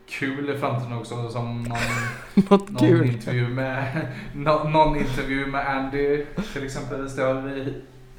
kul 0.10 0.50
i 0.50 0.58
framtiden 0.58 0.98
också? 0.98 1.30
Som 1.30 1.64
någon, 1.64 1.78
Något 2.50 2.70
någon, 2.70 2.80
kul! 2.80 3.10
intervju 3.10 3.48
med, 3.48 4.08
nå, 4.36 4.64
någon 4.64 4.98
intervju 4.98 5.46
med 5.46 5.68
Andy 5.68 6.26
till 6.54 6.64
exempel. 6.66 7.16
Det 7.16 7.22
har 7.24 7.34
vi 7.42 7.74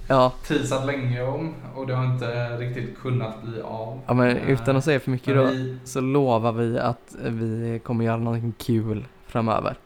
Ja, 0.09 0.33
teasat 0.47 0.87
länge 0.87 1.23
om 1.23 1.55
och 1.75 1.87
det 1.87 1.95
har 1.95 2.05
inte 2.05 2.57
riktigt 2.59 2.99
kunnat 2.99 3.43
bli 3.43 3.61
av. 3.63 4.01
ja 4.07 4.15
men 4.15 4.37
Eh, 4.37 4.51
utan 4.51 4.77
att 4.77 4.85
säga 4.85 5.01
för 5.01 5.11
mycket 5.11 5.37
men 5.37 5.45
då 5.45 5.51
vi, 5.51 5.79
så 5.85 6.01
lovar 6.01 6.53
vi 6.53 6.79
att 6.79 7.17
vi 7.25 7.81
kommer 7.85 8.05
göra 8.05 8.17
någonting 8.17 8.53
kul 8.59 9.07
framöver. 9.27 9.77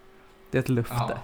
Det 0.50 0.58
är 0.58 0.62
ett 0.62 0.68
löfte. 0.68 0.94
ja, 0.98 1.18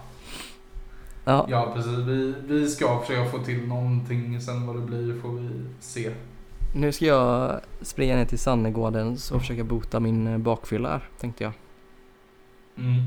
Ja, 1.27 1.45
ja, 1.49 1.71
precis. 1.75 1.97
Vi, 1.97 2.33
vi 2.47 2.69
ska 2.69 2.99
försöka 2.99 3.29
få 3.29 3.39
till 3.39 3.67
någonting. 3.67 4.41
Sen 4.41 4.67
vad 4.67 4.75
det 4.75 4.81
blir 4.81 5.21
får 5.21 5.29
vi 5.31 5.49
se. 5.79 6.11
nu 6.75 6.91
ska 6.91 7.05
jag 7.05 7.59
springa 7.81 8.15
ner 8.15 8.25
till 8.25 8.39
Sannegården 8.39 9.17
och 9.33 9.39
försöka 9.41 9.63
bota 9.63 9.99
min 9.99 10.27
eh, 10.27 10.37
bakfylla 10.37 10.89
här, 10.89 11.09
tänkte 11.19 11.43
jag. 11.43 11.53
Mm. 12.77 13.01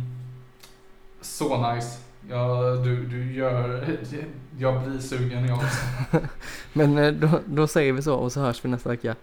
Så 1.21 1.73
nice. 1.75 1.99
Ja, 2.31 2.63
du, 2.85 3.07
du 3.07 3.33
gör... 3.35 3.87
Jag 4.59 4.83
blir 4.83 4.99
sugen 4.99 5.45
jag 5.45 5.57
också. 5.57 5.79
Men 6.73 6.99
eh, 6.99 7.13
då, 7.13 7.29
då 7.47 7.67
säger 7.67 7.93
vi 7.93 8.03
så 8.03 8.15
och 8.15 8.33
så 8.33 8.41
hörs 8.41 8.65
vi 8.65 8.69
nästa 8.69 8.89
vecka. 8.89 9.17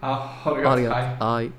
Ja, 0.00 0.30
ha 0.42 0.54
det 0.76 0.82
gött. 0.82 0.94
Hej. 0.94 1.16
Aj. 1.20 1.50